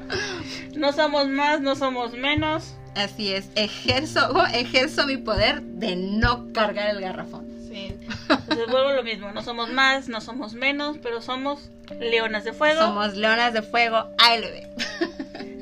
No 0.74 0.92
somos 0.92 1.26
más, 1.28 1.60
no 1.60 1.76
somos 1.76 2.12
menos. 2.12 2.74
Así 2.94 3.32
es, 3.32 3.48
ejerzo, 3.54 4.44
ejerzo 4.54 5.06
mi 5.06 5.16
poder 5.16 5.62
de 5.62 5.96
no 5.96 6.52
cargar 6.52 6.90
el 6.90 7.00
garrafón. 7.00 7.46
Sí. 7.68 7.94
Entonces 8.28 8.66
vuelvo 8.68 8.92
lo 8.92 9.02
mismo, 9.04 9.30
no 9.32 9.42
somos 9.42 9.70
más, 9.70 10.08
no 10.08 10.20
somos 10.20 10.54
menos, 10.54 10.98
pero 11.02 11.22
somos 11.22 11.70
leonas 12.00 12.44
de 12.44 12.52
fuego. 12.52 12.80
Somos 12.80 13.16
leonas 13.16 13.52
de 13.52 13.62
fuego 13.62 14.08
ALB. 14.18 14.66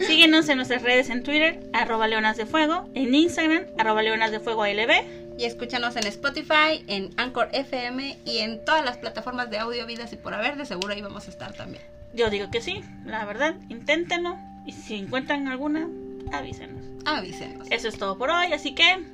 Síguenos 0.06 0.48
en 0.48 0.56
nuestras 0.56 0.82
redes 0.82 1.10
en 1.10 1.22
Twitter, 1.22 1.60
arroba 1.72 2.08
leonas 2.08 2.36
de 2.36 2.46
fuego, 2.46 2.88
en 2.94 3.14
Instagram, 3.14 3.64
arroba 3.78 4.02
leonas 4.02 4.30
de 4.30 4.40
fuego 4.40 4.62
ALB. 4.62 5.36
Y 5.38 5.44
escúchanos 5.44 5.96
en 5.96 6.06
Spotify, 6.06 6.82
en 6.88 7.10
Anchor 7.16 7.48
FM 7.52 8.18
y 8.24 8.38
en 8.38 8.64
todas 8.64 8.84
las 8.84 8.96
plataformas 8.96 9.50
de 9.50 9.58
audio 9.58 9.86
vidas 9.86 10.12
y 10.12 10.16
por 10.16 10.34
haber, 10.34 10.56
de 10.56 10.66
seguro 10.66 10.94
ahí 10.94 11.02
vamos 11.02 11.28
a 11.28 11.30
estar 11.30 11.52
también. 11.52 11.82
Yo 12.12 12.30
digo 12.30 12.50
que 12.50 12.60
sí, 12.60 12.82
la 13.04 13.24
verdad, 13.24 13.54
inténtenlo. 13.68 14.36
Y 14.66 14.72
si 14.72 14.96
encuentran 14.96 15.46
alguna, 15.46 15.88
avísenos. 16.32 16.82
Avísenos. 17.04 17.68
Eso 17.70 17.88
es 17.88 17.98
todo 17.98 18.18
por 18.18 18.30
hoy, 18.30 18.52
así 18.52 18.74
que 18.74 19.04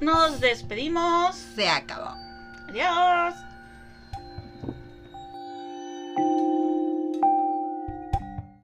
nos 0.00 0.40
despedimos. 0.40 1.34
Se 1.34 1.68
acabó. 1.68 2.14
Adiós. 2.68 3.34